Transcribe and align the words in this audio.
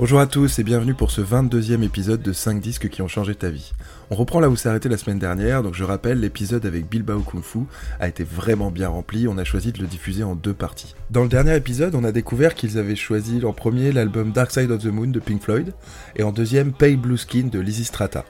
Bonjour 0.00 0.18
à 0.18 0.26
tous 0.26 0.58
et 0.58 0.64
bienvenue 0.64 0.94
pour 0.94 1.10
ce 1.10 1.20
22e 1.20 1.82
épisode 1.82 2.22
de 2.22 2.32
5 2.32 2.58
disques 2.58 2.88
qui 2.88 3.02
ont 3.02 3.06
changé 3.06 3.34
ta 3.34 3.50
vie. 3.50 3.74
On 4.08 4.14
reprend 4.14 4.40
là 4.40 4.48
où 4.48 4.56
s'est 4.56 4.70
arrêté 4.70 4.88
la 4.88 4.96
semaine 4.96 5.18
dernière, 5.18 5.62
donc 5.62 5.74
je 5.74 5.84
rappelle, 5.84 6.20
l'épisode 6.20 6.64
avec 6.64 6.88
Bilbao 6.88 7.20
Kung 7.20 7.42
Fu 7.42 7.58
a 7.98 8.08
été 8.08 8.24
vraiment 8.24 8.70
bien 8.70 8.88
rempli, 8.88 9.28
on 9.28 9.36
a 9.36 9.44
choisi 9.44 9.72
de 9.72 9.78
le 9.78 9.86
diffuser 9.86 10.22
en 10.22 10.34
deux 10.34 10.54
parties. 10.54 10.94
Dans 11.10 11.22
le 11.22 11.28
dernier 11.28 11.54
épisode, 11.54 11.94
on 11.94 12.04
a 12.04 12.12
découvert 12.12 12.54
qu'ils 12.54 12.78
avaient 12.78 12.96
choisi 12.96 13.44
en 13.44 13.52
premier 13.52 13.92
l'album 13.92 14.32
Dark 14.32 14.52
Side 14.52 14.70
of 14.70 14.82
the 14.82 14.86
Moon 14.86 15.08
de 15.08 15.20
Pink 15.20 15.42
Floyd, 15.42 15.74
et 16.16 16.22
en 16.22 16.32
deuxième 16.32 16.72
Pale 16.72 16.96
Blue 16.96 17.18
Skin 17.18 17.48
de 17.52 17.60
Lizzy 17.60 17.84
Strata. 17.84 18.24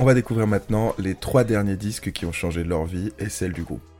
On 0.00 0.04
va 0.04 0.14
découvrir 0.14 0.48
maintenant 0.48 0.92
les 0.98 1.14
trois 1.14 1.44
derniers 1.44 1.76
disques 1.76 2.10
qui 2.10 2.26
ont 2.26 2.32
changé 2.32 2.64
leur 2.64 2.84
vie 2.84 3.12
et 3.20 3.28
celle 3.28 3.52
du 3.52 3.62
groupe. 3.62 3.91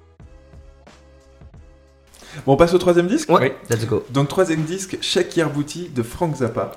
Bon, 2.46 2.52
on 2.54 2.56
passe 2.56 2.72
au 2.74 2.78
troisième 2.78 3.06
disque 3.06 3.28
Ouais, 3.30 3.56
let's 3.70 3.86
go. 3.86 4.04
Donc 4.10 4.28
troisième 4.28 4.62
disque, 4.62 4.98
Shake 5.00 5.36
Your 5.36 5.50
Booty 5.50 5.90
de 5.94 6.02
Frank 6.02 6.34
Zappa. 6.36 6.72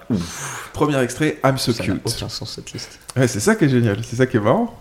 Premier 0.73 0.99
extrait, 1.01 1.39
I'm 1.43 1.57
So 1.57 1.71
Ça 1.71 1.83
n'a 1.83 1.93
Cute. 1.93 2.01
aucun 2.05 2.29
sens 2.29 2.53
cette 2.55 2.71
liste. 2.73 2.99
Ouais, 3.15 3.27
c'est 3.27 3.39
ça 3.39 3.55
qui 3.55 3.65
est 3.65 3.69
génial, 3.69 3.97
c'est 4.03 4.15
ça 4.17 4.25
qui 4.25 4.37
est 4.37 4.41
marrant. 4.41 4.77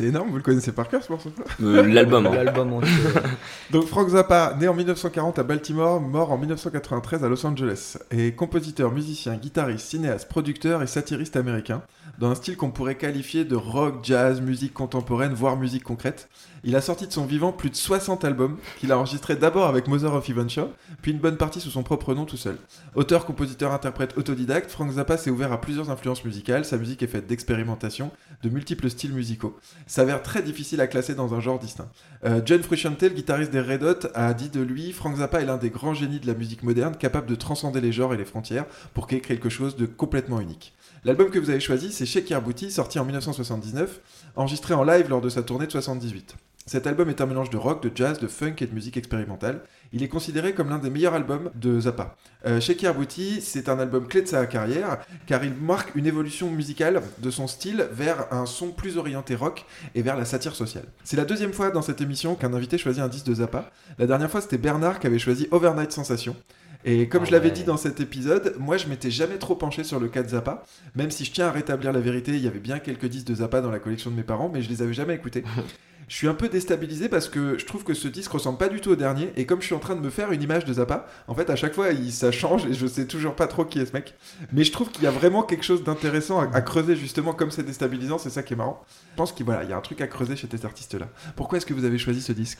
C'est 0.00 0.06
énorme, 0.06 0.30
vous 0.30 0.36
le 0.36 0.42
connaissez 0.42 0.72
par 0.72 0.88
cœur 0.88 1.02
ce 1.02 1.12
morceau 1.12 1.30
Euh, 1.62 1.86
L'album. 1.86 2.26
hein. 2.26 2.30
L'album 2.34 2.72
entier. 2.72 2.88
Donc 3.70 3.84
Frank 3.86 4.08
Zappa, 4.08 4.56
né 4.58 4.66
en 4.66 4.72
1940 4.72 5.38
à 5.38 5.42
Baltimore, 5.42 6.00
mort 6.00 6.32
en 6.32 6.38
1993 6.38 7.22
à 7.22 7.28
Los 7.28 7.44
Angeles, 7.44 7.98
est 8.10 8.34
compositeur, 8.34 8.92
musicien, 8.92 9.34
guitariste, 9.36 9.86
cinéaste, 9.90 10.26
producteur 10.26 10.82
et 10.82 10.86
satiriste 10.86 11.36
américain, 11.36 11.82
dans 12.18 12.30
un 12.30 12.34
style 12.34 12.56
qu'on 12.56 12.70
pourrait 12.70 12.94
qualifier 12.94 13.44
de 13.44 13.56
rock, 13.56 13.96
jazz, 14.02 14.40
musique 14.40 14.72
contemporaine, 14.72 15.34
voire 15.34 15.58
musique 15.58 15.84
concrète. 15.84 16.30
Il 16.62 16.76
a 16.76 16.82
sorti 16.82 17.06
de 17.06 17.12
son 17.12 17.24
vivant 17.24 17.52
plus 17.52 17.70
de 17.70 17.76
60 17.76 18.24
albums, 18.24 18.58
qu'il 18.78 18.92
a 18.92 18.98
enregistrés 18.98 19.36
d'abord 19.36 19.66
avec 19.66 19.88
Mother 19.88 20.12
of 20.12 20.28
Invention, 20.28 20.70
puis 21.00 21.12
une 21.12 21.18
bonne 21.18 21.38
partie 21.38 21.60
sous 21.60 21.70
son 21.70 21.82
propre 21.82 22.14
nom 22.14 22.26
tout 22.26 22.36
seul. 22.36 22.58
Auteur, 22.94 23.24
compositeur, 23.24 23.72
interprète, 23.72 24.18
autodidacte, 24.18 24.70
Frank 24.70 24.92
Zappa 24.92 25.16
s'est 25.16 25.30
ouvert 25.30 25.52
à 25.52 25.60
plusieurs 25.60 25.90
influences 25.90 26.22
musicales, 26.24 26.66
sa 26.66 26.76
musique 26.76 27.02
est 27.02 27.06
faite 27.06 27.26
d'expérimentation, 27.26 28.10
de 28.42 28.50
multiples 28.50 28.90
styles 28.90 29.14
musicaux. 29.14 29.58
S'avère 29.86 30.22
très 30.22 30.42
difficile 30.42 30.82
à 30.82 30.86
classer 30.86 31.14
dans 31.14 31.34
un 31.34 31.40
genre 31.40 31.58
distinct. 31.58 31.88
Euh, 32.24 32.42
John 32.44 32.62
Frusciante, 32.62 33.02
le 33.02 33.08
guitariste 33.08 33.52
des 33.52 33.60
Red 33.60 33.82
Hot, 33.82 34.08
a 34.14 34.34
dit 34.34 34.50
de 34.50 34.60
lui 34.60 34.92
Frank 34.92 35.16
Zappa 35.16 35.40
est 35.40 35.46
l'un 35.46 35.56
des 35.56 35.70
grands 35.70 35.94
génies 35.94 36.20
de 36.20 36.26
la 36.26 36.34
musique 36.34 36.62
moderne, 36.62 36.94
capable 36.96 37.26
de 37.26 37.36
transcender 37.36 37.80
les 37.80 37.92
genres 37.92 38.12
et 38.12 38.18
les 38.18 38.26
frontières 38.26 38.66
pour 38.92 39.06
créer 39.06 39.20
quelque 39.20 39.48
chose 39.48 39.76
de 39.76 39.86
complètement 39.86 40.40
unique. 40.40 40.74
L'album 41.04 41.30
que 41.30 41.38
vous 41.38 41.48
avez 41.48 41.60
choisi, 41.60 41.92
c'est 41.92 42.04
Shake 42.04 42.28
Your 42.28 42.42
Booty, 42.42 42.70
sorti 42.70 42.98
en 42.98 43.06
1979, 43.06 44.00
enregistré 44.36 44.74
en 44.74 44.84
live 44.84 45.08
lors 45.08 45.22
de 45.22 45.30
sa 45.30 45.42
tournée 45.42 45.66
de 45.66 45.72
78. 45.72 46.36
Cet 46.70 46.86
album 46.86 47.08
est 47.08 47.20
un 47.20 47.26
mélange 47.26 47.50
de 47.50 47.56
rock, 47.56 47.82
de 47.82 47.90
jazz, 47.92 48.20
de 48.20 48.28
funk 48.28 48.54
et 48.60 48.66
de 48.68 48.72
musique 48.72 48.96
expérimentale. 48.96 49.62
Il 49.92 50.04
est 50.04 50.08
considéré 50.08 50.54
comme 50.54 50.68
l'un 50.68 50.78
des 50.78 50.88
meilleurs 50.88 51.14
albums 51.14 51.50
de 51.56 51.80
Zappa. 51.80 52.14
Euh, 52.46 52.60
Shake 52.60 52.82
Your 52.82 52.94
Booty, 52.94 53.40
c'est 53.40 53.68
un 53.68 53.80
album 53.80 54.06
clé 54.06 54.22
de 54.22 54.28
sa 54.28 54.46
carrière, 54.46 54.98
car 55.26 55.42
il 55.42 55.52
marque 55.52 55.92
une 55.96 56.06
évolution 56.06 56.48
musicale 56.48 57.02
de 57.18 57.30
son 57.32 57.48
style 57.48 57.88
vers 57.90 58.32
un 58.32 58.46
son 58.46 58.70
plus 58.70 58.98
orienté 58.98 59.34
rock 59.34 59.66
et 59.96 60.02
vers 60.02 60.16
la 60.16 60.24
satire 60.24 60.54
sociale. 60.54 60.84
C'est 61.02 61.16
la 61.16 61.24
deuxième 61.24 61.52
fois 61.52 61.72
dans 61.72 61.82
cette 61.82 62.02
émission 62.02 62.36
qu'un 62.36 62.54
invité 62.54 62.78
choisit 62.78 63.02
un 63.02 63.08
disque 63.08 63.26
de 63.26 63.34
Zappa. 63.34 63.72
La 63.98 64.06
dernière 64.06 64.30
fois, 64.30 64.40
c'était 64.40 64.56
Bernard 64.56 65.00
qui 65.00 65.08
avait 65.08 65.18
choisi 65.18 65.48
Overnight 65.50 65.90
Sensation. 65.90 66.36
Et 66.84 67.08
comme 67.08 67.24
Ah 67.24 67.26
je 67.26 67.32
l'avais 67.32 67.50
dit 67.50 67.64
dans 67.64 67.78
cet 67.78 67.98
épisode, 67.98 68.54
moi 68.60 68.76
je 68.76 68.86
m'étais 68.86 69.10
jamais 69.10 69.38
trop 69.38 69.56
penché 69.56 69.82
sur 69.82 69.98
le 69.98 70.06
cas 70.06 70.22
de 70.22 70.28
Zappa, 70.28 70.62
même 70.94 71.10
si 71.10 71.24
je 71.24 71.32
tiens 71.32 71.48
à 71.48 71.50
rétablir 71.50 71.92
la 71.92 72.00
vérité, 72.00 72.30
il 72.30 72.44
y 72.44 72.46
avait 72.46 72.60
bien 72.60 72.78
quelques 72.78 73.06
disques 73.06 73.26
de 73.26 73.34
Zappa 73.34 73.60
dans 73.60 73.72
la 73.72 73.80
collection 73.80 74.12
de 74.12 74.14
mes 74.14 74.22
parents, 74.22 74.48
mais 74.54 74.62
je 74.62 74.68
les 74.68 74.82
avais 74.82 74.94
jamais 74.94 75.16
écoutés. 75.16 75.42
Je 76.10 76.16
suis 76.16 76.26
un 76.26 76.34
peu 76.34 76.48
déstabilisé 76.48 77.08
parce 77.08 77.28
que 77.28 77.56
je 77.56 77.64
trouve 77.64 77.84
que 77.84 77.94
ce 77.94 78.08
disque 78.08 78.32
ressemble 78.32 78.58
pas 78.58 78.68
du 78.68 78.80
tout 78.80 78.90
au 78.90 78.96
dernier, 78.96 79.32
et 79.36 79.46
comme 79.46 79.60
je 79.60 79.66
suis 79.66 79.76
en 79.76 79.78
train 79.78 79.94
de 79.94 80.00
me 80.00 80.10
faire 80.10 80.32
une 80.32 80.42
image 80.42 80.64
de 80.64 80.72
Zappa, 80.72 81.06
en 81.28 81.36
fait 81.36 81.48
à 81.50 81.54
chaque 81.54 81.72
fois 81.72 81.86
ça 82.10 82.32
change 82.32 82.66
et 82.66 82.74
je 82.74 82.84
sais 82.88 83.06
toujours 83.06 83.36
pas 83.36 83.46
trop 83.46 83.64
qui 83.64 83.78
est 83.78 83.86
ce 83.86 83.92
mec. 83.92 84.16
Mais 84.52 84.64
je 84.64 84.72
trouve 84.72 84.90
qu'il 84.90 85.04
y 85.04 85.06
a 85.06 85.12
vraiment 85.12 85.44
quelque 85.44 85.62
chose 85.62 85.84
d'intéressant 85.84 86.40
à, 86.40 86.60
creuser 86.62 86.96
justement 86.96 87.32
comme 87.32 87.52
c'est 87.52 87.62
déstabilisant, 87.62 88.18
c'est 88.18 88.28
ça 88.28 88.42
qui 88.42 88.54
est 88.54 88.56
marrant. 88.56 88.84
Je 89.12 89.16
pense 89.16 89.30
qu'il 89.30 89.46
y 89.46 89.52
a 89.52 89.76
un 89.76 89.80
truc 89.80 90.00
à 90.00 90.08
creuser 90.08 90.34
chez 90.34 90.48
ces 90.50 90.66
artistes-là. 90.66 91.08
Pourquoi 91.36 91.58
est-ce 91.58 91.66
que 91.66 91.74
vous 91.74 91.84
avez 91.84 91.96
choisi 91.96 92.20
ce 92.20 92.32
disque? 92.32 92.58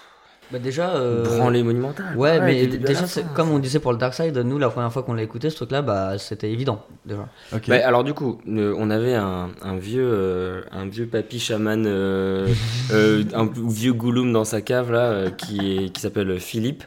Bah 0.53 0.59
déjà. 0.59 0.91
euh, 0.97 1.25
Branlée 1.25 1.63
monumentale. 1.63 2.17
Ouais, 2.17 2.41
mais 2.41 2.67
déjà, 2.67 3.07
fin. 3.07 3.23
comme 3.35 3.51
on 3.51 3.59
disait 3.59 3.79
pour 3.79 3.93
le 3.93 3.99
Dark 3.99 4.15
Side, 4.15 4.37
nous, 4.39 4.59
la 4.59 4.69
première 4.69 4.93
fois 4.93 5.03
qu'on 5.03 5.15
l'a 5.15 5.23
écouté, 5.23 5.49
ce 5.51 5.57
truc-là, 5.57 5.83
bah, 5.83 6.19
c'était 6.19 6.51
évident, 6.51 6.85
déjà. 7.07 7.29
Ok. 7.55 7.69
Bah, 7.69 7.77
alors 7.87 8.03
du 8.05 8.15
coup, 8.15 8.41
euh, 8.49 8.75
on 8.79 8.91
avait 8.91 9.15
un, 9.15 9.51
un 9.63 9.77
vieux, 9.77 10.09
euh, 10.11 10.63
un 10.73 10.87
vieux 10.87 11.07
papy 11.07 11.39
chaman, 11.39 11.85
euh, 11.87 12.49
euh, 12.93 13.23
un 13.35 13.49
vieux 13.69 13.93
gouloum 13.93 14.33
dans 14.33 14.45
sa 14.45 14.61
cave 14.61 14.91
là, 14.91 15.05
euh, 15.11 15.31
qui 15.31 15.91
qui 15.93 16.01
s'appelle 16.01 16.41
Philippe. 16.41 16.83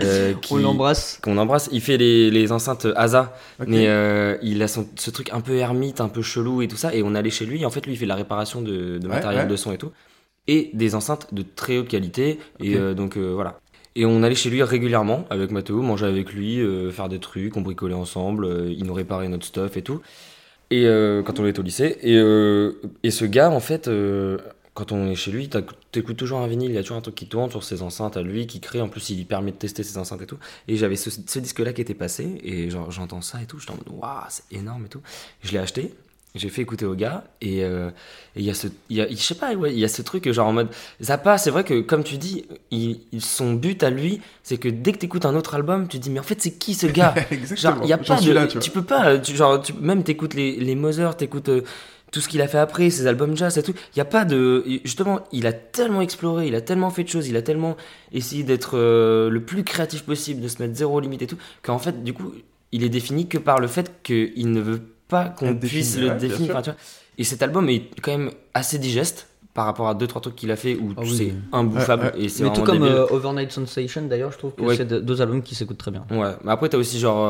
euh, 0.00 0.32
qui- 0.40 0.54
On 0.54 0.58
l'embrasse. 0.58 1.18
Qu'on 1.22 1.36
embrasse. 1.36 1.68
Il 1.72 1.80
fait 1.80 1.96
les, 1.96 2.30
les 2.30 2.52
enceintes 2.52 2.86
ASA, 2.94 3.34
mais 3.66 3.88
euh, 3.88 4.36
il 4.42 4.62
a 4.62 4.68
son, 4.68 4.86
ce 4.96 5.10
truc 5.10 5.30
un 5.32 5.40
peu 5.40 5.56
ermite, 5.56 6.00
un 6.00 6.08
peu 6.08 6.22
chelou 6.22 6.62
et 6.62 6.68
tout 6.68 6.76
ça. 6.76 6.94
Et 6.94 7.02
on 7.02 7.14
allait 7.16 7.30
chez 7.30 7.44
lui. 7.44 7.62
Et 7.62 7.66
en 7.66 7.70
fait, 7.70 7.84
lui, 7.86 7.94
il 7.94 7.96
fait 7.96 8.06
la 8.06 8.14
réparation 8.14 8.62
de, 8.62 8.98
de 8.98 9.08
Ouais, 9.08 9.14
matériel 9.14 9.42
ouais. 9.42 9.50
de 9.50 9.56
son 9.56 9.72
et 9.72 9.78
tout, 9.78 9.90
et 10.46 10.70
des 10.74 10.94
enceintes 10.94 11.32
de 11.32 11.42
très 11.42 11.78
haute 11.78 11.88
qualité. 11.88 12.38
Et 12.60 12.76
euh, 12.76 12.94
donc 12.94 13.16
euh, 13.16 13.32
voilà. 13.32 13.60
Et 13.96 14.06
on 14.06 14.22
allait 14.22 14.34
chez 14.34 14.50
lui 14.50 14.62
régulièrement 14.62 15.26
avec 15.30 15.50
Mathéo, 15.50 15.82
manger 15.82 16.06
avec 16.06 16.32
lui, 16.32 16.60
euh, 16.60 16.90
faire 16.90 17.08
des 17.08 17.18
trucs, 17.18 17.56
on 17.56 17.60
bricolait 17.60 17.94
ensemble, 17.94 18.68
il 18.70 18.84
nous 18.84 18.94
réparait 18.94 19.28
notre 19.28 19.46
stuff 19.46 19.76
et 19.76 19.82
tout. 19.82 20.00
Et 20.70 20.84
quand 21.26 21.40
on 21.40 21.46
était 21.46 21.58
au 21.58 21.64
lycée. 21.64 21.98
Et, 22.02 22.14
et 23.02 23.10
ce 23.10 23.24
gars, 23.24 23.50
en 23.50 23.58
fait, 23.58 23.90
quand 24.72 24.92
on 24.92 25.10
est 25.10 25.16
chez 25.16 25.32
lui, 25.32 25.50
t'écoutes 25.90 26.16
toujours 26.16 26.38
un 26.38 26.46
vinyle, 26.46 26.70
il 26.70 26.74
y 26.74 26.78
a 26.78 26.82
toujours 26.82 26.96
un 26.96 27.00
truc 27.00 27.16
qui 27.16 27.26
tourne 27.26 27.50
sur 27.50 27.64
ses 27.64 27.82
enceintes 27.82 28.16
à 28.16 28.22
lui, 28.22 28.46
qui 28.46 28.60
crée. 28.60 28.80
En 28.80 28.88
plus, 28.88 29.10
il 29.10 29.16
lui 29.16 29.24
permet 29.24 29.50
de 29.50 29.56
tester 29.56 29.82
ses 29.82 29.98
enceintes 29.98 30.22
et 30.22 30.26
tout. 30.26 30.38
Et 30.68 30.76
j'avais 30.76 30.94
ce, 30.94 31.10
ce 31.10 31.38
disque-là 31.40 31.72
qui 31.72 31.80
était 31.80 31.94
passé, 31.94 32.40
et 32.44 32.70
j'entends 32.70 33.20
ça 33.20 33.42
et 33.42 33.46
tout. 33.46 33.58
J'étais 33.58 33.72
en 33.72 33.76
mode, 33.76 33.88
waouh, 34.00 34.22
c'est 34.28 34.44
énorme 34.56 34.84
et 34.86 34.88
tout. 34.88 35.02
Je 35.42 35.50
l'ai 35.50 35.58
acheté. 35.58 35.92
J'ai 36.36 36.48
fait 36.48 36.62
écouter 36.62 36.84
au 36.86 36.94
gars 36.94 37.24
et 37.40 37.64
euh, 37.64 37.90
il 38.36 38.44
y 38.44 38.50
a 38.50 38.54
ce 38.54 38.68
il 38.88 38.96
y 38.98 39.00
a, 39.00 39.08
je 39.08 39.16
sais 39.16 39.34
pas 39.34 39.52
ouais, 39.54 39.72
il 39.72 39.78
y 39.80 39.84
a 39.84 39.88
ce 39.88 40.00
truc 40.02 40.30
genre 40.30 40.46
en 40.46 40.52
mode 40.52 40.68
Zappa 41.02 41.38
c'est 41.38 41.50
vrai 41.50 41.64
que 41.64 41.80
comme 41.80 42.04
tu 42.04 42.18
dis 42.18 42.44
il, 42.70 43.00
il- 43.12 43.20
son 43.20 43.54
but 43.54 43.82
à 43.82 43.90
lui 43.90 44.20
c'est 44.44 44.56
que 44.56 44.68
dès 44.68 44.92
que 44.92 44.98
t'écoutes 44.98 45.24
un 45.26 45.34
autre 45.34 45.56
album 45.56 45.88
tu 45.88 45.98
te 45.98 46.04
dis 46.04 46.10
mais 46.10 46.20
en 46.20 46.24
fait 46.24 46.40
c'est 46.40 46.52
qui 46.52 46.74
ce 46.74 46.86
gars? 46.92 47.14
Genre, 47.56 47.78
y 47.88 47.92
a 47.92 47.98
pas 47.98 48.20
de. 48.20 48.32
là, 48.32 48.46
tu 48.60 48.70
peux 48.70 48.82
pas. 48.82 49.18
Tu, 49.18 49.34
genre, 49.34 49.60
tu, 49.60 49.72
même 49.74 50.04
t'écoutes 50.04 50.34
les, 50.34 50.56
les 50.56 50.74
Mother, 50.76 51.16
t'écoutes 51.16 51.48
euh, 51.48 51.62
tout 52.12 52.20
ce 52.20 52.28
qu'il 52.28 52.40
a 52.42 52.48
fait 52.48 52.58
après, 52.58 52.90
ses 52.90 53.06
albums 53.06 53.36
jazz 53.36 53.56
et 53.58 53.62
tout. 53.62 53.74
Il 53.94 53.98
y 53.98 54.00
a 54.00 54.04
pas 54.04 54.24
de. 54.24 54.64
Justement, 54.84 55.20
il 55.32 55.46
a 55.46 55.52
tellement 55.52 56.00
exploré, 56.00 56.46
il 56.46 56.54
a 56.54 56.60
tellement 56.60 56.90
fait 56.90 57.04
de 57.04 57.08
choses, 57.08 57.28
il 57.28 57.36
a 57.36 57.42
tellement 57.42 57.76
essayé 58.12 58.42
d'être 58.44 58.72
euh, 58.78 59.30
le 59.30 59.40
plus 59.44 59.64
créatif 59.64 60.04
possible, 60.04 60.40
de 60.40 60.48
se 60.48 60.62
mettre 60.62 60.74
zéro 60.76 61.00
limite 61.00 61.22
et 61.22 61.26
tout, 61.26 61.38
qu'en 61.62 61.78
fait, 61.78 62.02
du 62.04 62.12
coup, 62.12 62.32
il 62.72 62.84
est 62.84 62.88
défini 62.88 63.26
que 63.28 63.38
par 63.38 63.58
le 63.60 63.66
fait 63.68 64.00
qu'il 64.04 64.50
ne 64.52 64.60
veut 64.60 64.78
pas 64.78 64.84
qu'on 65.36 65.46
Être 65.48 65.60
puisse 65.60 65.98
le 65.98 66.08
ouais, 66.08 66.14
définir. 66.16 66.46
sûr. 66.46 66.50
Enfin, 66.56 66.62
tu 66.62 66.70
vois. 66.70 66.78
Et 67.18 67.24
cet 67.24 67.42
album 67.42 67.68
est 67.68 67.82
quand 68.00 68.12
même 68.16 68.30
assez 68.54 68.78
digeste 68.78 69.26
par 69.52 69.66
rapport 69.66 69.88
à 69.88 69.94
deux 69.94 70.06
trois 70.06 70.22
trucs 70.22 70.36
qu'il 70.36 70.50
a 70.52 70.56
fait 70.56 70.76
où 70.76 70.92
Ah 70.96 71.00
oui. 71.02 71.16
sais 71.16 71.34
imbouffable 71.52 72.04
Ouais, 72.04 72.12
ouais. 72.14 72.24
et 72.24 72.28
c'est 72.28 72.44
Mais 72.44 72.52
tout 72.52 72.62
comme 72.62 72.82
euh, 72.84 73.06
Overnight 73.10 73.50
Sensation, 73.50 74.02
d'ailleurs, 74.02 74.30
je 74.32 74.38
trouve 74.38 74.54
que 74.54 74.62
Ouais. 74.62 74.76
c'est 74.76 74.86
de- 74.86 75.00
deux 75.00 75.20
albums 75.20 75.42
qui 75.42 75.54
s'écoutent 75.56 75.76
très 75.78 75.90
bien. 75.90 76.06
Ouais, 76.10 76.32
mais 76.44 76.52
après 76.52 76.68
t'as 76.68 76.78
aussi 76.78 76.98
genre. 77.00 77.26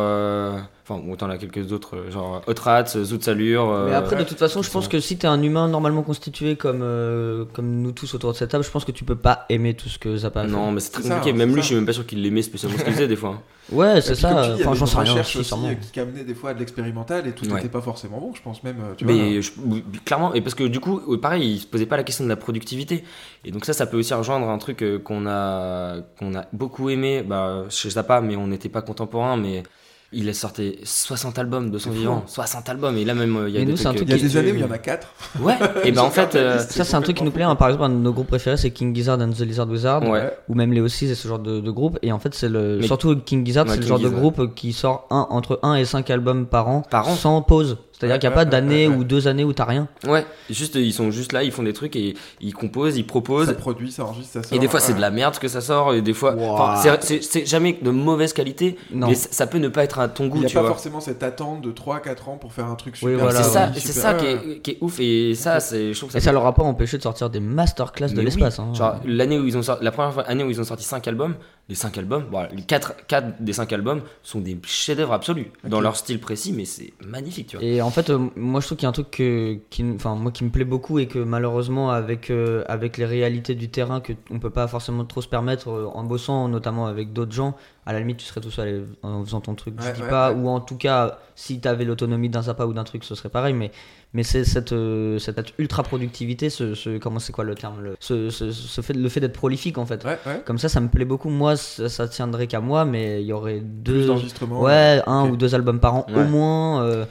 Euh, 0.90 0.94
Enfin, 0.94 1.02
bon, 1.06 1.14
t'en 1.16 1.30
as 1.30 1.38
quelques 1.38 1.72
autres, 1.72 1.96
euh, 1.96 2.10
genre 2.10 2.42
Hot 2.46 2.54
Rats, 2.60 2.84
Zoot 2.86 3.22
Salure. 3.22 3.66
Mais 3.66 3.92
euh, 3.92 3.98
après, 3.98 4.16
de 4.16 4.24
toute 4.24 4.38
façon, 4.38 4.62
je 4.62 4.70
pense 4.70 4.88
que 4.88 4.98
si 5.00 5.16
t'es 5.18 5.26
un 5.26 5.42
humain 5.42 5.68
normalement 5.68 6.02
constitué 6.02 6.56
comme, 6.56 6.80
euh, 6.82 7.44
comme 7.52 7.80
nous 7.82 7.92
tous 7.92 8.12
autour 8.14 8.32
de 8.32 8.36
cette 8.36 8.50
table, 8.50 8.64
je 8.64 8.70
pense 8.70 8.84
que 8.84 8.92
tu 8.92 9.04
peux 9.04 9.16
pas 9.16 9.46
aimer 9.48 9.74
tout 9.74 9.88
ce 9.88 9.98
que 9.98 10.16
Zappa 10.16 10.40
a 10.40 10.44
fait. 10.44 10.50
Non, 10.50 10.72
mais 10.72 10.80
c'est 10.80 10.90
très 10.92 11.02
ça, 11.02 11.14
compliqué. 11.16 11.30
hein, 11.34 11.38
Même 11.38 11.50
lui, 11.50 11.56
ça. 11.56 11.60
je 11.62 11.66
suis 11.66 11.74
même 11.76 11.86
pas 11.86 11.92
sûr 11.92 12.06
qu'il 12.06 12.22
l'aimait 12.22 12.42
spécialement 12.42 12.78
ce 12.78 12.84
qu'il 12.84 12.92
faisait 12.92 13.08
des 13.08 13.16
fois. 13.16 13.40
Ouais, 13.72 14.00
c'est 14.00 14.14
puis, 14.14 14.22
ça. 14.22 14.56
Enfin, 14.56 14.74
j'en 14.74 14.84
sais 14.86 14.98
rien. 14.98 15.20
aussi 15.20 15.44
sûrement. 15.44 15.68
euh, 15.68 15.74
qui 15.92 16.00
amenait 16.00 16.24
des 16.24 16.34
fois 16.34 16.50
à 16.50 16.54
de 16.54 16.58
l'expérimental 16.58 17.28
et 17.28 17.32
tout 17.32 17.46
Ouais. 17.46 17.54
n'était 17.54 17.68
pas 17.68 17.80
forcément 17.80 18.18
bon, 18.18 18.32
je 18.34 18.42
pense 18.42 18.64
même. 18.64 18.78
euh, 18.80 18.94
Tu 18.96 19.04
vois, 19.04 19.14
Mais 19.14 19.40
je- 19.42 19.52
oui, 19.64 19.84
clairement, 20.04 20.34
et 20.34 20.40
parce 20.40 20.56
que 20.56 20.64
du 20.64 20.80
coup, 20.80 21.00
euh, 21.08 21.18
pareil, 21.20 21.52
il 21.52 21.58
se 21.60 21.68
posait 21.68 21.86
pas 21.86 21.96
la 21.96 22.02
question 22.02 22.24
de 22.24 22.28
la 22.28 22.34
productivité. 22.34 23.04
Et 23.44 23.52
donc 23.52 23.64
ça, 23.64 23.72
ça 23.72 23.86
peut 23.86 23.96
aussi 23.96 24.12
rejoindre 24.12 24.48
un 24.48 24.58
truc 24.58 24.82
euh, 24.82 24.98
qu'on 24.98 25.24
a, 25.28 25.98
qu'on 26.18 26.34
a 26.34 26.46
beaucoup 26.52 26.90
aimé, 26.90 27.22
bah, 27.22 27.66
chez 27.68 27.90
Zappa, 27.90 28.20
mais 28.20 28.34
on 28.34 28.48
n'était 28.48 28.68
pas 28.68 28.82
contemporain, 28.82 29.36
mais 29.36 29.62
il 30.12 30.28
a 30.28 30.34
sorti 30.34 30.76
60 30.82 31.38
albums 31.38 31.70
de 31.70 31.78
son 31.78 31.90
vivant. 31.90 32.16
hein. 32.18 32.22
60 32.26 32.68
albums, 32.68 32.96
et 32.96 33.04
là 33.04 33.14
même, 33.14 33.36
euh, 33.36 33.48
il 33.48 33.54
y 33.54 33.56
a 33.56 33.60
Mais 33.60 33.66
des 33.66 33.70
nous, 33.72 33.76
c'est 33.76 33.86
un 33.86 33.90
trucs, 33.94 34.08
truc 34.08 34.08
il 34.08 34.12
y 34.12 34.14
a 34.14 34.24
euh, 34.24 34.28
des 34.28 34.36
années 34.36 34.52
où 34.52 34.54
il 34.56 34.60
y 34.60 34.64
en 34.64 34.70
a 34.70 34.78
4. 34.78 35.06
Ouais, 35.40 35.54
et 35.84 35.92
ben 35.92 36.02
en 36.02 36.10
fait, 36.10 36.34
euh, 36.34 36.58
Ça, 36.58 36.84
c'est 36.84 36.94
un 36.96 37.00
truc 37.02 37.16
qui 37.16 37.22
nous 37.24 37.30
plaît. 37.30 37.44
hein. 37.44 37.54
Par 37.54 37.68
exemple, 37.68 37.84
un 37.84 37.90
de 37.90 37.94
nos 37.94 38.12
groupes 38.12 38.26
préférés, 38.26 38.56
c'est 38.56 38.70
King 38.70 38.94
Gizzard 38.94 39.20
and 39.20 39.30
the 39.30 39.40
Lizard 39.40 39.68
Wizard. 39.68 40.02
Ouais. 40.08 40.36
Ou 40.48 40.54
même 40.54 40.72
les 40.72 40.80
Oasis 40.80 41.10
et 41.10 41.14
ce 41.14 41.28
genre 41.28 41.38
de, 41.38 41.60
de 41.60 41.70
groupe. 41.70 41.98
Et 42.02 42.10
en 42.12 42.18
fait, 42.18 42.34
c'est 42.34 42.48
le. 42.48 42.78
Mais- 42.80 42.86
Surtout 42.86 43.16
King 43.16 43.46
Gizzard, 43.46 43.66
Ouais, 43.66 43.74
c'est 43.74 43.80
le 43.82 43.86
genre 43.86 43.98
de 44.00 44.08
groupe 44.08 44.54
qui 44.54 44.72
sort 44.72 45.06
un, 45.10 45.26
entre 45.30 45.60
1 45.62 45.76
et 45.76 45.84
5 45.84 46.10
albums 46.10 46.46
par 46.46 46.68
an. 46.68 46.82
Par 46.90 47.08
an 47.08 47.14
Sans 47.14 47.40
pause. 47.42 47.78
C'est-à-dire 48.00 48.14
Ouais, 48.14 48.18
qu'il 48.18 48.28
n'y 48.30 48.34
a 48.34 48.38
ouais, 48.38 48.44
pas 48.44 48.50
d'année 48.50 48.88
ouais, 48.88 48.94
ouais. 48.94 49.00
ou 49.00 49.04
deux 49.04 49.28
années 49.28 49.44
où 49.44 49.52
t'as 49.52 49.66
rien. 49.66 49.86
ouais, 50.06 50.24
juste, 50.48 50.74
ils 50.76 50.92
sont 50.94 51.10
juste 51.10 51.32
là, 51.32 51.42
ils 51.42 51.52
font 51.52 51.62
des 51.62 51.74
trucs 51.74 51.94
et 51.96 52.14
ils 52.40 52.54
composent, 52.54 52.96
ils 52.96 53.06
proposent. 53.06 53.48
Ça 53.48 53.54
produit, 53.54 53.92
ça 53.92 54.04
enregistre, 54.04 54.32
ça 54.32 54.42
sort. 54.42 54.56
Et 54.56 54.58
des 54.58 54.68
fois 54.68 54.80
c'est 54.80 54.94
de 54.94 55.00
la 55.00 55.10
merde 55.10 55.38
que 55.38 55.48
ça 55.48 55.60
sort, 55.60 55.92
et 55.94 56.00
des 56.02 56.14
fois. 56.14 56.34
Wow. 56.34 56.96
c'est- 57.00 57.46
jamais 57.46 57.78
de 57.80 57.90
mauvaise 57.90 58.32
qualité, 58.32 58.76
Non. 58.92 59.08
mais 59.08 59.14
ça 59.14 59.46
peut 59.46 59.58
ne 59.58 59.68
pas 59.68 59.84
être 59.84 59.98
à 59.98 60.08
ton 60.08 60.24
Il 60.24 60.30
goût, 60.30 60.38
n'y 60.38 60.44
a 60.46 60.48
tu 60.48 60.54
pas 60.54 60.60
vois. 60.62 60.70
forcément 60.70 61.00
cette 61.00 61.22
attente 61.22 61.60
de 61.62 61.70
3-4 61.70 62.28
ans 62.30 62.36
pour 62.38 62.52
faire 62.52 62.66
un 62.66 62.74
truc 62.74 62.94
Oui, 63.02 63.12
super. 63.12 63.18
voilà, 63.24 63.42
c'est 63.42 63.50
ça, 63.50 63.66
ouais. 63.66 63.70
c'est 63.74 63.92
super- 63.92 64.02
ça 64.02 64.14
qui 64.14 64.26
est, 64.26 64.58
qui 64.62 64.70
est 64.72 64.78
ouf, 64.80 64.98
et 65.00 65.34
ça, 65.34 65.60
c'est, 65.60 65.92
je 65.92 65.98
trouve 65.98 66.10
que 66.12 66.16
Et 66.16 66.20
ça 66.20 66.32
leur 66.32 66.46
a 66.46 66.54
pas 66.54 66.62
empêché 66.62 66.96
de 66.96 67.02
sortir 67.02 67.28
des 67.30 67.40
masterclass 67.40 68.08
de 68.14 68.20
l'espace. 68.22 68.58
oui. 68.58 68.64
hein. 68.70 68.74
Genre 68.74 68.94
l'année 69.04 69.38
où 69.38 69.46
ils 69.46 69.56
ont 69.58 69.62
sorti, 69.62 69.84
la 69.84 69.90
première 69.92 70.28
année 70.28 70.44
où 70.44 70.50
ils 70.50 70.60
ont 70.60 70.64
sorti 70.64 70.84
5 70.84 71.06
albums, 71.08 71.34
les 71.70 71.76
5 71.76 71.96
albums, 71.98 72.24
bon, 72.28 72.48
les 72.52 72.62
4, 72.62 72.94
des 73.38 73.52
5 73.52 73.72
albums 73.72 74.02
sont 74.24 74.40
des 74.40 74.58
chefs-d'œuvre 74.66 75.12
absolus 75.12 75.52
dans 75.62 75.80
leur 75.80 75.94
style 75.94 76.18
précis, 76.18 76.52
mais 76.52 76.64
c'est 76.64 76.92
magnifique, 77.00 77.46
tu 77.46 77.56
vois. 77.56 77.64
Et 77.64 77.80
en 77.80 77.90
fait, 77.90 78.10
euh, 78.10 78.18
moi 78.34 78.60
je 78.60 78.66
trouve 78.66 78.76
qu'il 78.76 78.82
y 78.82 78.86
a 78.86 78.88
un 78.88 78.92
truc 78.92 79.12
que, 79.12 79.56
qui, 79.70 79.84
enfin 79.94 80.16
moi 80.16 80.32
qui 80.32 80.42
me 80.42 80.50
plaît 80.50 80.64
beaucoup 80.64 80.98
et 80.98 81.06
que 81.06 81.20
malheureusement 81.20 81.90
avec 81.90 82.30
euh, 82.30 82.64
avec 82.66 82.98
les 82.98 83.06
réalités 83.06 83.54
du 83.54 83.68
terrain 83.68 84.00
que 84.00 84.12
on 84.32 84.40
peut 84.40 84.50
pas 84.50 84.66
forcément 84.66 85.04
trop 85.04 85.22
se 85.22 85.28
permettre 85.28 85.68
euh, 85.68 85.86
en 85.94 86.02
bossant 86.02 86.48
notamment 86.48 86.86
avec 86.86 87.12
d'autres 87.12 87.32
gens. 87.32 87.56
À 87.86 87.92
la 87.92 88.00
limite, 88.00 88.18
tu 88.18 88.26
serais 88.26 88.40
tout 88.40 88.50
seul 88.50 88.86
en 89.02 89.24
faisant 89.24 89.40
ton 89.40 89.54
truc. 89.54 89.74
je 89.78 89.92
dis 89.92 90.02
ouais, 90.02 90.08
pas, 90.08 90.32
ouais. 90.32 90.38
ou 90.38 90.48
en 90.48 90.60
tout 90.60 90.76
cas, 90.76 91.18
si 91.36 91.60
t'avais 91.60 91.84
l'autonomie 91.84 92.28
d'un 92.28 92.42
Zappa 92.42 92.66
ou 92.66 92.72
d'un 92.72 92.84
truc, 92.84 93.04
ce 93.04 93.14
serait 93.14 93.30
pareil. 93.30 93.54
Mais 93.54 93.70
mais 94.12 94.22
c'est 94.22 94.44
cette 94.44 94.72
euh, 94.72 95.18
cette 95.18 95.52
ultra 95.58 95.82
productivité, 95.82 96.50
ce, 96.50 96.74
ce 96.74 96.98
comment 96.98 97.18
c'est 97.20 97.32
quoi 97.32 97.44
le 97.44 97.54
terme, 97.54 97.80
le, 97.80 97.96
ce, 98.00 98.30
ce, 98.30 98.50
ce 98.50 98.80
fait 98.80 98.92
le 98.94 99.08
fait 99.08 99.20
d'être 99.20 99.34
prolifique 99.34 99.78
en 99.78 99.86
fait. 99.86 100.04
Ouais, 100.04 100.18
ouais. 100.26 100.42
Comme 100.44 100.58
ça, 100.58 100.68
ça 100.68 100.80
me 100.80 100.88
plaît 100.88 101.04
beaucoup. 101.04 101.30
Moi, 101.30 101.56
ça, 101.56 101.88
ça 101.88 102.08
tiendrait 102.08 102.46
qu'à 102.46 102.60
moi, 102.60 102.84
mais 102.84 103.22
il 103.22 103.26
y 103.26 103.32
aurait 103.32 103.58
Plus 103.58 103.62
deux, 103.64 104.06
d'enregistrements. 104.06 104.60
Ouais, 104.62 105.00
un 105.06 105.28
ou 105.28 105.36
deux 105.36 105.54
albums 105.54 105.80
par 105.80 105.94
an 105.94 106.06
au 106.14 106.24
moins. 106.24 106.82
euh, 106.84 107.04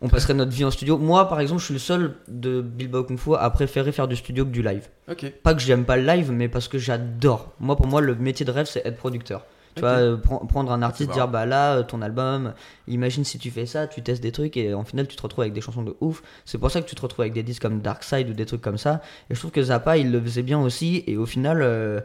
on 0.00 0.08
passerait 0.08 0.34
notre 0.34 0.52
vie 0.52 0.64
en 0.64 0.70
studio. 0.70 0.96
Moi, 0.96 1.28
par 1.28 1.40
exemple, 1.40 1.60
je 1.60 1.64
suis 1.64 1.74
le 1.74 1.80
seul 1.80 2.14
de 2.28 2.60
Bilbao 2.60 3.02
Kung 3.02 3.18
Fu 3.18 3.34
à 3.34 3.50
préférer 3.50 3.90
faire 3.90 4.06
du 4.06 4.14
studio 4.14 4.44
que 4.44 4.50
du 4.50 4.62
live. 4.62 4.86
Ok. 5.10 5.32
Pas 5.42 5.54
que 5.54 5.60
j'aime 5.60 5.84
pas 5.84 5.96
le 5.96 6.04
live, 6.06 6.30
mais 6.30 6.48
parce 6.48 6.68
que 6.68 6.78
j'adore. 6.78 7.52
Moi, 7.58 7.74
pour 7.74 7.88
moi, 7.88 8.00
le 8.00 8.14
métier 8.14 8.46
de 8.46 8.52
rêve, 8.52 8.66
c'est 8.66 8.86
être 8.86 8.96
producteur. 8.96 9.44
Tu 9.78 9.84
Ok. 9.84 9.90
vois, 9.90 9.98
euh, 9.98 10.16
pren- 10.16 10.46
prendre 10.46 10.72
un 10.72 10.82
artiste, 10.82 11.10
dire 11.10 11.28
bah 11.28 11.46
là, 11.46 11.76
euh, 11.76 11.82
ton 11.82 12.02
album, 12.02 12.52
imagine 12.86 13.24
si 13.24 13.38
tu 13.38 13.50
fais 13.50 13.66
ça, 13.66 13.86
tu 13.86 14.02
testes 14.02 14.22
des 14.22 14.32
trucs 14.32 14.56
et 14.56 14.74
en 14.74 14.84
final, 14.84 15.06
tu 15.08 15.16
te 15.16 15.22
retrouves 15.22 15.42
avec 15.42 15.52
des 15.54 15.60
chansons 15.60 15.82
de 15.82 15.96
ouf. 16.00 16.22
C'est 16.44 16.58
pour 16.58 16.70
ça 16.70 16.80
que 16.82 16.88
tu 16.88 16.94
te 16.94 17.00
retrouves 17.02 17.22
avec 17.22 17.32
des 17.32 17.42
disques 17.42 17.62
comme 17.62 17.80
Dark 17.80 18.02
Side 18.04 18.28
ou 18.30 18.32
des 18.32 18.46
trucs 18.46 18.60
comme 18.62 18.78
ça. 18.78 19.00
Et 19.30 19.34
je 19.34 19.38
trouve 19.40 19.50
que 19.52 19.62
Zappa, 19.62 19.96
il 19.96 20.10
le 20.12 20.20
faisait 20.20 20.42
bien 20.42 20.60
aussi. 20.60 21.04
Et 21.06 21.16
au 21.16 21.26
final. 21.26 21.62
euh, 21.62 22.00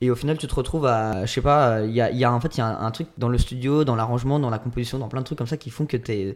et 0.00 0.10
au 0.10 0.16
final, 0.16 0.36
tu 0.36 0.48
te 0.48 0.54
retrouves 0.56 0.86
à, 0.86 1.26
je 1.26 1.32
sais 1.32 1.40
pas, 1.40 1.82
il 1.84 1.92
y 1.92 2.00
a, 2.00 2.10
il 2.10 2.16
y 2.18 2.24
a 2.24 2.32
en 2.32 2.40
fait, 2.40 2.56
il 2.56 2.58
y 2.58 2.60
a 2.60 2.66
un, 2.66 2.84
un 2.86 2.90
truc 2.90 3.06
dans 3.18 3.28
le 3.28 3.38
studio, 3.38 3.84
dans 3.84 3.94
l'arrangement, 3.94 4.40
dans 4.40 4.50
la 4.50 4.58
composition, 4.58 4.98
dans 4.98 5.06
plein 5.08 5.20
de 5.20 5.24
trucs 5.26 5.38
comme 5.38 5.46
ça 5.46 5.56
qui 5.56 5.70
font 5.70 5.86
que 5.86 5.96
t'es, 5.96 6.34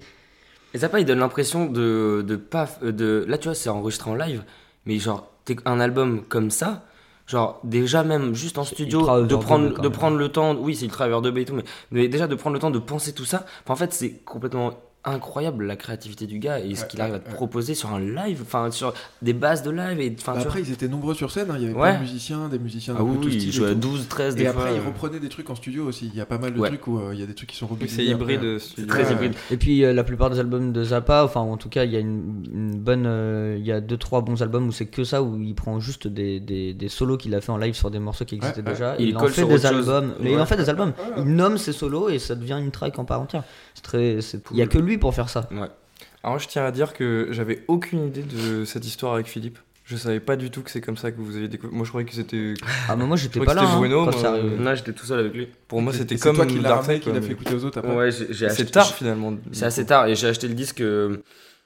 Et 0.75 0.79
Zappa, 0.79 1.01
il 1.01 1.05
donne 1.07 1.19
l'impression 1.19 1.67
de, 1.67 2.25
de 2.27 2.37
pas. 2.37 2.69
De, 2.83 3.25
là, 3.27 3.39
tu 3.39 3.49
vois, 3.49 3.55
c'est 3.55 3.69
enregistré 3.69 4.11
en 4.11 4.15
live, 4.15 4.45
mais 4.85 4.99
genre, 4.99 5.29
t'es 5.45 5.57
un 5.65 5.81
album 5.81 6.23
comme 6.29 6.51
ça, 6.51 6.85
genre, 7.27 7.61
déjà 7.65 8.05
même 8.05 8.35
juste 8.35 8.59
en 8.59 8.65
studio, 8.65 9.27
de 9.27 9.37
prendre, 9.37 9.81
de 9.81 9.89
prendre 9.89 10.17
le 10.17 10.29
temps, 10.29 10.55
oui, 10.55 10.77
c'est 10.77 10.85
ultra 10.85 11.07
overdub 11.07 11.37
et 11.39 11.45
tout, 11.45 11.55
mais, 11.55 11.65
mais 11.91 12.09
déjà 12.09 12.27
de 12.27 12.35
prendre 12.35 12.55
le 12.55 12.61
temps 12.61 12.71
de 12.71 12.79
penser 12.79 13.13
tout 13.13 13.25
ça, 13.25 13.45
en 13.69 13.77
fait, 13.77 13.93
c'est 13.93 14.19
complètement 14.25 14.73
incroyable 15.07 15.65
la 15.67 15.77
créativité 15.77 16.27
du 16.27 16.39
gars 16.39 16.59
et 16.61 16.75
ce 16.75 16.83
Ouais, 16.83 16.89
qu'il 16.89 17.01
arrive 17.01 17.15
à 17.15 17.19
te 17.19 17.29
ouais. 17.29 17.35
proposer 17.35 17.75
sur 17.75 17.93
un 17.95 18.01
live, 18.01 18.41
enfin, 18.43 18.71
sur 18.71 18.93
des 19.23 19.33
bases 19.33 19.63
de 19.63 19.71
live, 19.71 20.01
et 20.01 20.11
Bah 20.11 20.17
après, 20.35 20.45
vois. 20.45 20.61
ils 20.61 20.73
étaient 20.73 20.89
nombreux 20.89 21.15
sur 21.15 21.31
scène, 21.31 21.51
hein, 21.51 21.57
il 21.59 21.63
y 21.63 21.67
avait 21.67 21.75
Ouais. 21.75 21.91
plein 21.91 21.95
de 21.97 22.01
musiciens, 22.01 22.49
des 22.49 22.59
musiciens 22.59 22.95
Ah 22.99 23.03
oui, 23.05 23.17
tous 23.21 23.29
oui, 23.29 23.35
il 23.35 23.41
styles 23.41 23.49
et 23.49 23.53
jouait 23.53 23.69
à 23.69 23.73
tout. 23.75 23.79
12, 23.81 24.09
13 24.09 24.35
des 24.37 24.43
Et 24.43 24.47
fois. 24.47 24.63
après, 24.63 24.75
ils 24.75 24.81
euh, 24.81 24.87
reprenaient 24.87 25.21
des 25.21 25.29
trucs 25.29 25.49
en 25.51 25.55
studio 25.55 25.85
aussi. 25.87 26.11
Il 26.13 26.17
y 26.19 26.21
a 26.21 26.27
pas 26.27 26.39
mal 26.39 26.53
de 26.55 26.59
Ouais. 26.61 26.69
trucs 26.69 26.87
où 26.87 26.99
euh, 26.99 27.11
il 27.15 27.21
y 27.21 27.23
a 27.23 27.27
des 27.27 27.35
trucs 27.35 27.49
qui 27.51 27.57
sont 27.57 27.67
republiés. 27.67 27.91
c'est 27.91 28.05
hybride 28.05 28.59
studio. 28.59 28.89
très 28.89 29.05
Ouais. 29.07 29.13
hybride. 29.13 29.35
Et 29.51 29.57
puis 29.57 29.85
euh, 29.85 29.93
la 29.93 30.05
plupart 30.05 30.31
des 30.31 30.39
albums 30.41 30.73
de 30.73 30.85
Zappa, 30.85 31.25
enfin 31.25 31.41
en 31.41 31.57
tout 31.57 31.69
cas 31.69 31.85
il 31.85 31.93
y 31.93 31.97
a 31.97 32.01
une, 32.01 32.45
une 32.53 32.77
bonne, 32.77 33.05
euh, 33.07 33.57
il 33.59 33.65
y 33.67 33.73
a 33.73 33.81
deux 33.81 33.97
trois 33.97 34.21
bons 34.23 34.43
albums 34.43 34.67
où 34.69 34.73
c'est 34.73 34.87
que 34.87 35.05
ça 35.05 35.23
où 35.23 35.41
il 35.41 35.55
prend 35.55 35.79
juste 35.81 36.07
des, 36.09 36.41
des, 36.41 36.75
des 36.75 36.89
solos 36.89 37.17
qu'il 37.17 37.35
a 37.35 37.41
fait 37.41 37.53
en 37.53 37.59
live 37.59 37.75
sur 37.75 37.91
des 37.91 37.99
morceaux 37.99 38.25
qui 38.25 38.37
existaient 38.37 38.61
Ouais, 38.61 38.67
ouais. 38.67 38.73
déjà. 38.73 38.97
Il 38.99 39.09
Il, 39.11 39.17
en 39.17 39.27
fait 39.29 39.45
des 39.47 39.67
albums. 39.67 40.15
Mais 40.21 40.33
il 40.33 40.41
en 40.41 40.47
fait 40.47 40.57
des 40.57 40.69
albums. 40.69 40.93
Il 41.17 41.25
nomme 41.25 41.59
ses 41.59 41.73
solos 41.73 42.09
et 42.09 42.19
ça 42.19 42.35
devient 42.35 42.59
une 42.61 42.71
track 42.71 42.99
en 42.99 43.05
part 43.05 43.21
entière. 43.21 43.45
C'est 43.75 43.83
très, 43.83 44.21
c'est- 44.21 44.43
il 44.53 44.57
y 44.57 44.63
a 44.63 44.67
que 44.67 44.79
lui 44.79 44.96
pour 44.99 45.15
faire 45.15 45.29
ça. 45.29 45.49
Ouais. 45.51 45.69
Alors 46.23 46.39
je 46.39 46.49
tiens 46.49 46.65
à 46.65 46.71
dire 46.71 46.93
que 46.93 47.29
j'avais 47.31 47.65
aucune 47.69 48.07
idée 48.09 48.23
de 48.23 48.65
cette 48.65 48.85
histoire 48.85 49.15
avec 49.15 49.27
Philippe. 49.27 49.59
Je 49.85 49.97
savais 49.97 50.19
pas 50.19 50.35
du 50.35 50.51
tout 50.51 50.63
que 50.63 50.71
c'est 50.73 50.81
comme 50.81 50.97
ça 50.97 51.13
que 51.13 51.21
vous 51.21 51.37
avez 51.37 51.47
découvert. 51.47 51.73
Moi 51.73 51.85
je 51.85 51.91
croyais 51.91 52.09
que 52.09 52.15
c'était. 52.15 52.55
Ah 52.89 52.97
mais 52.97 53.07
moi 53.07 53.17
j'étais 53.17 53.39
pas 53.39 53.55
là 53.55 53.61
que 53.61 53.67
hein, 53.67 53.69
c'était 53.69 53.79
Bruno, 53.79 54.05
quand 54.07 54.21
moi, 54.21 54.31
euh, 54.33 54.65
Là, 54.65 54.75
j'étais 54.75 54.93
tout 54.93 55.07
seul 55.07 55.21
avec 55.21 55.33
lui. 55.33 55.49
Pour 55.69 55.81
moi 55.81 55.93
c'était 55.93 56.17
comme 56.17 56.35
toi 56.35 56.45
qui 56.45 56.59
Dark 56.59 56.81
ramené, 56.81 56.95
Side, 56.95 57.05
qui 57.05 57.13
l'a 57.13 57.23
fait 57.23 57.33
écouter 57.33 57.55
aux 57.55 57.65
autres 57.65 57.79
après. 57.79 57.95
Ouais, 57.95 58.11
j'ai 58.11 58.47
acheté. 58.47 58.65
C'est 58.65 58.71
tard 58.73 58.93
finalement. 58.93 59.35
C'est 59.53 59.65
assez 59.65 59.87
tard 59.87 60.09
et 60.09 60.17
j'ai 60.17 60.27
acheté 60.27 60.49
le 60.49 60.55
disque 60.55 60.81
euh, 60.81 61.11
euh, 61.11 61.23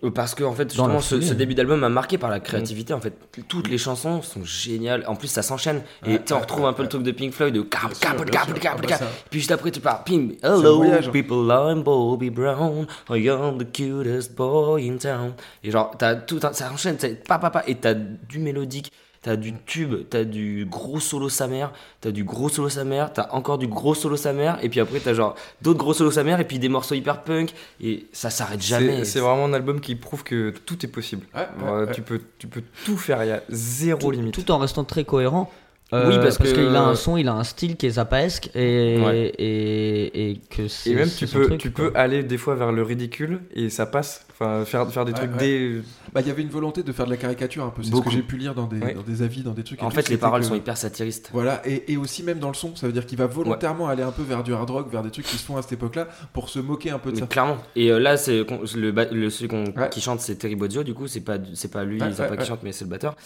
parce 0.09 0.35
que 0.35 0.45
en 0.45 0.55
fait 0.55 0.71
justement 0.71 1.01
ce, 1.01 1.17
début 1.35 1.55
d'album 1.55 1.81
m'a 1.81 1.91
marqué 1.91 2.17
par 2.17 2.31
la 2.31 2.41
créativité 2.41 2.95
en 2.95 3.01
fait. 3.01 3.13
Toutes 3.49 3.69
les 3.69 3.77
chansons 3.77 4.23
sont 4.23 4.45
géniales. 4.45 5.05
En 5.07 5.15
plus 5.15 5.29
ça 5.29 5.43
s'enchaîne. 5.43 5.83
Et 6.07 6.13
Ouais, 6.13 6.33
on 6.33 6.41
retrouve 6.41 6.63
ouais, 6.63 6.69
un 6.69 6.73
peu 6.73 6.83
le 6.83 6.89
truc 6.89 7.03
de 7.03 7.13
Pink 7.13 7.33
Floyd 7.33 7.55
de 7.55 7.63
cap 7.63 7.93
cap 8.01 8.25
cap 8.31 8.59
cap 8.59 8.77
Ah 8.79 8.81
bah 8.81 8.87
cap. 8.87 9.05
puis 9.31 9.41
juste 9.41 9.53
après 9.53 9.71
tu 9.71 9.81
pars 9.81 10.05
un 10.09 10.29
hello 10.43 10.83
hein. 10.83 11.01
people 11.13 11.49
I'm 11.51 11.83
Bobby 11.83 12.31
Brown. 12.31 12.87
I 13.11 13.29
am 13.29 13.59
the 13.59 13.71
cutest 13.71 14.35
boy 14.35 14.89
in 14.89 14.97
town. 14.97 15.33
Et 15.63 15.71
genre 15.71 15.93
t'as 15.99 16.15
tout 16.15 16.41
un, 16.43 16.53
ça 16.53 16.71
enchaîne 16.73 16.97
c'est 16.99 17.23
pa 17.23 17.39
pa 17.39 17.51
pa. 17.51 17.65
Et 17.67 17.75
t'as 17.75 17.95
du 17.95 18.39
mélodique 18.39 18.91
T'as 19.23 19.37
du 19.37 19.53
tube, 19.67 20.09
t'as 20.09 20.25
du 20.25 20.67
gros 20.67 20.99
solo 20.99 21.29
sa 21.29 21.47
mère, 21.47 21.73
t'as 22.01 22.11
du 22.11 22.25
gros 22.25 22.49
solo 22.49 22.71
sa 22.71 22.85
mère, 22.85 23.13
t'as 23.13 23.29
encore 23.33 23.59
du 23.59 23.67
gros 23.67 23.95
solo 23.95 24.17
sa 24.17 24.33
mère, 24.33 24.59
et 24.63 24.71
puis 24.71 24.81
après 24.81 24.99
t'as 24.99 25.13
genre 25.13 25.35
d'autres 25.61 25.79
gros 25.79 25.93
solos 25.93 26.13
sa 26.13 26.25
mère, 26.25 26.41
et 26.41 26.45
puis 26.45 26.59
des 26.59 26.71
morceaux 26.71 26.95
hyper 26.95 27.23
punk, 27.23 27.53
et 27.83 28.07
ça 28.13 28.31
s'arrête 28.31 28.63
jamais. 28.63 29.01
C'est 29.05 29.05
c'est 29.05 29.21
vraiment 29.21 29.45
un 29.45 29.53
album 29.53 29.81
qui 29.83 29.95
prouve 29.95 30.23
que 30.25 30.55
tout 30.65 30.87
est 30.87 30.89
possible. 30.89 31.27
Ouais, 31.35 31.47
Genre, 31.61 31.75
ouais, 31.75 31.85
ouais. 31.87 31.93
Tu, 31.93 32.01
peux, 32.01 32.23
tu 32.39 32.47
peux 32.47 32.63
tout 32.87 32.97
faire, 32.97 33.23
il 33.23 33.29
y 33.29 33.33
a 33.33 33.43
zéro 33.51 34.01
tout, 34.01 34.11
limite. 34.11 34.35
tout 34.35 34.51
en 34.51 34.57
restant 34.57 34.85
très 34.85 35.05
cohérent. 35.05 35.53
Oui, 35.93 36.17
parce 36.23 36.39
que- 36.39 36.45
qu'il 36.45 36.77
a 36.77 36.83
un 36.83 36.95
son, 36.95 37.17
il 37.17 37.27
a 37.29 37.35
un 37.35 37.43
style 37.45 37.77
qui 37.77 37.87
est 37.87 37.91
zappaesque 37.91 38.51
et, 38.55 38.99
Ouais. 39.05 39.33
et, 39.39 40.31
et 40.31 40.41
que 40.49 40.69
c'est. 40.69 40.91
Et 40.91 40.95
même 40.95 41.09
c'est 41.09 41.27
tu 41.27 41.33
peux, 41.37 41.47
truc, 41.47 41.59
tu 41.61 41.71
quoi. 41.73 41.91
peux 41.91 41.99
aller 41.99 42.23
des 42.23 42.39
fois 42.39 42.55
vers 42.55 42.71
le 42.71 42.83
ridicule 42.83 43.41
et 43.55 43.71
ça 43.71 43.87
passe. 43.87 44.25
Enfin, 44.31 44.65
faire, 44.65 44.89
faire 44.91 45.05
des 45.05 45.13
Ouais, 45.13 45.19
trucs 45.19 45.33
ouais. 45.33 45.39
dès. 45.39 45.83
Bah, 46.15 46.21
il 46.21 46.29
y 46.29 46.31
avait 46.31 46.43
une 46.43 46.49
volonté 46.49 46.83
de 46.83 46.93
faire 46.93 47.05
de 47.07 47.11
la 47.11 47.17
caricature 47.17 47.65
un 47.65 47.71
peu. 47.71 47.83
C'est 47.83 47.95
ce 47.95 48.01
que 48.01 48.11
j'ai 48.11 48.23
pu 48.23 48.37
lire 48.37 48.55
dans 48.55 48.67
des, 48.67 48.79
Ouais. 48.79 48.95
dans 48.95 49.03
des 49.03 49.23
avis, 49.23 49.43
dans 49.43 49.51
des 49.53 49.65
trucs. 49.65 49.81
et 49.81 49.85
En 49.85 49.89
tout, 49.91 49.97
fait, 49.97 50.09
les 50.09 50.17
paroles 50.17 50.41
que- 50.43 50.47
sont 50.47 50.55
hyper 50.55 50.77
satiristes. 50.77 51.31
Voilà, 51.33 51.61
et, 51.69 51.93
et 51.93 51.97
aussi 51.97 52.23
même 52.23 52.39
dans 52.39 52.49
le 52.49 52.55
son, 52.55 52.75
ça 52.77 52.87
veut 52.87 52.93
dire 52.93 53.05
qu'il 53.05 53.19
va 53.19 53.27
volontairement 53.27 53.89
aller 53.89 54.03
un 54.03 54.13
peu 54.13 54.23
vers 54.23 54.43
du 54.43 54.55
hard 54.55 54.71
rock, 54.71 54.91
vers 54.91 55.03
des 55.03 55.11
trucs 55.11 55.27
qui 55.27 55.37
se 55.37 55.45
font 55.45 55.57
à 55.57 55.63
cette 55.63 55.73
époque-là, 55.73 56.09
pour 56.33 56.49
se 56.49 56.59
moquer 56.61 56.91
un 56.91 56.99
peu 56.99 57.11
de 57.11 57.17
Mais 57.17 57.21
ça. 57.23 57.27
clairement. 57.27 57.59
Et 57.77 57.91
euh, 57.91 57.99
là, 57.99 58.17
c'est 58.17 58.45
le, 58.77 58.93
le 59.13 59.31
celui 59.31 59.51
qui 59.91 60.01
chante, 60.01 60.21
c'est 60.21 60.37
Terry 60.37 60.55
Bozzio. 60.57 60.85
Du 60.85 60.95
coup, 60.95 61.07
c'est 61.09 61.21
pas 61.21 61.37
c'est 61.55 61.71
pas 61.73 61.85
lui, 61.85 62.01
Ouais, 62.01 62.11
Zappa 62.13 62.31
ouais, 62.31 62.37
qui 62.37 62.43
ouais. 62.43 62.49
chante, 62.49 62.61
mais 62.63 62.73
c'est 62.73 62.85
le 62.85 62.91
batteur. 62.91 63.17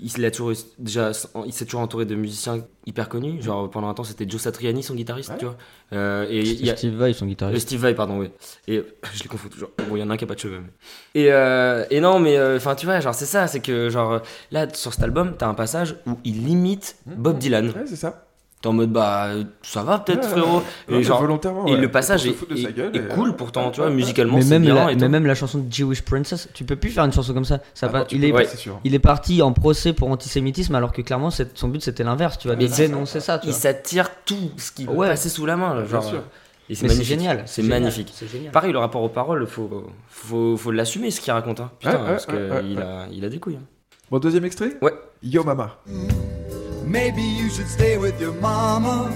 Il 0.00 0.10
s'est 0.10 0.30
toujours 0.32 0.52
déjà, 0.78 1.12
il 1.46 1.52
s'est 1.52 1.64
toujours 1.64 1.80
entouré 1.80 2.04
de 2.06 2.14
musiciens 2.16 2.64
hyper 2.86 3.08
connus. 3.08 3.40
Genre 3.42 3.70
pendant 3.70 3.88
un 3.88 3.94
temps, 3.94 4.02
c'était 4.04 4.28
Joe 4.28 4.40
Satriani, 4.40 4.82
son 4.82 4.94
guitariste, 4.94 5.30
Ouais. 5.30 5.36
tu 5.38 5.44
vois. 5.44 5.56
Euh, 5.92 6.26
et 6.28 6.42
y 6.42 6.70
a, 6.70 6.76
Steve 6.76 6.94
Vai, 6.96 7.12
son 7.12 7.24
Euh, 7.24 7.28
guitariste. 7.28 7.66
Steve 7.68 7.80
Vai, 7.80 7.94
pardon, 7.94 8.18
oui. 8.18 8.30
Et 8.66 8.82
je 9.14 9.22
les 9.22 9.28
confonds 9.28 9.48
toujours. 9.48 9.70
Bon, 9.88 9.96
il 9.96 10.00
y 10.00 10.02
en 10.02 10.10
a 10.10 10.14
un 10.14 10.16
qui 10.16 10.24
a 10.24 10.26
pas 10.26 10.34
de 10.34 10.40
cheveux. 10.40 10.60
mais- 10.60 11.20
Et, 11.22 11.32
euh, 11.32 11.84
et 11.90 12.00
non, 12.00 12.18
mais 12.18 12.36
enfin, 12.56 12.74
tu 12.74 12.86
vois, 12.86 12.98
genre, 13.00 13.14
c'est 13.14 13.26
ça, 13.26 13.46
c'est 13.46 13.60
que, 13.60 13.90
genre, 13.90 14.12
euh, 14.14 14.18
là, 14.50 14.66
sur 14.74 14.92
cet 14.92 15.04
album, 15.04 15.34
t'as 15.38 15.46
un 15.46 15.54
passage 15.54 15.96
où 16.06 16.12
il 16.24 16.48
imite 16.48 16.96
Bob 17.06 17.38
Dylan. 17.38 17.66
Ouais, 17.68 17.84
c'est 17.86 17.96
ça. 17.96 18.26
T'es 18.62 18.68
en 18.68 18.72
mode, 18.74 18.92
bah, 18.92 19.24
euh, 19.26 19.42
ça 19.62 19.82
va 19.82 19.98
peut-être, 19.98 20.22
Ouais, 20.22 20.28
frérot. 20.30 20.62
Ouais, 20.88 20.94
Et 20.98 21.02
genre, 21.02 21.20
volontairement. 21.20 21.66
et 21.66 21.76
le 21.76 21.90
passage 21.90 22.26
est, 22.26 22.30
et- 22.30 22.34
cool 23.12 23.30
ouais, 23.30 23.36
pourtant, 23.36 23.66
ouais, 23.66 23.70
tu 23.72 23.80
vois, 23.80 23.88
ouais, 23.90 23.94
musicalement, 23.94 24.36
Mais 24.36 24.42
c'est 24.42 24.50
même, 24.50 24.62
bien 24.62 24.74
la, 24.76 24.92
et 24.92 24.94
mais 24.94 25.08
même 25.08 25.26
la 25.26 25.34
chanson 25.34 25.58
de 25.58 25.72
Jewish 25.72 26.02
Princess, 26.02 26.48
tu 26.54 26.62
peux 26.64 26.76
plus 26.76 26.90
faire 26.90 27.04
une 27.04 27.12
chanson 27.12 27.34
comme 27.34 27.44
ça. 27.44 27.58
ça 27.74 27.86
Ah 27.88 27.92
pas- 27.92 27.98
non, 27.98 28.04
tu 28.04 28.14
il, 28.14 28.20
peux 28.20 28.26
est, 28.28 28.30
pas, 28.30 28.38
Ouais. 28.38 28.44
c'est 28.46 28.56
sûr. 28.56 28.78
il 28.84 28.94
est 28.94 28.98
parti 29.00 29.42
en 29.42 29.52
procès 29.52 29.92
pour 29.92 30.08
antisémitisme 30.12 30.74
alors 30.76 30.92
que 30.92 31.02
clairement 31.02 31.30
son 31.30 31.68
but 31.68 31.82
c'était 31.82 32.04
l'inverse, 32.04 32.38
tu 32.38 32.46
vois, 32.46 32.56
Mais 32.56 32.68
dénoncer 32.68 33.18
ça. 33.18 33.40
Tu 33.40 33.48
Il 33.48 33.52
s'attire 33.52 34.08
tout 34.24 34.52
ce 34.56 34.70
qui 34.70 34.84
peut 34.86 34.92
Ouais. 34.92 35.08
passer 35.08 35.28
sous 35.28 35.44
la 35.44 35.56
main, 35.56 35.74
là, 35.74 35.80
Bien 35.82 35.90
genre. 35.90 36.04
sûr. 36.04 36.18
euh, 36.18 36.20
Et 36.70 36.76
c'est 36.76 36.84
Mais 36.84 36.88
c'est 36.90 36.94
magnifique. 36.94 37.18
génial. 37.18 37.42
C'est 37.46 37.62
magnifique. 37.64 38.14
Génial. 38.32 38.52
Pareil, 38.52 38.72
le 38.72 38.78
rapport 38.78 39.02
aux 39.02 39.08
paroles, 39.08 39.44
faut, 39.48 39.90
faut, 40.08 40.56
faut 40.56 40.70
l'assumer 40.70 41.10
ce 41.10 41.20
qu'il 41.20 41.32
raconte. 41.32 41.58
Hein. 41.58 41.72
Putain, 41.80 41.98
parce 41.98 42.26
qu'il 42.26 42.78
a, 42.80 43.06
il 43.12 43.24
a 43.24 43.28
des 43.28 43.38
couilles. 43.40 43.56
hein. 43.56 43.64
Bon, 44.10 44.20
deuxième 44.20 44.44
extrait 44.44 44.76
Ouais. 44.80 44.92
Yo 45.22 45.42
Mama. 45.42 45.78
Maybe 46.92 47.22
you 47.22 47.48
should 47.48 47.68
stay 47.68 47.96
with 47.96 48.20
your 48.20 48.34
mama. 48.34 49.10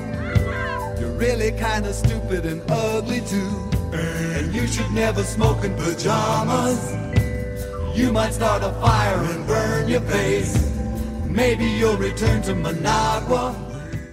You're 0.99 1.11
really 1.11 1.53
kinda 1.53 1.93
stupid 1.93 2.47
and 2.47 2.63
ugly 2.71 3.21
too. 3.21 3.53
And 3.93 4.55
you 4.55 4.67
should 4.67 4.91
never 4.93 5.23
smoke 5.23 5.63
in 5.63 5.75
pajamas. 5.75 6.81
You 7.95 8.13
might 8.13 8.33
start 8.33 8.63
a 8.63 8.73
fire 8.81 9.21
and 9.31 9.47
burn 9.47 9.89
your 9.89 10.01
face. 10.01 10.57
Maybe 11.27 11.67
you'll 11.67 11.99
return 11.99 12.41
to 12.45 12.55
Managua. 12.55 13.66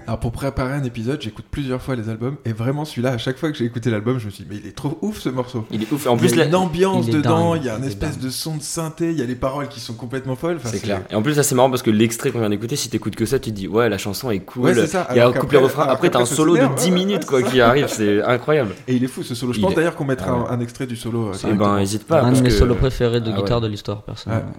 Alors 0.07 0.19
pour 0.19 0.31
préparer 0.31 0.73
un 0.73 0.83
épisode, 0.83 1.21
j'écoute 1.21 1.45
plusieurs 1.49 1.81
fois 1.81 1.95
les 1.95 2.09
albums 2.09 2.35
et 2.45 2.51
vraiment 2.53 2.83
celui-là, 2.85 3.11
à 3.11 3.17
chaque 3.17 3.37
fois 3.37 3.51
que 3.51 3.57
j'ai 3.57 3.65
écouté 3.65 3.89
l'album, 3.89 4.19
je 4.19 4.25
me 4.25 4.31
suis 4.31 4.43
dit 4.43 4.49
mais 4.51 4.57
il 4.61 4.67
est 4.67 4.75
trop 4.75 4.97
ouf 5.01 5.19
ce 5.19 5.29
morceau. 5.29 5.65
Il 5.71 5.81
est 5.83 5.91
ouf. 5.91 6.07
En 6.07 6.17
il 6.17 6.25
y 6.25 6.27
plus, 6.29 6.39
a 6.41 6.45
une 6.45 6.55
ambiance 6.55 7.05
il 7.07 7.15
est 7.15 7.17
dedans, 7.19 7.51
dingue, 7.53 7.61
il 7.63 7.65
y 7.67 7.69
a 7.69 7.75
un 7.75 7.83
est 7.83 7.87
espèce 7.87 8.17
dingue. 8.17 8.25
de 8.25 8.29
son 8.29 8.57
de 8.57 8.61
synthé, 8.61 9.11
il 9.11 9.17
y 9.17 9.21
a 9.21 9.25
les 9.25 9.35
paroles 9.35 9.67
qui 9.69 9.79
sont 9.79 9.93
complètement 9.93 10.35
folles. 10.35 10.57
Enfin, 10.57 10.69
c'est 10.71 10.81
clair. 10.81 11.01
Et 11.09 11.15
en 11.15 11.21
plus, 11.21 11.37
là, 11.37 11.43
c'est 11.43 11.55
marrant 11.55 11.69
parce 11.69 11.81
que 11.83 11.91
l'extrait 11.91 12.31
qu'on 12.31 12.39
vient 12.39 12.49
d'écouter, 12.49 12.75
si 12.75 12.89
t'écoutes 12.89 13.15
que 13.15 13.25
ça, 13.25 13.39
tu 13.39 13.51
te 13.51 13.55
dis, 13.55 13.67
ouais, 13.67 13.87
la 13.89 13.97
chanson 13.97 14.29
est 14.31 14.39
cool. 14.39 14.63
Ouais, 14.63 14.73
c'est 14.73 14.87
ça. 14.87 15.07
Il 15.11 15.17
y 15.17 15.19
a 15.19 15.27
un 15.27 15.31
couplet 15.33 15.57
refrain. 15.59 15.83
Après, 15.87 16.09
t'as 16.09 16.19
un 16.19 16.25
solo 16.25 16.53
de 16.53 16.59
s'énerve, 16.59 16.75
10 16.75 16.83
ouais, 16.85 16.91
minutes 16.91 17.25
quoi, 17.25 17.41
qui 17.41 17.61
arrive. 17.61 17.87
C'est 17.87 18.21
incroyable. 18.23 18.71
Et 18.87 18.95
il 18.95 19.03
est 19.03 19.07
fou 19.07 19.23
ce 19.23 19.35
solo. 19.35 19.53
Je 19.53 19.61
pense 19.61 19.71
est- 19.71 19.75
d'ailleurs 19.75 19.95
qu'on 19.95 20.05
mettra 20.05 20.31
un, 20.51 20.59
extrait 20.59 20.85
du 20.87 20.95
solo. 20.95 21.29
euh, 21.29 21.31
directement. 21.33 21.73
ben, 21.75 21.79
hésite 21.79 22.05
pas. 22.05 22.21
un 22.23 22.31
de 22.31 22.41
mes 22.41 22.49
solos 22.49 22.75
préférés 22.75 23.21
de 23.21 23.31
Ah 23.33 23.37
guitare 23.39 23.61
de 23.61 23.67
l'histoire, 23.67 24.01
personnellement. 24.01 24.51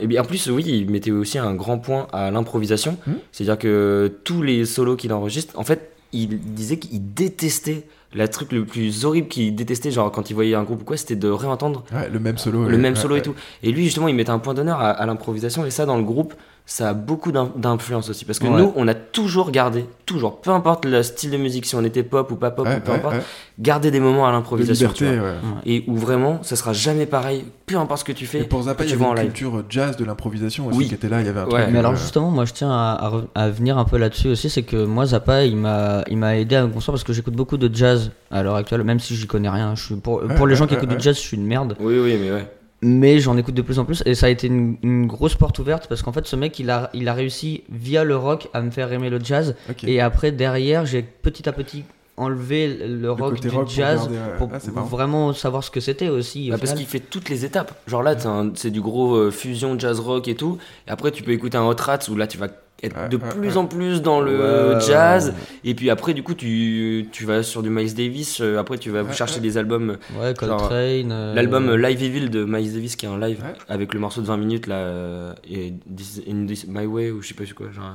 Et 0.00 0.06
bien 0.06 0.22
en 0.22 0.24
plus, 0.24 0.48
oui, 0.48 0.64
il 0.66 0.90
mettait 0.90 1.10
aussi 1.10 1.38
un 1.38 1.54
grand 1.54 1.78
point 1.78 2.06
à 2.12 2.30
l'improvisation. 2.30 2.96
Hmm. 3.06 3.12
C'est-à-dire 3.32 3.58
que 3.58 4.12
tous 4.24 4.42
les 4.42 4.64
solos 4.64 4.96
qu'il 4.96 5.12
enregistre, 5.12 5.58
en 5.58 5.64
fait, 5.64 5.90
il 6.12 6.38
disait 6.54 6.78
qu'il 6.78 7.12
détestait. 7.14 7.84
Le 8.14 8.26
truc 8.28 8.52
le 8.52 8.64
plus 8.64 9.04
horrible 9.04 9.28
qu'il 9.28 9.54
détestait, 9.54 9.90
genre 9.90 10.10
quand 10.10 10.30
il 10.30 10.34
voyait 10.34 10.54
un 10.54 10.62
groupe 10.62 10.80
ou 10.82 10.84
quoi, 10.84 10.96
c'était 10.96 11.16
de 11.16 11.28
réentendre 11.28 11.84
Ouais, 11.92 12.08
le 12.08 12.18
même 12.18 12.38
solo. 12.38 12.64
le 12.64 12.76
ouais, 12.76 12.76
même 12.78 12.94
ouais, 12.94 12.98
solo 13.00 13.16
et 13.16 13.20
tout. 13.20 13.34
Et 13.62 13.70
lui, 13.72 13.84
justement, 13.84 14.08
il 14.08 14.14
mettait 14.14 14.30
un 14.30 14.38
point 14.38 14.54
d'honneur 14.54 14.80
à, 14.80 14.90
à 14.90 15.04
l'improvisation. 15.04 15.66
Et 15.66 15.70
ça, 15.70 15.84
dans 15.84 15.98
le 15.98 16.04
groupe, 16.04 16.32
ça 16.68 16.88
a 16.88 16.94
beaucoup 16.94 17.30
d'in- 17.30 17.52
d'influence 17.56 18.10
aussi. 18.10 18.24
Parce 18.24 18.40
que 18.40 18.46
Ouais. 18.48 18.58
nous, 18.60 18.72
on 18.74 18.88
a 18.88 18.94
toujours 18.94 19.52
gardé, 19.52 19.86
toujours, 20.04 20.40
peu 20.40 20.50
importe 20.50 20.84
le 20.84 21.02
style 21.04 21.30
de 21.30 21.36
musique, 21.36 21.64
si 21.64 21.76
on 21.76 21.84
était 21.84 22.02
pop 22.02 22.28
ou 22.32 22.34
pas 22.34 22.50
pop, 22.50 22.66
Ouais, 22.66 22.76
ou 22.76 22.80
peu 22.80 22.90
ouais, 22.90 22.96
importe, 22.98 23.14
ouais. 23.14 23.22
garder 23.60 23.92
des 23.92 24.00
moments 24.00 24.26
à 24.26 24.32
l'improvisation. 24.32 24.90
tu 24.92 25.04
liberté, 25.04 25.20
vois. 25.20 25.28
ouais. 25.30 25.36
Et 25.64 25.84
où 25.86 25.96
vraiment, 25.96 26.42
ça 26.42 26.56
sera 26.56 26.72
jamais 26.72 27.06
pareil, 27.06 27.44
peu 27.66 27.76
importe 27.76 28.00
ce 28.00 28.04
que 28.04 28.10
tu 28.12 28.26
fais. 28.26 28.40
Et 28.40 28.44
pour 28.44 28.62
Zappa, 28.64 28.82
il 28.84 28.86
y 28.90 28.96
tu 28.96 29.00
avait 29.00 29.04
une 29.10 29.14
live. 29.16 29.24
culture 29.32 29.64
jazz 29.70 29.96
de 29.96 30.04
l'improvisation 30.04 30.66
aussi 30.66 30.78
Oui. 30.78 30.88
qui 30.88 30.94
était 30.94 31.08
là. 31.08 31.20
Il 31.20 31.26
y 31.26 31.28
avait 31.28 31.38
un 31.40 31.44
Ouais. 31.46 31.50
truc. 31.62 31.72
Mais 31.72 31.78
alors 31.78 31.92
euh, 31.92 31.96
justement, 31.96 32.30
moi 32.32 32.44
je 32.44 32.52
tiens 32.52 32.70
à, 32.72 33.12
à 33.36 33.48
venir 33.48 33.78
un 33.78 33.84
peu 33.84 33.96
là-dessus 33.96 34.28
aussi, 34.28 34.50
c'est 34.50 34.64
que 34.64 34.84
moi 34.84 35.06
Zappa, 35.06 35.44
il 35.44 35.56
m'a, 35.56 36.02
il 36.10 36.16
m'a 36.18 36.36
aidé 36.36 36.56
à 36.56 36.66
me 36.66 36.72
construire 36.72 36.94
parce 36.94 37.04
que 37.04 37.12
j'écoute 37.12 37.34
beaucoup 37.34 37.58
de 37.58 37.72
jazz 37.72 38.10
à 38.32 38.42
l'heure 38.42 38.56
actuelle, 38.56 38.82
même 38.82 38.98
si 38.98 39.14
j'y 39.14 39.28
connais 39.28 39.48
rien. 39.48 39.76
Je 39.76 39.84
suis 39.84 39.94
pour, 39.94 40.16
Ouais, 40.24 40.34
pour 40.34 40.48
les 40.48 40.56
gens 40.56 40.64
ouais, 40.64 40.68
qui 40.70 40.74
écoutent 40.74 40.90
ouais, 40.90 40.96
du 40.96 41.02
jazz, 41.02 41.14
je 41.14 41.20
suis 41.20 41.36
une 41.36 41.46
merde. 41.46 41.76
Oui, 41.78 41.96
oui, 42.00 42.18
mais 42.20 42.32
ouais. 42.32 42.50
Mais 42.82 43.20
j'en 43.20 43.36
écoute 43.38 43.54
de 43.54 43.62
plus 43.62 43.78
en 43.78 43.84
plus 43.84 44.02
et 44.04 44.14
ça 44.14 44.26
a 44.26 44.28
été 44.28 44.48
une, 44.48 44.76
une 44.82 45.06
grosse 45.06 45.34
porte 45.34 45.58
ouverte 45.58 45.86
parce 45.88 46.02
qu'en 46.02 46.12
fait 46.12 46.26
ce 46.26 46.36
mec 46.36 46.58
il 46.58 46.70
a, 46.70 46.90
il 46.92 47.08
a 47.08 47.14
réussi 47.14 47.64
via 47.70 48.04
le 48.04 48.16
rock 48.16 48.48
à 48.52 48.60
me 48.60 48.70
faire 48.70 48.92
aimer 48.92 49.08
le 49.08 49.18
jazz 49.18 49.56
ok. 49.70 49.84
et 49.84 50.00
après 50.00 50.30
derrière 50.30 50.84
j'ai 50.84 51.02
petit 51.02 51.48
à 51.48 51.52
petit 51.52 51.84
enlevé 52.16 52.78
le 52.88 53.10
rock 53.12 53.40
du 53.40 53.48
rock 53.48 53.64
pour 53.66 53.70
jazz 53.74 54.00
garder, 54.00 54.16
pour 54.38 54.50
Ah, 54.52 54.80
vraiment 54.80 55.32
savoir 55.32 55.62
ce 55.64 55.70
que 55.70 55.80
c'était 55.80 56.08
aussi. 56.08 56.48
au 56.48 56.52
Bah, 56.54 56.58
parce 56.60 56.74
qu'il 56.74 56.86
fait 56.86 57.00
toutes 57.00 57.28
les 57.28 57.44
étapes. 57.44 57.74
Genre 57.86 58.02
là, 58.02 58.14
c'est 58.54 58.70
du 58.70 58.80
gros 58.80 59.14
euh, 59.16 59.30
fusion 59.30 59.78
jazz 59.78 60.00
rock 60.00 60.26
et 60.28 60.34
tout. 60.34 60.58
Et 60.88 60.90
après, 60.90 61.10
tu 61.10 61.22
peux 61.22 61.32
écouter 61.32 61.58
un 61.58 61.66
Hot 61.66 61.76
Rats 61.78 61.98
où 62.10 62.16
là, 62.16 62.26
tu 62.26 62.38
vas 62.38 62.46
être 62.82 62.94
Ouais, 62.94 63.08
de 63.08 63.16
ouais, 63.16 63.28
plus 63.30 63.48
ouais. 63.48 63.56
en 63.56 63.64
plus 63.66 64.02
dans 64.02 64.20
le 64.20 64.74
Ouais, 64.74 64.80
jazz. 64.80 65.28
ouais. 65.28 65.34
Et 65.70 65.74
puis 65.74 65.88
après, 65.88 66.12
du 66.12 66.22
coup, 66.22 66.34
tu, 66.34 67.08
tu 67.10 67.24
vas 67.24 67.42
sur 67.42 67.62
du 67.62 67.70
Miles 67.70 67.94
Davis. 67.94 68.40
euh, 68.42 68.58
après, 68.58 68.76
tu 68.76 68.90
vas 68.90 69.02
Ouais, 69.02 69.12
chercher 69.14 69.36
ouais. 69.36 69.40
des 69.40 69.56
albums. 69.56 69.96
Ouais, 70.20 70.34
Coltrane. 70.34 71.10
euh, 71.10 71.34
L'album 71.34 71.70
euh, 71.70 71.76
Live 71.76 72.02
Evil 72.02 72.28
de 72.28 72.44
Miles 72.44 72.72
Davis, 72.74 72.96
qui 72.96 73.06
est 73.06 73.08
un 73.08 73.18
live 73.18 73.40
Ouais. 73.42 73.54
avec 73.68 73.94
le 73.94 74.00
morceau 74.00 74.20
de 74.20 74.26
20 74.26 74.36
minutes 74.36 74.66
là. 74.66 74.76
euh, 74.76 75.32
et 75.50 75.72
This- 75.94 76.20
In 76.30 76.44
This 76.46 76.66
My 76.66 76.84
Way, 76.84 77.12
ou 77.12 77.22
je 77.22 77.28
sais 77.28 77.34
pas 77.34 77.44
quoi. 77.54 77.70
Genre. 77.72 77.94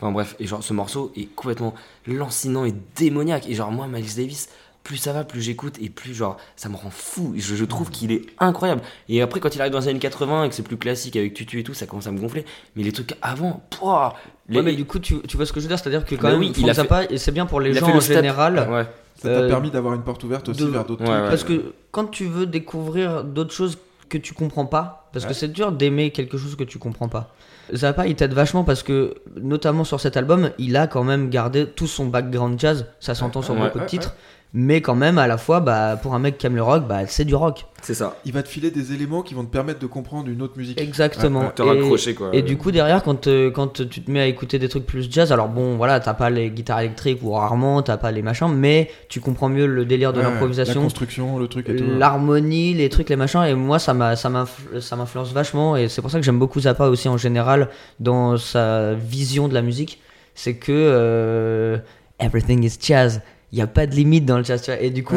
Enfin 0.00 0.10
bref, 0.12 0.34
et 0.40 0.46
genre 0.46 0.62
ce 0.62 0.72
morceau 0.72 1.12
est 1.16 1.26
complètement 1.34 1.74
lancinant 2.06 2.64
et 2.64 2.74
démoniaque. 2.96 3.48
Et 3.48 3.54
genre, 3.54 3.70
moi, 3.72 3.86
Miles 3.86 4.14
Davis. 4.16 4.48
Plus 4.82 4.98
ça 4.98 5.14
va, 5.14 5.24
plus 5.24 5.40
j'écoute 5.40 5.76
et 5.80 5.88
plus 5.88 6.12
genre 6.12 6.36
ça 6.56 6.68
me 6.68 6.76
rend 6.76 6.90
fou. 6.90 7.32
Je, 7.38 7.54
je 7.54 7.64
trouve 7.64 7.88
qu'il 7.88 8.12
est 8.12 8.20
incroyable. 8.38 8.82
Et 9.08 9.22
après, 9.22 9.40
quand 9.40 9.54
il 9.54 9.60
arrive 9.62 9.72
dans 9.72 9.78
les 9.80 9.88
années 9.88 9.98
80 9.98 10.44
et 10.44 10.48
que 10.50 10.54
c'est 10.54 10.62
plus 10.62 10.76
classique 10.76 11.16
avec 11.16 11.32
Tutu 11.32 11.58
et 11.58 11.62
tout, 11.62 11.72
ça 11.72 11.86
commence 11.86 12.06
à 12.06 12.10
me 12.12 12.20
gonfler. 12.20 12.44
Mais 12.76 12.82
les 12.82 12.92
trucs 12.92 13.14
avant, 13.22 13.64
pouah, 13.70 14.14
les- 14.50 14.58
Ouais, 14.58 14.62
mais 14.62 14.74
du 14.74 14.84
coup, 14.84 14.98
tu, 14.98 15.22
tu 15.22 15.38
vois 15.38 15.46
ce 15.46 15.54
que 15.54 15.60
je 15.60 15.64
veux 15.64 15.68
dire, 15.68 15.78
c'est-à-dire 15.78 16.04
que 16.04 16.14
quand 16.16 16.24
Bah 16.24 16.30
même, 16.32 16.40
oui, 16.40 16.52
il 16.58 16.64
a 16.68 16.74
fait- 16.74 16.82
Zappa, 16.82 17.04
et 17.08 17.16
c'est 17.16 17.32
bien 17.32 17.46
pour 17.46 17.60
les 17.60 17.70
il 17.70 17.78
gens 17.78 17.88
en 17.88 17.98
step. 17.98 18.16
général. 18.16 18.68
Ouais. 18.70 18.84
Ça 19.16 19.28
t'a 19.30 19.40
euh, 19.40 19.48
permis 19.48 19.70
d'avoir 19.70 19.94
une 19.94 20.02
porte 20.02 20.22
ouverte 20.22 20.50
aussi 20.50 20.60
de- 20.60 20.66
vers 20.66 20.84
d'autres 20.84 21.00
Ouais, 21.00 21.06
trucs. 21.08 21.22
ouais. 21.22 21.28
Parce 21.30 21.44
que 21.44 21.72
quand 21.90 22.04
tu 22.10 22.26
veux 22.26 22.44
découvrir 22.44 23.24
d'autres 23.24 23.54
choses 23.54 23.78
que 24.10 24.18
tu 24.18 24.34
comprends 24.34 24.66
pas, 24.66 25.08
parce 25.14 25.24
Ouais. 25.24 25.30
que 25.30 25.34
c'est 25.34 25.48
dur 25.48 25.72
d'aimer 25.72 26.10
quelque 26.10 26.36
chose 26.36 26.56
que 26.56 26.64
tu 26.64 26.78
comprends 26.78 27.08
pas. 27.08 27.34
Zappa, 27.72 28.06
il 28.06 28.14
t'aide 28.14 28.32
vachement 28.32 28.64
parce 28.64 28.82
que, 28.82 29.14
notamment 29.40 29.84
sur 29.84 30.00
cet 30.00 30.16
album, 30.16 30.50
il 30.58 30.76
a 30.76 30.86
quand 30.86 31.04
même 31.04 31.30
gardé 31.30 31.66
tout 31.66 31.86
son 31.86 32.06
background 32.06 32.58
jazz. 32.58 32.86
Ça 33.00 33.14
s'entend 33.14 33.42
sur 33.42 33.54
beaucoup 33.54 33.78
de 33.78 33.86
titres. 33.86 34.14
Mais 34.56 34.80
quand 34.80 34.94
même, 34.94 35.18
à 35.18 35.26
la 35.26 35.36
fois, 35.36 35.58
bah, 35.58 35.98
pour 36.00 36.14
un 36.14 36.20
mec 36.20 36.38
qui 36.38 36.46
aime 36.46 36.54
le 36.54 36.62
rock, 36.62 36.86
bah, 36.86 37.08
c'est 37.08 37.24
du 37.24 37.34
rock. 37.34 37.66
C'est 37.82 37.92
ça. 37.94 38.16
Il 38.24 38.32
va 38.32 38.40
te 38.44 38.48
filer 38.48 38.70
des 38.70 38.92
éléments 38.92 39.22
qui 39.22 39.34
vont 39.34 39.44
te 39.44 39.50
permettre 39.50 39.80
de 39.80 39.86
comprendre 39.86 40.28
une 40.28 40.40
autre 40.42 40.56
musique. 40.56 40.80
Exactement. 40.80 41.40
Ouais, 41.40 41.46
ouais. 41.46 41.52
Te 41.54 41.62
Et- 41.62 41.68
raccrocher 41.68 42.14
quoi. 42.14 42.30
Et 42.32 42.42
du 42.42 42.56
coup, 42.56 42.70
derrière, 42.70 43.02
quand, 43.02 43.26
quand 43.52 43.82
tu 43.88 44.00
te 44.02 44.10
mets 44.12 44.20
à 44.20 44.26
écouter 44.26 44.60
des 44.60 44.68
trucs 44.68 44.86
plus 44.86 45.10
jazz, 45.10 45.32
alors 45.32 45.48
bon, 45.48 45.76
voilà, 45.76 45.98
t'as 45.98 46.14
pas 46.14 46.30
les 46.30 46.50
guitares 46.50 46.78
électriques 46.80 47.18
ou 47.24 47.32
rarement, 47.32 47.82
t'as 47.82 47.96
pas 47.96 48.12
les 48.12 48.22
machins, 48.22 48.46
mais 48.54 48.90
tu 49.08 49.18
comprends 49.20 49.48
mieux 49.48 49.66
le 49.66 49.84
délire 49.84 50.12
de 50.12 50.18
Ouais, 50.18 50.22
La 50.24 50.30
l'improvisation, 50.30 50.82
construction, 50.84 51.36
le 51.36 51.48
truc 51.48 51.68
et 51.68 51.74
tout. 51.74 51.84
l'harmonie, 51.98 52.74
les 52.74 52.88
trucs, 52.88 53.08
les 53.10 53.16
machins. 53.16 53.42
Et 53.42 53.54
moi, 53.54 53.80
ça 53.80 53.92
m'a, 53.92 54.14
ça 54.14 54.30
m'influ- 54.30 54.80
ça 54.80 54.94
m'influence 54.94 55.32
vachement. 55.32 55.76
Et 55.76 55.88
c'est 55.88 56.00
pour 56.00 56.12
ça 56.12 56.20
que 56.20 56.24
j'aime 56.24 56.38
beaucoup 56.38 56.60
Zappa 56.60 56.86
aussi 56.86 57.08
en 57.08 57.16
général 57.16 57.70
dans 57.98 58.36
sa 58.36 58.94
vision 58.94 59.48
de 59.48 59.54
la 59.54 59.62
musique. 59.62 60.00
C'est 60.36 60.54
que 60.54 60.70
euh, 60.72 61.76
everything 62.20 62.62
is 62.64 62.78
jazz. 62.80 63.20
Il 63.54 63.58
y 63.58 63.62
a 63.62 63.68
pas 63.68 63.86
de 63.86 63.94
limite 63.94 64.26
dans 64.26 64.38
le 64.38 64.42
jazz. 64.42 64.60
tu 64.62 64.72
vois. 64.72 64.80
Et 64.80 64.90
du 64.90 65.04
coup, 65.04 65.14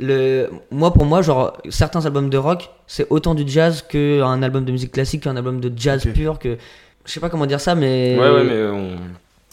le, 0.00 0.50
moi, 0.72 0.92
pour 0.92 1.04
moi, 1.04 1.22
genre, 1.22 1.56
certains 1.68 2.04
albums 2.04 2.28
de 2.30 2.36
rock, 2.36 2.68
c'est 2.88 3.06
autant 3.10 3.36
du 3.36 3.44
jazz 3.46 3.82
qu'un 3.88 4.42
album 4.42 4.64
de 4.64 4.72
musique 4.72 4.90
classique, 4.90 5.22
qu'un 5.22 5.36
album 5.36 5.60
de 5.60 5.70
jazz 5.76 6.02
pur. 6.12 6.40
Que 6.40 6.58
je 7.04 7.12
sais 7.12 7.20
pas 7.20 7.28
comment 7.30 7.46
dire 7.46 7.60
ça, 7.60 7.76
mais 7.76 8.16
Ouais, 8.18 8.28
ouais, 8.30 8.42
mais 8.44 8.64
on, 8.66 8.96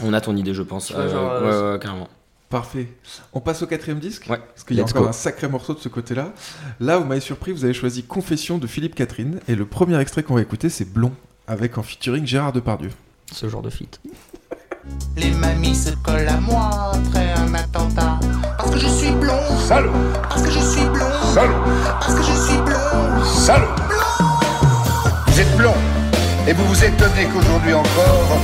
on 0.08 0.14
a 0.14 0.20
ton 0.20 0.36
idée, 0.36 0.56
je 0.56 0.64
pense. 0.64 0.92
Vois, 0.92 1.02
Euh, 1.02 1.10
genre, 1.12 1.42
ouais, 1.44 1.48
euh, 1.54 1.74
ouais, 1.74 1.80
carrément. 1.80 2.08
Parfait. 2.50 2.88
On 3.34 3.40
passe 3.40 3.62
au 3.62 3.68
quatrième 3.68 4.00
disque 4.00 4.26
Ouais, 4.30 4.38
Parce 4.40 4.64
qu'il 4.64 4.78
y 4.78 4.80
a 4.80 4.84
encore 4.84 5.04
go. 5.04 5.10
un 5.10 5.14
sacré 5.14 5.48
morceau 5.48 5.76
de 5.76 5.80
ce 5.80 5.90
côté-là. 5.90 6.34
Là, 6.80 6.98
vous 6.98 7.06
m'avez 7.06 7.22
surpris, 7.22 7.52
vous 7.52 7.66
avez 7.66 7.74
choisi 7.76 8.02
Confession 8.04 8.58
de 8.58 8.66
Philippe 8.68 8.96
Catherine. 8.96 9.40
Et 9.48 9.54
le 9.56 9.66
premier 9.66 10.00
extrait 10.00 10.24
qu'on 10.24 10.36
va 10.36 10.42
écouter, 10.42 10.70
c'est 10.70 10.92
Blond, 10.92 11.12
avec 11.48 11.78
en 11.78 11.84
featuring 11.84 12.26
Gérard 12.26 12.52
Depardieu. 12.54 12.90
ce 13.32 13.48
genre 13.48 13.62
de 13.62 13.70
feat. 13.70 14.00
Les 15.16 15.32
mamies 15.32 15.76
se 15.76 15.92
collent 15.92 16.28
à 16.28 16.40
moi 16.40 16.92
après 16.94 17.34
un 17.38 17.54
attentat. 17.54 18.20
Parce 18.58 18.72
que 18.72 18.78
je 18.78 18.88
suis 18.88 19.12
blond. 19.12 19.40
Salaud. 19.68 19.92
Parce 20.30 20.42
que 20.42 20.52
je 20.52 20.60
suis 20.60 20.86
blond. 20.86 21.12
Salaud. 21.34 21.64
Parce 22.00 22.14
que 22.14 22.24
je 22.24 22.34
suis 22.34 22.58
blond. 22.58 23.24
Salaud 23.24 23.68
Vous 25.28 25.40
êtes 25.40 25.58
blond 25.58 25.76
et 26.46 26.52
vous 26.52 26.66
vous 26.66 26.84
étonnez 26.84 27.26
qu'aujourd'hui 27.34 27.74
encore, 27.74 28.38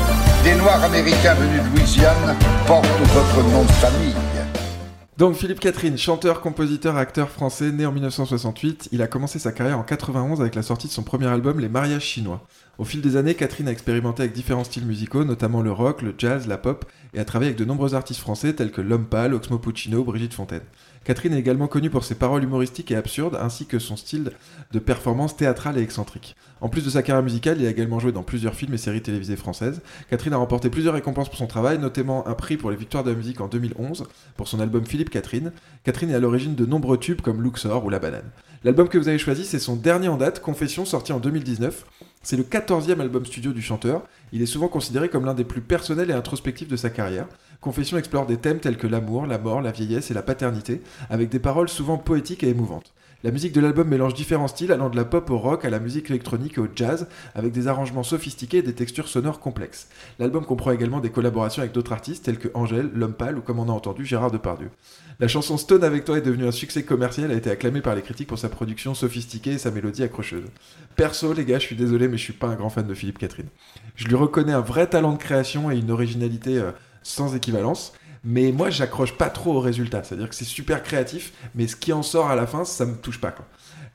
des 0.44 0.56
Noirs 0.56 0.82
américains 0.84 1.34
venus 1.34 1.62
de 1.62 1.78
Louisiane 1.78 2.36
portent 2.66 2.88
votre 3.14 3.44
nom 3.50 3.64
de 3.64 3.72
famille. 3.74 4.16
Donc 5.20 5.36
Philippe 5.36 5.60
Catherine, 5.60 5.98
chanteur, 5.98 6.40
compositeur, 6.40 6.96
acteur 6.96 7.30
français, 7.30 7.74
né 7.74 7.86
en 7.86 7.92
1968, 7.92 8.88
il 8.94 9.02
a 9.02 9.08
commencé 9.08 9.38
sa 9.38 9.52
carrière 9.52 9.78
en 9.78 9.84
91 9.84 10.40
avec 10.40 10.56
la 10.56 10.62
sortie 10.62 10.88
de 10.88 10.94
son 10.94 11.04
premier 11.04 11.28
album 11.28 11.60
Les 11.60 11.68
Mariages 11.68 12.06
Chinois. 12.06 12.48
Au 12.78 12.86
fil 12.86 13.02
des 13.02 13.18
années, 13.18 13.36
Catherine 13.36 13.68
a 13.68 13.72
expérimenté 13.74 14.24
avec 14.24 14.34
différents 14.34 14.64
styles 14.64 14.86
musicaux, 14.86 15.26
notamment 15.26 15.62
le 15.62 15.74
rock, 15.74 16.04
le 16.04 16.16
jazz, 16.18 16.48
la 16.48 16.58
pop, 16.58 16.86
et 17.14 17.20
a 17.20 17.26
travaillé 17.26 17.50
avec 17.50 17.60
de 17.60 17.66
nombreux 17.66 17.96
artistes 17.96 18.22
français 18.22 18.54
tels 18.54 18.72
que 18.72 18.80
L'Homme 18.80 19.08
Pâle, 19.08 19.34
Oxmo 19.34 19.60
Puccino, 19.60 20.06
Brigitte 20.06 20.34
Fontaine. 20.34 20.64
Catherine 21.04 21.34
est 21.34 21.40
également 21.40 21.68
connue 21.68 21.90
pour 21.90 22.04
ses 22.04 22.16
paroles 22.16 22.44
humoristiques 22.44 22.92
et 22.92 22.96
absurdes, 22.96 23.38
ainsi 23.42 23.66
que 23.66 23.80
son 23.80 23.96
style 23.96 24.32
de 24.72 24.80
performance 24.80 25.36
théâtrale 25.36 25.78
et 25.78 25.82
excentrique. 25.82 26.36
En 26.62 26.70
plus 26.70 26.84
de 26.84 26.90
sa 26.90 27.02
carrière 27.02 27.24
musicale, 27.24 27.58
il 27.60 27.66
a 27.66 27.70
également 27.70 28.00
joué 28.00 28.12
dans 28.12 28.24
plusieurs 28.24 28.54
films 28.54 28.74
et 28.74 28.78
séries 28.78 29.02
télévisées 29.02 29.38
françaises. 29.38 29.82
Catherine 30.10 30.34
a 30.34 30.38
remporté 30.38 30.70
plusieurs 30.70 30.94
récompenses 30.94 31.30
pour 31.30 31.38
son 31.38 31.48
travail, 31.48 31.80
notamment 31.80 32.28
un 32.28 32.34
prix 32.34 32.58
pour 32.58 32.70
les 32.70 32.78
victoires 32.78 33.04
de 33.04 33.12
la 33.12 33.16
musique 33.16 33.42
en 33.42 33.48
2011 33.48 34.06
pour 34.36 34.48
son 34.48 34.60
album 34.60 34.86
Philippe 34.86 35.10
Catherine. 35.10 35.52
Catherine 35.84 36.12
est 36.12 36.16
à 36.16 36.20
l'origine 36.20 36.56
de 36.56 36.66
nombreux 36.66 36.98
tubes 36.98 37.22
comme 37.22 37.42
Luxor 37.42 37.86
ou 37.86 37.90
La 37.90 38.00
Banane. 38.00 38.30
L'album 38.66 38.90
que 38.90 38.98
vous 38.98 39.08
avez 39.08 39.18
choisi, 39.18 39.46
c'est 39.46 39.60
son 39.60 39.78
dernier 39.78 40.10
en 40.10 40.18
date, 40.18 40.42
Confession, 40.42 40.84
sorti 40.84 41.14
en 41.14 41.20
2019. 41.20 41.86
C'est 42.22 42.36
le 42.36 42.44
14e 42.44 43.00
album 43.00 43.26
studio 43.26 43.54
du 43.54 43.62
chanteur. 43.62 44.04
Il 44.34 44.42
est 44.42 44.46
souvent 44.46 44.68
considéré 44.68 45.08
comme 45.08 45.26
l'un 45.26 45.34
des 45.34 45.46
plus 45.46 45.62
personnels 45.62 46.10
et 46.10 46.14
introspectifs 46.14 46.68
de 46.68 46.76
sa 46.76 46.90
carrière. 46.90 47.28
Confession 47.62 47.98
explore 47.98 48.26
des 48.26 48.38
thèmes 48.38 48.62
tels 48.62 48.78
que 48.78 48.88
l'amour, 48.88 49.26
la 49.26 49.38
mort, 49.38 49.62
la 49.62 49.72
vieillesse 49.72 50.12
et 50.12 50.14
la 50.14 50.22
paternité, 50.22 50.82
avec 51.10 51.28
des 51.28 51.40
paroles 51.40 51.68
souvent 51.68 51.98
poétiques 51.98 52.44
et 52.44 52.50
émouvantes. 52.50 52.94
La 53.22 53.32
musique 53.32 53.52
de 53.52 53.60
l'album 53.60 53.90
mélange 53.90 54.14
différents 54.14 54.48
styles, 54.48 54.72
allant 54.72 54.90
de 54.90 54.96
la 54.96 55.04
pop 55.04 55.30
au 55.30 55.38
rock 55.38 55.66
à 55.66 55.70
la 55.70 55.82
musique 55.82 56.10
électronique 56.10 56.58
et 56.58 56.62
au 56.62 56.70
jazz, 56.74 57.10
avec 57.36 57.52
des 57.52 57.68
arrangements 57.68 58.04
sophistiqués 58.04 58.60
et 58.60 58.62
des 58.62 58.72
textures 58.72 59.10
sonores 59.10 59.42
complexes. 59.42 59.90
L'album 60.20 60.46
comprend 60.46 60.72
également 60.72 61.02
des 61.02 61.10
collaborations 61.10 61.62
avec 61.62 61.74
d'autres 61.74 61.92
artistes 61.92 62.24
tels 62.24 62.40
que 62.40 62.48
Angèle, 62.54 62.90
L'Homme 62.94 63.14
Pâle 63.14 63.38
ou 63.38 63.42
comme 63.42 63.60
on 63.60 63.68
a 63.68 63.74
entendu 63.74 64.06
Gérard 64.06 64.32
Depardieu. 64.32 64.70
La 65.20 65.28
chanson 65.28 65.58
Stone 65.58 65.84
avec 65.84 66.06
toi 66.06 66.18
est 66.18 66.22
devenue 66.22 66.48
un 66.48 66.52
succès 66.52 66.84
commercial, 66.84 67.30
a 67.30 67.34
été 67.34 67.52
acclamée 67.52 67.82
par 67.82 67.94
les 67.94 68.04
critiques 68.04 68.30
pour 68.30 68.40
sa 68.40 68.48
production 68.48 68.94
sophistiquée 68.94 69.52
et 69.52 69.58
sa 69.58 69.70
mélodie 69.70 70.04
accrocheuse. 70.04 70.46
Perso, 70.96 71.34
les 71.34 71.44
gars, 71.44 71.60
je 71.60 71.66
suis 71.66 71.76
désolé, 71.76 72.08
mais 72.08 72.18
je 72.18 72.24
suis 72.24 72.32
pas 72.32 72.48
un 72.48 72.56
grand 72.56 72.70
fan 72.70 72.88
de 72.88 72.94
Philippe 72.94 73.18
Catherine. 73.18 73.50
Je 73.98 74.08
lui 74.08 74.16
reconnais 74.16 74.54
un 74.54 74.62
vrai 74.62 74.88
talent 74.88 75.12
de 75.12 75.18
création 75.18 75.70
et 75.70 75.78
une 75.78 75.92
originalité 75.92 76.58
euh, 76.58 76.72
sans 77.04 77.36
équivalence. 77.36 77.94
Mais 78.24 78.52
moi, 78.52 78.70
j'accroche 78.70 79.14
pas 79.18 79.30
trop 79.30 79.54
au 79.54 79.60
résultat. 79.62 80.04
C'est-à-dire 80.04 80.28
que 80.30 80.36
c'est 80.36 80.44
super 80.46 80.84
créatif, 80.84 81.32
mais 81.56 81.68
ce 81.68 81.76
qui 81.78 81.94
en 81.94 82.04
sort 82.04 82.30
à 82.30 82.36
la 82.36 82.48
fin, 82.48 82.66
ça 82.66 82.86
me 82.86 82.96
touche 82.96 83.22
pas. 83.22 83.32
Quoi. 83.32 83.46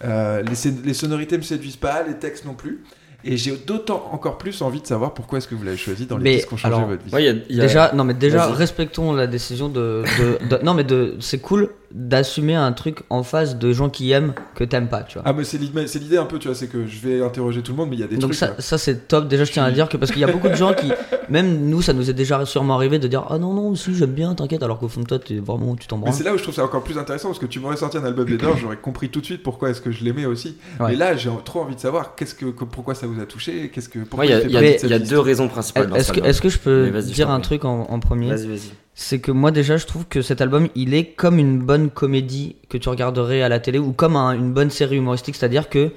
Euh, 0.05 0.43
les, 0.43 0.71
les 0.85 0.95
sonorités 0.95 1.37
me 1.37 1.43
séduisent 1.43 1.77
pas, 1.77 2.03
les 2.03 2.15
textes 2.15 2.45
non 2.47 2.55
plus. 2.55 2.83
Et 3.27 3.37
j'ai 3.39 3.57
d'autant 3.57 4.11
encore 4.13 4.37
plus 4.37 4.61
envie 4.61 4.83
de 4.83 4.87
savoir 4.87 5.15
pourquoi 5.15 5.39
est-ce 5.39 5.49
que 5.49 5.55
vous 5.55 5.63
l'avez 5.65 5.79
choisi 5.79 6.05
dans 6.05 6.19
les 6.19 6.25
Mais 6.25 6.39
qui 6.41 6.53
ont 6.53 6.57
changé 6.59 6.75
alors, 6.75 6.89
votre 6.89 7.03
vie. 7.05 7.15
Ouais, 7.15 7.23
il 7.23 7.27
y 7.27 7.29
a- 7.31 7.43
il 7.49 7.57
y 7.57 7.61
a- 7.61 7.63
Déjà, 7.67 7.93
non 7.95 8.05
mais 8.05 8.13
déjà, 8.13 8.47
respectons 8.51 9.13
la 9.15 9.27
décision 9.27 9.71
de, 9.71 10.05
de- 10.19 10.47
de- 10.57 10.63
non 10.63 10.75
mais 10.75 10.85
de, 10.85 11.17
c'est 11.21 11.39
cool 11.39 11.71
d'assumer 11.97 12.57
un 12.57 12.73
truc 12.73 13.03
en 13.09 13.23
face 13.23 13.57
de 13.57 13.73
gens 13.73 13.89
qui 13.89 14.11
aiment 14.11 14.35
que 14.57 14.65
t'aimes 14.65 14.89
pas, 14.89 15.03
tu 15.05 15.15
vois. 15.15 15.23
Ah, 15.25 15.33
mais 15.33 15.45
c'est 15.45 15.59
l'idée 15.59 15.87
c'est 15.87 16.01
l'idée 16.01 16.17
un 16.17 16.25
peu, 16.25 16.41
tu 16.41 16.49
vois, 16.49 16.57
c'est 16.57 16.67
que 16.67 16.87
je 16.87 16.99
vais 16.99 17.23
interroger 17.23 17.63
tout 17.63 17.71
le 17.71 17.79
monde, 17.79 17.89
mais 17.91 17.95
il 17.97 18.01
y 18.01 18.03
a 18.03 18.09
des 18.09 18.17
Donc 18.17 18.31
trucs. 18.33 18.35
ça, 18.35 18.49
là. 18.49 18.55
ça 18.59 18.79
c'est 18.79 19.07
top. 19.07 19.29
Déjà, 19.29 19.45
je 19.45 19.53
tiens 19.53 19.63
à 19.65 19.71
dire 19.71 19.89
que 19.89 19.97
parce 19.97 20.11
qu'il 20.11 20.21
y 20.21 20.25
a 20.25 20.33
beaucoup 20.33 20.49
de 20.49 20.57
gens 20.57 20.75
qui, 20.75 20.91
même 21.29 21.67
nous, 21.69 21.83
ça 21.83 21.93
nous 21.93 22.11
est 22.11 22.13
déjà 22.15 22.45
sûrement 22.47 22.75
arrivé 22.75 22.99
de 22.99 23.07
dire 23.07 23.25
ah 23.31 23.39
non 23.39 23.55
non 23.55 23.75
si 23.77 23.95
j'aime 23.95 24.11
bien, 24.11 24.35
t'inquiète, 24.35 24.65
alors 24.65 24.81
qu'au 24.81 24.89
fond 24.89 25.03
de 25.03 25.07
toi, 25.07 25.21
t'es 25.21 25.37
vraiment 25.39 25.77
tu 25.77 25.87
t'en 25.87 25.97
Mais 25.97 26.03
branles. 26.03 26.15
c'est 26.15 26.25
là 26.25 26.35
où 26.35 26.37
je 26.39 26.43
trouve 26.43 26.55
ça 26.55 26.65
encore 26.65 26.83
plus 26.83 26.99
intéressant 26.99 27.29
parce 27.29 27.39
que 27.39 27.47
tu 27.47 27.61
m'aurais 27.61 27.77
sorti 27.77 27.97
un 27.97 28.05
album 28.05 28.25
des 28.27 28.39
Doors, 28.39 28.57
j'aurais 28.57 28.77
compris 28.77 29.09
tout 29.11 29.21
de 29.21 29.27
suite 29.27 29.45
pourquoi 29.45 29.71
est-ce 29.71 29.81
que 29.81 29.93
je 29.93 30.03
l'aimais 30.03 30.27
aussi. 30.27 30.57
Ouais. 30.81 30.89
Mais 30.91 30.97
là, 30.97 31.17
j'ai 31.17 31.31
trop 31.45 31.61
envie 31.61 31.77
de 31.77 31.81
savoir 31.81 32.17
qu'est-ce 32.17 32.35
que, 32.35 32.47
que- 32.47 32.65
pourquoi 32.65 32.97
ça 32.97 33.07
vous 33.07 33.21
a 33.21 33.27
touché, 33.27 33.71
qu'est-ce 33.73 33.89
que. 33.89 34.01
Ouais, 34.17 34.27
il 34.27 34.31
y 34.31 34.33
a, 34.35 34.45
y 34.47 34.57
a- 34.57 34.87
y 34.87 34.93
a 34.93 34.99
deux 34.99 35.21
raisons 35.21 35.47
principales 35.47 35.87
dans 35.89 35.95
Est-ce 35.95 36.13
que, 36.13 36.21
est-ce 36.21 36.43
que 36.43 36.49
je 36.49 36.59
peux 36.59 36.91
Mais 36.93 37.03
dire 37.03 37.31
un 37.31 37.39
truc 37.39 37.65
en, 37.65 37.83
en 37.89 38.01
premier? 38.01 38.31
Vas-y, 38.31 38.49
vas-y. 38.49 38.71
C'est 38.95 39.19
que 39.21 39.33
moi 39.33 39.51
déjà, 39.51 39.77
je 39.77 39.87
trouve 39.87 40.07
que 40.07 40.23
cet 40.23 40.41
album, 40.41 40.69
il 40.77 40.95
est 40.95 41.07
comme 41.07 41.39
une 41.39 41.59
bonne 41.59 41.91
comédie 41.91 42.57
que 42.69 42.79
tu 42.79 42.89
regarderais 42.89 43.43
à 43.43 43.49
la 43.49 43.59
télé 43.59 43.79
ou 43.79 43.93
comme 43.93 44.15
un- 44.17 44.33
une 44.33 44.53
bonne 44.53 44.71
série 44.71 44.97
humoristique, 44.97 45.35
c'est-à-dire 45.35 45.69
que 45.69 45.91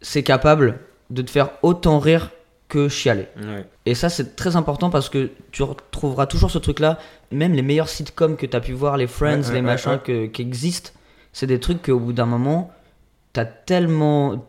c'est 0.00 0.24
capable 0.24 0.80
de 1.10 1.22
te 1.22 1.30
faire 1.30 1.50
autant 1.62 1.98
rire 2.00 2.30
que 2.68 2.88
chialer. 2.88 3.28
Ouais. 3.36 3.64
Et 3.86 3.94
ça, 3.94 4.08
c'est 4.08 4.34
très 4.34 4.56
important 4.56 4.90
parce 4.90 5.08
que 5.08 5.30
tu 5.52 5.62
retrouveras 5.62 6.26
toujours 6.26 6.50
ce 6.50 6.58
truc-là. 6.58 6.98
Même 7.30 7.52
les 7.52 7.62
meilleurs 7.62 7.88
sitcoms 7.88 8.36
que 8.36 8.46
tu 8.46 8.56
as 8.56 8.60
pu 8.60 8.72
voir, 8.72 8.96
les 8.96 9.06
Friends, 9.06 9.42
Ouais, 9.42 9.48
les 9.50 9.54
ouais, 9.56 9.62
machins 9.62 9.98
que- 10.02 10.26
qui 10.26 10.42
existent, 10.42 10.90
c'est 11.32 11.46
des 11.46 11.60
trucs 11.60 11.82
qu'au 11.82 11.98
bout 12.00 12.12
d'un 12.12 12.26
moment, 12.26 12.72
t'as 13.34 13.44
tellement, 13.44 14.44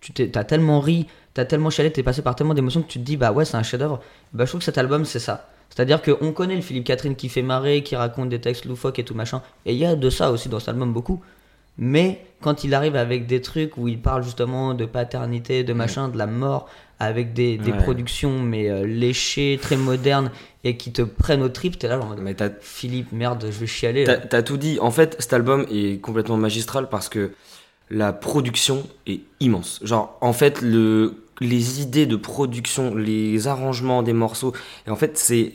tu 0.00 0.12
t'as 0.12 0.44
tellement 0.44 0.80
ri, 0.80 1.06
t'as 1.34 1.44
tellement 1.44 1.70
chialé, 1.70 1.92
t'es 1.92 2.02
passé 2.02 2.22
par 2.22 2.34
tellement 2.34 2.54
d'émotions 2.54 2.82
que 2.82 2.88
tu 2.88 2.98
te 2.98 3.04
dis, 3.04 3.16
bah 3.16 3.30
ouais, 3.32 3.44
c'est 3.44 3.56
un 3.56 3.62
chef-d'œuvre. 3.62 4.00
Bah, 4.32 4.44
je 4.44 4.50
trouve 4.50 4.60
que 4.60 4.64
cet 4.64 4.78
album, 4.78 5.04
c'est 5.04 5.18
ça. 5.20 5.48
C'est-à-dire 5.70 6.02
qu'on 6.02 6.32
connaît 6.32 6.56
le 6.56 6.62
Philippe 6.62 6.84
Catherine 6.84 7.14
qui 7.14 7.28
fait 7.28 7.42
marrer, 7.42 7.82
qui 7.82 7.94
raconte 7.96 8.28
des 8.30 8.40
textes 8.40 8.64
loufoques 8.64 8.98
et 8.98 9.04
tout 9.04 9.14
machin. 9.14 9.42
Et 9.66 9.72
il 9.72 9.78
y 9.78 9.84
a 9.84 9.94
de 9.94 10.10
ça 10.10 10.30
aussi 10.32 10.48
dans 10.48 10.58
cet 10.58 10.70
album 10.70 10.92
beaucoup. 10.92 11.20
Mais 11.80 12.24
quand 12.40 12.64
il 12.64 12.74
arrive 12.74 12.96
avec 12.96 13.26
des 13.26 13.40
trucs 13.40 13.76
où 13.76 13.86
il 13.86 14.00
parle 14.00 14.24
justement 14.24 14.74
de 14.74 14.84
paternité, 14.84 15.62
de 15.62 15.72
machin, 15.72 16.08
de 16.08 16.18
la 16.18 16.26
mort, 16.26 16.68
avec 16.98 17.32
des, 17.32 17.56
des 17.58 17.70
Ouais. 17.70 17.76
productions 17.84 18.40
mais 18.40 18.68
euh, 18.68 18.84
léchées, 18.84 19.56
très 19.62 19.76
modernes 19.76 20.32
et 20.64 20.76
qui 20.76 20.90
te 20.90 21.02
prennent 21.02 21.42
au 21.42 21.48
trip, 21.48 21.78
t'es 21.78 21.86
là 21.86 22.00
genre 22.00 22.16
Mais 22.20 22.34
t'as 22.34 22.48
Philippe, 22.60 23.12
merde, 23.12 23.44
je 23.48 23.56
vais 23.60 23.66
chialer. 23.68 24.04
T'as 24.04 24.42
tout 24.42 24.56
dit. 24.56 24.78
En 24.80 24.90
fait, 24.90 25.14
cet 25.20 25.32
album 25.32 25.64
est 25.70 26.00
complètement 26.00 26.36
magistral 26.36 26.88
parce 26.88 27.08
que 27.08 27.30
la 27.90 28.12
production 28.12 28.82
est 29.06 29.20
immense. 29.38 29.78
Genre, 29.84 30.18
en 30.20 30.32
fait, 30.32 30.60
le, 30.60 31.14
les 31.40 31.80
idées 31.80 32.06
de 32.06 32.16
production, 32.16 32.94
les 32.94 33.46
arrangements 33.46 34.02
des 34.02 34.12
morceaux, 34.12 34.52
et 34.86 34.90
en 34.90 34.96
fait, 34.96 35.16
c'est 35.18 35.54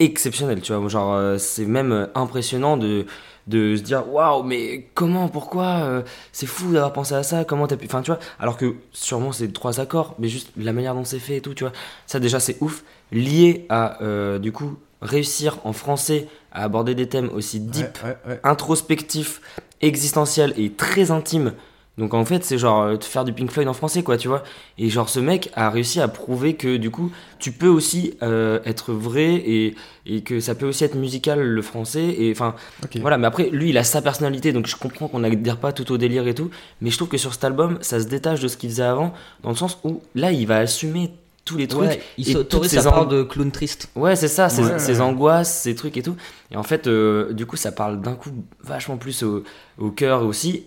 exceptionnel, 0.00 0.60
tu 0.60 0.72
vois. 0.72 0.88
Genre, 0.88 1.12
euh, 1.14 1.38
c'est 1.38 1.66
même 1.66 1.92
euh, 1.92 2.06
impressionnant 2.14 2.76
de, 2.76 3.06
de 3.46 3.76
se 3.76 3.82
dire 3.82 4.12
waouh, 4.12 4.42
mais 4.42 4.88
comment, 4.94 5.28
pourquoi 5.28 5.66
euh, 5.82 6.02
C'est 6.32 6.46
fou 6.46 6.72
d'avoir 6.72 6.92
pensé 6.92 7.14
à 7.14 7.22
ça, 7.22 7.44
comment 7.44 7.66
t'as 7.66 7.76
pu. 7.76 7.86
Enfin, 7.86 8.02
tu 8.02 8.10
vois, 8.10 8.18
alors 8.40 8.56
que 8.56 8.74
sûrement 8.92 9.32
c'est 9.32 9.52
trois 9.52 9.80
accords, 9.80 10.14
mais 10.18 10.28
juste 10.28 10.50
la 10.56 10.72
manière 10.72 10.94
dont 10.94 11.04
c'est 11.04 11.18
fait 11.20 11.36
et 11.36 11.40
tout, 11.40 11.54
tu 11.54 11.64
vois. 11.64 11.72
Ça, 12.06 12.18
déjà, 12.20 12.40
c'est 12.40 12.56
ouf. 12.60 12.82
Lié 13.12 13.66
à, 13.68 14.02
euh, 14.02 14.38
du 14.40 14.50
coup, 14.50 14.76
réussir 15.00 15.58
en 15.64 15.72
français 15.72 16.26
à 16.50 16.64
aborder 16.64 16.94
des 16.94 17.08
thèmes 17.08 17.30
aussi 17.32 17.60
deep, 17.60 17.86
Ouais, 18.02 18.10
ouais, 18.26 18.32
ouais. 18.32 18.40
introspectif, 18.42 19.40
existentiel 19.80 20.54
et 20.56 20.72
très 20.72 21.10
intime. 21.10 21.52
Donc 21.96 22.12
en 22.12 22.24
fait, 22.24 22.42
c'est 22.44 22.58
genre 22.58 22.82
euh, 22.82 22.96
te 22.96 23.04
faire 23.04 23.24
du 23.24 23.32
Pink 23.32 23.50
Floyd 23.52 23.68
en 23.68 23.72
français, 23.72 24.02
quoi, 24.02 24.16
tu 24.16 24.26
vois. 24.26 24.42
Et 24.78 24.90
genre 24.90 25.08
ce 25.08 25.20
mec 25.20 25.50
a 25.54 25.70
réussi 25.70 26.00
à 26.00 26.08
prouver 26.08 26.54
que 26.54 26.76
du 26.76 26.90
coup, 26.90 27.12
tu 27.38 27.52
peux 27.52 27.68
aussi 27.68 28.14
euh, 28.22 28.58
être 28.64 28.92
vrai 28.92 29.34
et, 29.34 29.76
et 30.04 30.22
que 30.22 30.40
ça 30.40 30.56
peut 30.56 30.66
aussi 30.66 30.82
être 30.82 30.96
musical 30.96 31.40
le 31.40 31.62
français. 31.62 32.04
Et 32.18 32.32
enfin, 32.32 32.56
voilà. 33.00 33.16
Mais 33.16 33.28
après, 33.28 33.48
lui, 33.50 33.70
il 33.70 33.78
a 33.78 33.84
sa 33.84 34.02
personnalité, 34.02 34.52
donc 34.52 34.66
je 34.66 34.74
comprends 34.74 35.06
qu'on 35.06 35.20
n'adhère 35.20 35.58
pas 35.58 35.72
tout 35.72 35.92
au 35.92 35.96
délire 35.96 36.26
et 36.26 36.34
tout. 36.34 36.50
Mais 36.80 36.90
je 36.90 36.96
trouve 36.96 37.08
que 37.08 37.16
sur 37.18 37.32
cet 37.32 37.44
album, 37.44 37.78
ça 37.80 38.00
se 38.00 38.06
détache 38.06 38.40
de 38.40 38.48
ce 38.48 38.56
qu'il 38.56 38.70
faisait 38.70 38.82
avant, 38.82 39.14
dans 39.44 39.50
le 39.50 39.56
sens 39.56 39.78
où 39.84 40.00
là, 40.16 40.32
il 40.32 40.46
va 40.48 40.56
assumer 40.56 41.12
tous 41.44 41.58
les 41.58 41.68
trucs. 41.68 41.82
Ouais, 41.90 42.02
il 42.18 42.28
et 42.28 42.32
s'autorise 42.32 42.72
sa 42.72 42.90
part 42.90 43.06
de 43.06 43.22
clown 43.22 43.52
triste. 43.52 43.88
Ouais, 43.94 44.16
c'est 44.16 44.28
ça, 44.28 44.48
ses, 44.48 44.64
Ouais. 44.64 44.78
ses 44.80 45.00
angoisses, 45.00 45.60
ces 45.60 45.74
trucs 45.76 45.96
et 45.96 46.02
tout. 46.02 46.16
Et 46.50 46.56
en 46.56 46.62
fait, 46.64 46.86
euh, 46.88 47.32
du 47.34 47.46
coup, 47.46 47.56
ça 47.56 47.70
parle 47.70 48.00
d'un 48.00 48.14
coup 48.14 48.30
vachement 48.64 48.96
plus 48.96 49.22
au, 49.22 49.44
au 49.78 49.90
cœur 49.90 50.24
aussi. 50.24 50.64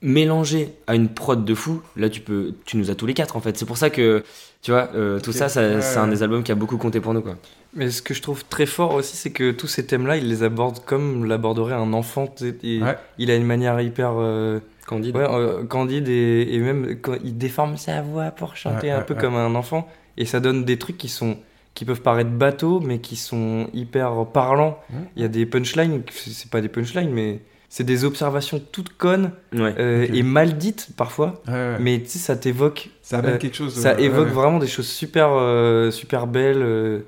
Mélangé 0.00 0.74
à 0.86 0.94
une 0.94 1.08
prod 1.08 1.44
de 1.44 1.54
fou, 1.54 1.82
là 1.96 2.08
tu 2.08 2.20
peux, 2.20 2.54
tu 2.64 2.76
nous 2.76 2.90
as 2.90 2.94
tous 2.94 3.06
les 3.06 3.14
quatre 3.14 3.36
en 3.36 3.40
fait. 3.40 3.56
C'est 3.58 3.64
pour 3.66 3.76
ça 3.78 3.90
que, 3.90 4.22
tu 4.62 4.70
vois, 4.70 4.90
euh, 4.94 5.18
tout 5.18 5.32
ça, 5.32 5.48
ça- 5.48 5.60
Ouais, 5.62 5.82
c'est 5.82 5.98
un 5.98 6.06
des 6.06 6.22
albums 6.22 6.44
qui 6.44 6.52
a 6.52 6.54
beaucoup 6.54 6.76
compté 6.76 7.00
pour 7.00 7.14
nous 7.14 7.20
quoi. 7.20 7.34
Mais 7.74 7.90
ce 7.90 8.00
que 8.00 8.14
je 8.14 8.22
trouve 8.22 8.44
très 8.44 8.64
fort 8.66 8.94
aussi, 8.94 9.16
c'est 9.16 9.30
que 9.32 9.50
tous 9.50 9.66
ces 9.66 9.84
thèmes-là, 9.86 10.16
il 10.16 10.28
les 10.28 10.42
aborde 10.44 10.84
comme 10.84 11.24
l'aborderait 11.24 11.74
un 11.74 11.92
enfant. 11.92 12.32
et 12.62 12.80
Ouais. 12.80 12.96
Il 13.18 13.30
a 13.30 13.34
une 13.34 13.44
manière 13.44 13.80
hyper 13.80 14.12
euh, 14.18 14.60
Candide. 14.86 15.16
ouais, 15.16 15.26
euh, 15.28 15.64
candide 15.64 16.08
et, 16.08 16.46
et 16.54 16.58
même 16.60 16.96
quand 17.02 17.16
il 17.24 17.36
déforme 17.36 17.76
sa 17.76 18.00
voix 18.00 18.30
pour 18.30 18.54
chanter 18.56 18.90
un 18.90 19.00
peu 19.02 19.14
comme 19.20 19.34
un 19.34 19.54
enfant. 19.56 19.88
Et 20.16 20.24
ça 20.26 20.38
donne 20.40 20.64
des 20.64 20.78
trucs 20.78 20.96
qui 20.96 21.08
sont 21.08 21.36
qui 21.74 21.84
peuvent 21.84 22.00
paraître 22.02 22.30
bateaux, 22.30 22.80
mais 22.80 22.98
qui 23.00 23.14
sont 23.16 23.68
hyper 23.74 24.26
parlants. 24.32 24.78
Il 25.16 25.22
y 25.22 25.24
a 25.24 25.28
des 25.28 25.44
punchlines, 25.46 26.02
c'est 26.12 26.50
pas 26.50 26.60
des 26.60 26.68
punchlines, 26.68 27.10
mais 27.12 27.40
c'est 27.68 27.84
des 27.84 28.04
observations 28.04 28.60
toutes 28.72 28.96
connes 28.96 29.30
Ouais. 29.54 29.74
euh, 29.78 30.06
et 30.12 30.22
mal 30.22 30.56
dites 30.56 30.88
parfois. 30.96 31.42
Ouais, 31.46 31.52
ouais. 31.52 31.76
Mais 31.80 32.00
tu 32.00 32.08
sais, 32.08 32.18
ça 32.18 32.36
t'évoque 32.36 32.88
ça 33.02 33.18
amène 33.18 33.34
euh, 33.34 33.38
quelque 33.38 33.56
chose. 33.56 33.74
ça 33.74 33.98
évoque 34.00 34.28
ouais. 34.28 34.32
vraiment 34.32 34.58
des 34.58 34.66
choses 34.66 34.88
super, 34.88 35.28
euh, 35.32 35.90
super 35.90 36.26
belles. 36.26 36.62
euh. 36.62 37.00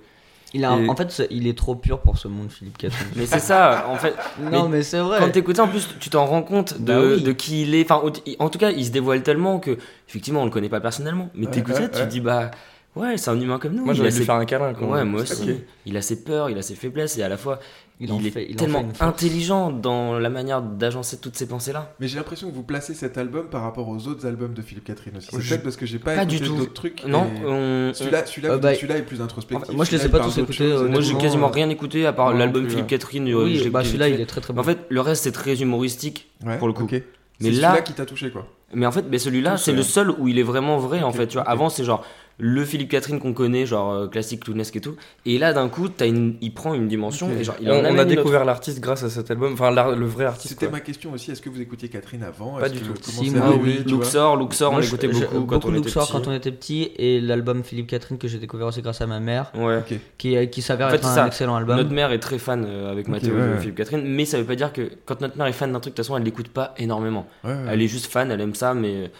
Il 0.52 0.64
a, 0.64 0.76
Et- 0.76 0.88
En 0.88 0.96
fait, 0.96 1.22
il 1.30 1.46
est 1.46 1.56
trop 1.56 1.76
pur 1.76 2.00
pour 2.00 2.18
ce 2.18 2.26
monde, 2.26 2.50
Philippe 2.50 2.76
Catherine. 2.76 3.06
Mais 3.16 3.24
c'est 3.26 3.38
ça, 3.38 3.86
en 3.88 3.94
fait. 3.96 4.14
non, 4.50 4.68
mais, 4.68 4.82
c'est 4.82 4.98
vrai. 4.98 5.18
Quand 5.20 5.30
t'écoutes 5.30 5.56
ça, 5.56 5.62
en 5.62 5.68
plus, 5.68 5.88
tu 6.00 6.10
t'en 6.10 6.26
rends 6.26 6.42
compte 6.42 6.80
de, 6.80 6.92
Bah 6.92 7.00
oui. 7.14 7.22
de 7.22 7.30
qui 7.32 7.62
il 7.62 7.74
est. 7.76 7.84
Enfin, 7.88 8.02
en 8.40 8.48
tout 8.48 8.58
cas, 8.58 8.70
il 8.72 8.84
se 8.84 8.90
dévoile 8.90 9.22
tellement 9.22 9.60
que, 9.60 9.78
effectivement, 10.08 10.42
on 10.42 10.44
le 10.44 10.50
connaît 10.50 10.68
pas 10.68 10.80
personnellement. 10.80 11.30
Mais 11.36 11.46
Ouais, 11.46 11.52
t'écoutes 11.52 11.76
ouais, 11.76 11.82
ça, 11.82 11.88
tu 11.88 12.00
te 12.00 12.06
dis, 12.08 12.18
bah, 12.20 12.50
ouais, 12.96 13.16
c'est 13.16 13.30
un 13.30 13.40
humain 13.40 13.60
comme 13.60 13.74
nous. 13.74 13.84
Moi, 13.84 13.94
j'aurais 13.94 14.10
dû 14.10 14.16
ses- 14.18 14.24
faire 14.24 14.34
un 14.34 14.44
câlin. 14.44 14.74
quand 14.74 14.86
Ouais, 14.90 15.04
moi 15.04 15.22
aussi. 15.22 15.60
Il 15.86 15.96
a 15.96 16.02
ses 16.02 16.24
peurs, 16.24 16.50
il 16.50 16.58
a 16.58 16.62
ses 16.62 16.74
faiblesses, 16.74 17.16
et 17.16 17.22
à 17.22 17.28
la 17.28 17.36
fois, 17.36 17.60
Il 18.02 18.08
il, 18.08 18.12
en 18.12 18.18
est 18.20 18.30
fait- 18.30 18.46
il 18.48 18.54
en 18.54 18.56
tellement 18.56 18.88
fait 18.94 19.04
intelligent 19.04 19.70
dans 19.70 20.18
la 20.18 20.30
manière 20.30 20.62
d'agencer 20.62 21.18
toutes 21.18 21.36
ces 21.36 21.46
pensées-là. 21.46 21.92
Mais 22.00 22.08
j'ai 22.08 22.16
l'impression 22.16 22.48
que 22.50 22.54
vous 22.54 22.62
placez 22.62 22.94
cet 22.94 23.18
album 23.18 23.46
par 23.50 23.60
rapport 23.62 23.88
aux 23.88 24.06
autres 24.08 24.26
albums 24.26 24.54
de 24.54 24.62
Philippe 24.62 24.84
Catherine 24.84 25.18
aussi. 25.18 25.28
C'est 25.30 25.36
peut-être 25.48 25.62
parce 25.62 25.76
que 25.76 25.84
j'ai 25.84 25.98
pas, 25.98 26.14
Pas 26.14 26.22
écouté 26.22 26.38
du 26.38 26.46
tout. 26.46 26.56
d'autres 26.56 26.72
trucs. 26.72 27.04
Non, 27.06 27.24
et 27.26 27.44
on- 27.46 27.92
Celui-là, 27.92 28.24
celui-là, 28.24 28.52
Euh, 28.54 28.58
bah, 28.58 28.72
est 28.72 29.02
plus 29.02 29.20
introspectif. 29.20 29.74
moi, 29.76 29.84
je 29.84 29.90
les 29.90 30.06
ai 30.06 30.08
pas 30.08 30.20
tous 30.20 30.38
écoutés, 30.38 30.64
euh, 30.64 30.88
Moi, 30.88 31.00
j'ai 31.02 31.14
quasiment 31.16 31.48
rien 31.48 31.68
écouté 31.68 32.06
à 32.06 32.12
part 32.14 32.32
l'album 32.32 32.64
Philippe 32.68 32.84
ouais. 32.84 32.88
Catherine. 32.98 33.28
euh, 33.28 33.44
Oui, 33.44 33.58
bah 33.68 33.80
écouté 33.80 33.84
celui-là, 33.88 34.08
il 34.08 34.20
est 34.20 34.26
très 34.26 34.40
très 34.40 34.54
bon. 34.54 34.60
En 34.62 34.64
fait, 34.64 34.78
le 34.88 35.00
reste, 35.02 35.24
c'est 35.24 35.32
très 35.32 35.60
humoristique. 35.60 36.30
Ouais, 36.44 36.56
pour 36.58 36.68
le 36.68 36.72
coup. 36.72 36.86
Mais 36.90 37.02
C'est 37.40 37.50
là- 37.52 37.68
celui-là 37.68 37.82
qui 37.82 37.92
t'a 37.94 38.06
touché 38.06 38.30
quoi. 38.30 38.46
Mais 38.74 38.86
en 38.86 38.92
fait, 38.92 39.04
mais 39.10 39.18
celui-là, 39.18 39.56
c'est 39.56 39.72
le 39.72 39.82
seul 39.82 40.10
où 40.10 40.28
il 40.28 40.38
est 40.38 40.42
vraiment 40.42 40.78
vrai, 40.78 41.02
en 41.02 41.12
fait. 41.12 41.26
Tu 41.26 41.34
vois, 41.34 41.42
ok. 41.42 41.48
avant, 41.50 41.68
c'est 41.70 41.84
genre, 41.84 42.04
le 42.38 42.64
Philippe 42.64 42.90
Catherine 42.90 43.18
qu'on 43.20 43.34
connaît, 43.34 43.66
genre 43.66 43.92
euh, 43.92 44.06
classique, 44.08 44.44
clownesque 44.44 44.74
et 44.76 44.80
tout. 44.80 44.96
Et 45.26 45.38
là, 45.38 45.52
d'un 45.52 45.68
coup, 45.68 45.88
as 46.00 46.06
une, 46.06 46.36
il 46.40 46.54
prend 46.54 46.72
une 46.72 46.88
dimension 46.88 47.26
Ok. 47.26 47.34
et 47.38 47.44
genre, 47.44 47.56
il 47.60 47.70
on, 47.70 47.84
en 47.84 47.94
on 47.94 47.98
a 47.98 48.04
découvert 48.06 48.44
l'artiste 48.46 48.80
grâce 48.80 49.02
à 49.02 49.10
cet 49.10 49.30
album, 49.30 49.52
enfin 49.52 49.70
le 49.94 50.06
vrai 50.06 50.24
artiste. 50.24 50.54
C'était 50.54 50.70
ma 50.70 50.80
question 50.80 51.12
aussi. 51.12 51.30
Est-ce 51.30 51.42
que 51.42 51.50
vous 51.50 51.60
écoutiez 51.60 51.88
Catherine 51.90 52.22
avant? 52.22 52.52
Pas 52.58 52.68
du 52.70 52.78
que 52.80 52.84
tout. 52.86 52.94
Si, 53.02 53.30
moi, 53.30 53.54
oui. 53.62 53.82
Luxor, 53.86 54.36
Luxor, 54.36 54.70
on 54.70 54.74
Moi, 54.74 54.80
l'écoutait 54.82 55.08
beaucoup 55.08 55.44
quand 55.44 55.64
on 55.66 55.70
était 55.74 55.76
Luxor 55.84 56.04
petit. 56.06 56.12
quand 56.12 56.28
on 56.28 56.32
était 56.32 56.52
petit 56.52 56.90
et 56.96 57.20
l'album 57.20 57.62
Philippe 57.62 57.88
Catherine 57.88 58.16
que 58.16 58.26
j'ai 58.28 58.38
découvert 58.38 58.68
aussi 58.68 58.80
grâce 58.80 59.00
à 59.02 59.06
ma 59.06 59.20
mère, 59.20 59.52
Ouais. 59.54 59.78
Ok. 59.78 59.98
qui, 60.16 60.48
qui 60.48 60.62
s'avère 60.62 60.86
En 60.86 60.90
fait, 60.90 60.96
être 60.96 61.06
un 61.08 61.14
ça. 61.14 61.26
excellent 61.26 61.56
album. 61.56 61.76
Notre 61.76 61.90
mère 61.92 62.10
est 62.12 62.20
très 62.20 62.38
fan 62.38 62.64
euh, 62.66 62.90
avec 62.90 63.06
Ok, 63.06 63.12
Mathéo 63.12 63.34
ouais. 63.34 63.58
Philippe 63.60 63.76
Catherine, 63.76 64.02
mais 64.04 64.24
ça 64.24 64.38
veut 64.38 64.44
pas 64.46 64.56
dire 64.56 64.72
que 64.72 64.90
quand 65.04 65.20
notre 65.20 65.36
mère 65.36 65.46
est 65.46 65.52
fan 65.52 65.70
d'un 65.72 65.80
truc, 65.80 65.92
de 65.92 65.96
toute 65.96 66.04
façon, 66.06 66.16
elle 66.16 66.22
l'écoute 66.22 66.48
pas 66.48 66.74
énormément. 66.78 67.26
Ouais. 67.44 67.54
Elle 67.70 67.82
est 67.82 67.88
juste 67.88 68.06
fan, 68.10 68.30
elle 68.30 68.40
aime 68.40 68.54
ça, 68.54 68.72
mais. 68.72 69.10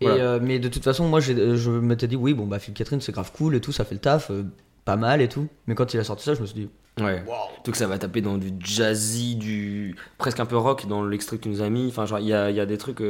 Et, 0.00 0.06
euh, 0.08 0.38
mais 0.40 0.58
de 0.58 0.68
toute 0.68 0.84
façon, 0.84 1.08
moi 1.08 1.20
euh, 1.28 1.56
je 1.56 1.70
m'étais 1.70 2.06
dit, 2.06 2.16
oui, 2.16 2.34
bon, 2.34 2.46
bah 2.46 2.58
Philippe 2.58 2.78
Catherine 2.78 3.00
c'est 3.00 3.12
grave 3.12 3.32
cool 3.36 3.54
et 3.56 3.60
tout, 3.60 3.72
ça 3.72 3.84
fait 3.84 3.94
le 3.96 4.00
taf, 4.00 4.30
euh, 4.30 4.44
pas 4.84 4.96
mal 4.96 5.20
et 5.20 5.28
tout. 5.28 5.48
Mais 5.66 5.74
quand 5.74 5.92
il 5.94 6.00
a 6.00 6.04
sorti 6.04 6.24
ça, 6.24 6.34
je 6.34 6.40
me 6.40 6.46
suis 6.46 6.54
dit, 6.54 6.68
Ouais. 7.00 7.22
Surtout 7.54 7.70
que 7.70 7.76
ça 7.76 7.86
va 7.86 7.96
taper 7.98 8.20
dans 8.22 8.38
du 8.38 8.50
jazzy, 8.58 9.36
du. 9.36 9.94
presque 10.18 10.40
un 10.40 10.46
peu 10.46 10.56
rock 10.56 10.86
dans 10.88 11.04
l'extrait 11.04 11.36
que 11.36 11.42
tu 11.44 11.48
nous 11.48 11.62
as 11.62 11.70
mis. 11.70 11.86
Enfin, 11.88 12.06
genre, 12.06 12.18
il 12.18 12.26
y 12.26 12.32
a, 12.32 12.50
y 12.50 12.58
a 12.58 12.66
des 12.66 12.76
trucs. 12.76 13.00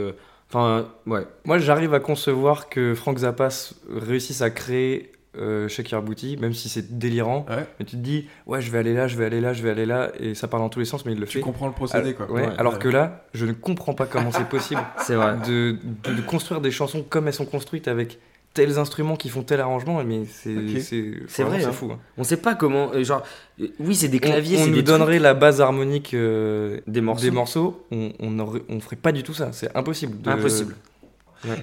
Enfin, 0.50 0.66
euh, 0.66 0.82
ouais. 1.10 1.26
Moi, 1.46 1.58
j'arrive 1.58 1.94
à 1.94 2.00
concevoir 2.00 2.68
que 2.68 2.94
Frank 2.94 3.16
Zappa 3.18 3.46
s- 3.46 3.74
réussisse 3.90 4.42
à 4.42 4.50
créer 4.50 5.10
euh, 5.36 5.68
Shake 5.68 5.90
Your 5.90 6.02
Booty, 6.02 6.36
même 6.38 6.52
si 6.54 6.68
c'est 6.68 6.98
délirant. 6.98 7.44
Ouais. 7.48 7.66
Mais 7.78 7.84
tu 7.84 7.96
te 7.96 8.02
dis, 8.02 8.26
ouais, 8.46 8.60
je 8.60 8.70
vais 8.70 8.78
aller 8.78 8.94
là, 8.94 9.06
je 9.08 9.16
vais 9.16 9.24
aller 9.26 9.40
là, 9.40 9.52
je 9.52 9.62
vais 9.62 9.70
aller 9.70 9.86
là, 9.86 10.10
et 10.18 10.34
ça 10.34 10.48
part 10.48 10.60
dans 10.60 10.68
tous 10.68 10.78
les 10.80 10.84
sens, 10.84 11.04
mais 11.04 11.12
il 11.12 11.20
le 11.20 11.26
Tu 11.26 11.38
fait. 11.38 11.40
comprends 11.44 11.66
le 11.66 11.72
procédé, 11.72 12.14
quoi. 12.14 12.30
Ouais, 12.30 12.46
Ouais, 12.46 12.52
alors 12.58 12.74
ouais. 12.74 12.78
que 12.78 12.88
là, 12.88 13.24
je 13.34 13.46
ne 13.46 13.52
comprends 13.52 13.94
pas 13.94 14.06
comment 14.06 14.32
c'est 14.32 14.48
possible 14.48 14.80
C'est 15.06 15.14
vrai. 15.14 15.36
de, 15.46 15.76
de- 16.04 16.14
de 16.14 16.20
construire 16.22 16.60
des 16.60 16.70
chansons 16.70 17.04
comme 17.08 17.28
elles 17.28 17.34
sont 17.34 17.44
construites 17.46 17.88
avec 17.88 18.18
tels 18.54 18.78
instruments 18.78 19.14
qui 19.16 19.28
font 19.28 19.42
tel 19.42 19.60
arrangement, 19.60 20.02
mais 20.02 20.24
c'est 20.24 20.80
c'est 20.80 21.14
C'est 21.28 21.42
vrai, 21.44 21.62
hein. 21.64 21.70
fou. 21.70 21.90
hein. 21.92 21.98
On 22.16 22.24
sait 22.24 22.38
pas 22.38 22.54
comment. 22.56 22.90
euh, 22.92 23.04
genre, 23.04 23.22
euh, 23.60 23.68
oui, 23.78 23.94
c'est 23.94 24.08
des 24.08 24.16
On- 24.16 24.20
claviers, 24.26 24.56
on, 24.56 24.60
c'est 24.64 24.70
nous 24.70 24.76
des 24.76 24.82
trucs- 24.84 24.98
donnerait 24.98 25.18
la 25.20 25.34
base 25.34 25.60
harmonique 25.60 26.14
euh, 26.14 26.80
des 26.88 27.00
morceaux. 27.02 27.22
des 27.22 27.30
morceaux, 27.30 27.86
on, 27.92 28.12
on, 28.18 28.38
aurait- 28.40 28.62
on 28.68 28.80
ferait 28.80 28.96
pas 28.96 29.12
du 29.12 29.22
tout 29.22 29.34
ça, 29.34 29.50
c'est 29.52 29.76
impossible. 29.76 30.20
de- 30.22 30.30
Impossible. 30.30 30.74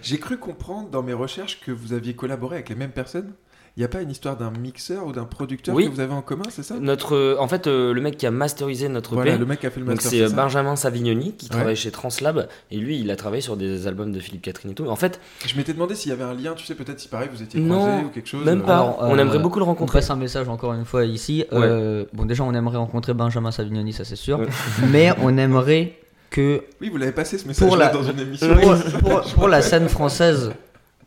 J'ai 0.01 0.19
cru 0.19 0.37
comprendre 0.37 0.89
dans 0.89 1.03
mes 1.03 1.11
recherches 1.11 1.59
que 1.59 1.69
vous 1.71 1.91
aviez 1.91 2.13
collaboré 2.13 2.55
avec 2.55 2.69
les 2.69 2.75
mêmes 2.75 2.91
personnes. 2.91 3.33
Il 3.77 3.81
n'y 3.81 3.85
a 3.85 3.89
pas 3.89 4.01
une 4.01 4.09
histoire 4.09 4.37
d'un 4.37 4.51
mixeur 4.51 5.05
ou 5.05 5.11
d'un 5.11 5.25
producteur 5.25 5.75
Oui. 5.75 5.85
que 5.85 5.91
vous 5.93 5.99
avez 5.99 6.13
en 6.13 6.21
commun, 6.21 6.45
c'est 6.49 6.63
ça? 6.63 6.75
Notre, 6.79 7.13
euh, 7.13 7.35
en 7.39 7.47
fait, 7.49 7.67
euh, 7.67 7.91
le 7.93 7.99
mec 7.99 8.15
qui 8.15 8.25
a 8.25 8.31
masterisé 8.31 8.87
notre 8.87 9.15
Voilà, 9.15 9.31
EP, 9.31 9.39
le 9.39 9.45
mec 9.45 9.59
qui 9.59 9.67
a 9.67 9.69
fait 9.69 9.81
le 9.81 9.85
master. 9.85 10.09
c'est 10.11 10.21
euh, 10.21 10.29
ça? 10.29 10.35
Benjamin 10.35 10.77
Savignoni 10.77 11.33
qui 11.33 11.47
Ouais. 11.47 11.51
travaille 11.57 11.75
chez 11.75 11.91
Translab 11.91 12.47
et 12.71 12.77
lui 12.77 13.01
il 13.01 13.11
a 13.11 13.17
travaillé 13.17 13.41
sur 13.41 13.57
des 13.57 13.85
albums 13.85 14.13
de 14.13 14.19
Philippe 14.21 14.43
Catherine 14.43 14.71
et 14.71 14.75
tout. 14.75 14.87
En 14.87 14.95
fait, 14.95 15.19
Je 15.45 15.57
m'étais 15.57 15.73
demandé 15.73 15.93
s'il 15.93 16.09
y 16.09 16.13
avait 16.13 16.23
un 16.23 16.33
lien, 16.33 16.53
tu 16.55 16.63
sais, 16.63 16.73
peut-être 16.73 17.01
si 17.01 17.09
pareil 17.09 17.27
vous 17.33 17.43
étiez 17.43 17.59
Non, 17.59 17.79
croisés 17.85 18.05
ou 18.05 18.09
quelque 18.11 18.29
chose. 18.29 18.45
même 18.45 18.61
pas. 18.63 18.75
Alors, 18.75 18.97
on 19.01 19.17
aimerait 19.17 19.39
beaucoup 19.39 19.59
le 19.59 19.63
on 19.65 19.67
rencontrer. 19.67 19.99
passe 19.99 20.09
un 20.09 20.15
message 20.15 20.47
encore 20.47 20.73
une 20.73 20.85
fois 20.85 21.03
ici. 21.03 21.43
Ouais. 21.51 21.57
Euh, 21.61 22.05
bon, 22.13 22.23
déjà, 22.25 22.43
on 22.45 22.53
aimerait 22.53 22.77
rencontrer 22.77 23.13
Benjamin 23.13 23.51
Savignoni, 23.51 23.91
ça 23.91 24.05
c'est 24.05 24.15
sûr. 24.15 24.39
Ouais. 24.39 24.47
Mais 24.89 25.11
on 25.21 25.37
aimerait 25.37 25.97
que 26.29 26.63
Oui, 26.79 26.87
vous 26.87 26.95
l'avez 26.97 27.11
passé 27.11 27.37
ce 27.37 27.45
message 27.45 27.67
pour 27.67 27.75
la, 27.75 27.89
dans 27.89 28.03
une 28.03 28.19
émission. 28.21 28.55
pour, 28.55 28.75
pour- 29.01 29.21
pour 29.33 29.47
la 29.49 29.61
scène 29.61 29.89
française, 29.89 30.53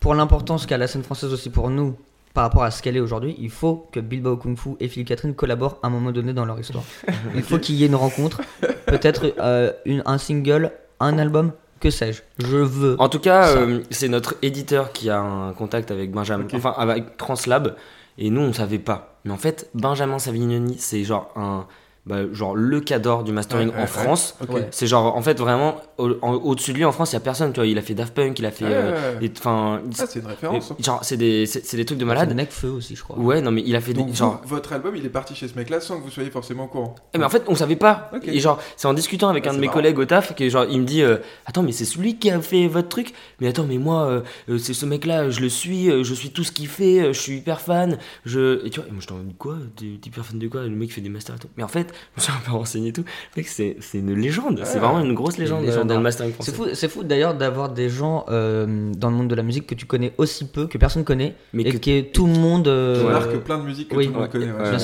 pour 0.01 0.15
l'importance 0.15 0.67
qu'a 0.67 0.77
la 0.77 0.87
scène 0.87 1.03
française 1.03 1.33
aussi 1.33 1.49
pour 1.49 1.71
nous, 1.71 1.97
par 2.39 2.45
rapport 2.45 2.63
à 2.63 2.71
ce 2.71 2.83
qu'elle 2.85 2.97
est 2.97 3.01
aujourd'hui, 3.01 3.35
il 3.41 3.51
faut 3.51 3.89
que 3.91 3.99
Bilbao 3.99 4.37
Kung 4.37 4.57
Fu 4.57 4.77
et 4.79 4.87
Philippe 4.87 5.09
Catherine 5.09 5.35
collaborent 5.35 5.81
à 5.83 5.89
un 5.89 5.91
moment 5.91 6.13
donné 6.13 6.33
dans 6.33 6.45
leur 6.45 6.61
histoire. 6.61 6.85
Il 7.35 7.43
faut 7.43 7.59
qu'il 7.59 7.75
y 7.75 7.83
ait 7.83 7.89
une 7.89 7.97
rencontre, 7.97 8.43
peut-être 8.87 9.35
euh, 9.41 9.73
une- 9.85 10.05
un 10.07 10.19
single, 10.19 10.71
un 11.01 11.19
album, 11.19 11.51
que 11.81 11.91
sais-je. 11.91 12.23
Je 12.39 12.59
veux. 12.59 12.95
En 13.01 13.09
tout 13.09 13.19
cas, 13.19 13.49
euh, 13.57 13.81
c'est 13.91 14.07
notre 14.07 14.37
éditeur 14.43 14.93
qui 14.93 15.11
a 15.11 15.19
un 15.21 15.53
contact 15.53 15.91
avec 15.91 16.13
Benjamin, 16.13 16.47
enfin 16.55 16.73
avec 16.79 17.17
Translab, 17.17 17.75
et 18.19 18.31
nous 18.31 18.43
on 18.43 18.53
savait 18.53 18.79
pas. 18.79 19.19
Mais 19.25 19.33
en 19.33 19.37
fait, 19.37 19.69
Benjamin 19.75 20.21
Savignoni, 20.21 20.77
c'est 20.79 21.03
genre 21.03 21.33
un, 21.35 21.67
bah, 22.09 22.21
genre 22.33 22.57
le 22.57 22.81
cadre 22.81 23.23
du 23.23 23.33
mastering 23.33 23.69
Ouais, 23.69 23.77
en 23.77 23.81
ouais. 23.81 23.87
France. 23.87 24.35
C'est 24.71 24.87
genre 24.87 25.15
en 25.17 25.23
fait 25.23 25.39
vraiment 25.39 25.77
au- 25.99 26.17
en- 26.23 26.33
au-dessus 26.35 26.73
de 26.73 26.79
lui 26.79 26.85
en 26.85 26.93
France, 26.93 27.13
il 27.13 27.15
y 27.15 27.17
a 27.17 27.21
personne. 27.21 27.53
Tu 27.53 27.61
vois, 27.61 27.67
il 27.67 27.77
a 27.79 27.83
fait 27.83 27.95
Daft 27.95 28.15
Punk, 28.15 28.39
il 28.39 28.47
a 28.47 28.51
fait, 28.51 28.65
Ouais, 28.65 28.71
euh, 28.73 28.91
ouais, 29.15 29.15
ouais. 29.21 29.29
des- 29.29 29.33
enfin, 29.39 29.81
Ah, 29.99 30.05
c'est 30.09 30.21
une 30.21 30.27
référence. 30.27 30.71
hein. 30.73 30.77
genre 30.83 31.01
c'est 31.03 31.17
des, 31.17 31.47
c'est 31.47 31.65
c'est 31.65 31.77
des 31.77 31.85
trucs 31.85 31.99
de 31.99 32.05
malade. 32.05 32.35
Necfeu 32.35 32.69
aussi, 32.71 32.97
je 32.97 33.03
crois. 33.03 33.19
Ouais, 33.19 33.41
non 33.41 33.51
mais 33.51 33.63
il 33.67 33.77
a 33.77 33.81
fait 33.81 33.93
Donc, 33.93 34.07
des, 34.07 34.13
vous, 34.13 34.17
genre. 34.19 34.41
votre 34.47 34.73
album, 34.73 34.97
il 34.97 35.05
est 35.05 35.11
parti 35.11 35.35
chez 35.35 35.49
ce 35.49 35.55
mec-là 35.57 35.81
sans 35.81 35.99
que 35.99 36.05
vous 36.05 36.11
soyez 36.11 36.31
forcément 36.31 36.65
au 36.65 36.69
courant. 36.69 36.95
Eh, 37.15 37.19
mais 37.19 37.25
en 37.25 37.29
fait, 37.31 37.43
on 37.49 37.55
savait 37.55 37.77
pas. 37.77 38.11
Et 38.25 38.41
genre, 38.41 38.59
c'est 38.77 38.89
en 38.89 38.95
discutant 38.95 39.29
avec 39.29 39.47
Ah, 39.47 39.51
un 39.51 39.55
de 39.55 39.59
mes 39.59 39.67
marrant. 39.67 39.75
collègues 39.79 39.99
au 39.99 40.05
taf 40.05 40.35
que 40.35 40.49
genre, 40.49 40.67
il 40.71 40.81
me 40.81 40.87
dit 40.87 41.03
euh, 41.03 41.19
Attends, 41.47 41.63
mais 41.63 41.73
c'est 41.73 41.85
celui 41.85 42.17
qui 42.19 42.31
a 42.31 42.41
fait 42.41 42.67
votre 42.69 42.89
truc? 42.89 43.13
Mais 43.41 43.49
attends, 43.49 43.65
mais 43.69 43.79
moi, 43.79 44.23
euh, 44.49 44.59
c'est 44.59 44.75
ce 44.75 44.87
mec-là, 44.87 45.31
je 45.31 45.41
le 45.41 45.49
suis, 45.49 45.91
euh, 45.91 46.03
je 46.05 46.15
suis 46.15 46.31
tout 46.31 46.45
ce 46.45 46.53
qu'il 46.53 46.69
fait, 46.69 47.01
euh, 47.01 47.13
je 47.13 47.21
suis 47.21 47.37
hyper 47.39 47.61
fan. 47.61 47.99
Je... 48.25 48.65
Et 48.67 48.71
tu 48.71 48.81
vois, 48.81 48.89
et 48.89 48.93
moi 48.93 49.01
je 49.03 49.07
t'en 49.07 49.19
dis 49.19 49.35
quoi? 49.35 49.57
T'es 49.77 49.87
t'es 50.01 50.09
hyper 50.09 50.25
fan 50.25 50.39
de 50.39 50.49
quoi? 50.49 50.63
Le 50.63 50.71
mec 50.71 50.93
fait 50.93 51.01
des 51.01 51.09
masters 51.09 51.37
et 51.37 51.39
tout. 51.39 51.49
Mais 51.57 51.63
en 51.65 51.69
fait, 51.69 51.93
je 52.17 52.21
me 52.21 52.25
suis 52.25 52.33
un 52.33 52.41
peu 52.45 52.53
renseigné 52.53 52.89
et 52.89 52.93
tout. 52.93 53.05
Mec, 53.37 53.47
c'est 53.49 53.77
une 53.95 54.15
légende. 54.15 54.61
C'est 54.65 54.79
vraiment 54.79 55.01
une 55.01 55.15
grosse 55.15 55.39
légende 55.39 55.61
Une 55.61 55.67
dans 55.67 55.73
légendaire. 55.73 55.97
le 55.99 56.03
mastering 56.03 56.33
français. 56.33 56.51
C'est 56.51 56.57
fou, 56.57 56.67
c'est 56.75 56.89
fou 56.89 57.05
d'ailleurs 57.05 57.35
d'avoir 57.35 57.69
des 57.71 57.89
gens 57.89 58.25
euh, 58.29 58.93
dans 58.97 59.11
le 59.11 59.17
monde 59.17 59.29
de 59.29 59.35
la 59.35 59.43
musique 59.43 59.67
que 59.67 59.75
tu 59.75 59.87
connais 59.87 60.13
aussi 60.19 60.47
peu, 60.47 60.67
que 60.67 60.79
personne 60.79 61.05
connaît, 61.05 61.35
Mais 61.53 61.63
et 61.65 61.73
que- 61.73 61.79
que 61.79 62.01
tout 62.13 62.27
le 62.27 62.33
monde. 62.33 62.65
Qui 62.65 62.71
euh, 62.71 63.11
marque 63.13 63.37
plein 63.39 63.59
de 63.59 63.65
musique 63.65 63.89
que 63.89 63.97
oui. 63.97 64.07
tout 64.07 64.13
le 64.13 64.19
monde 64.19 64.25
Ouais. 64.25 64.31
connaît. 64.31 64.53
ouais. 64.53 64.79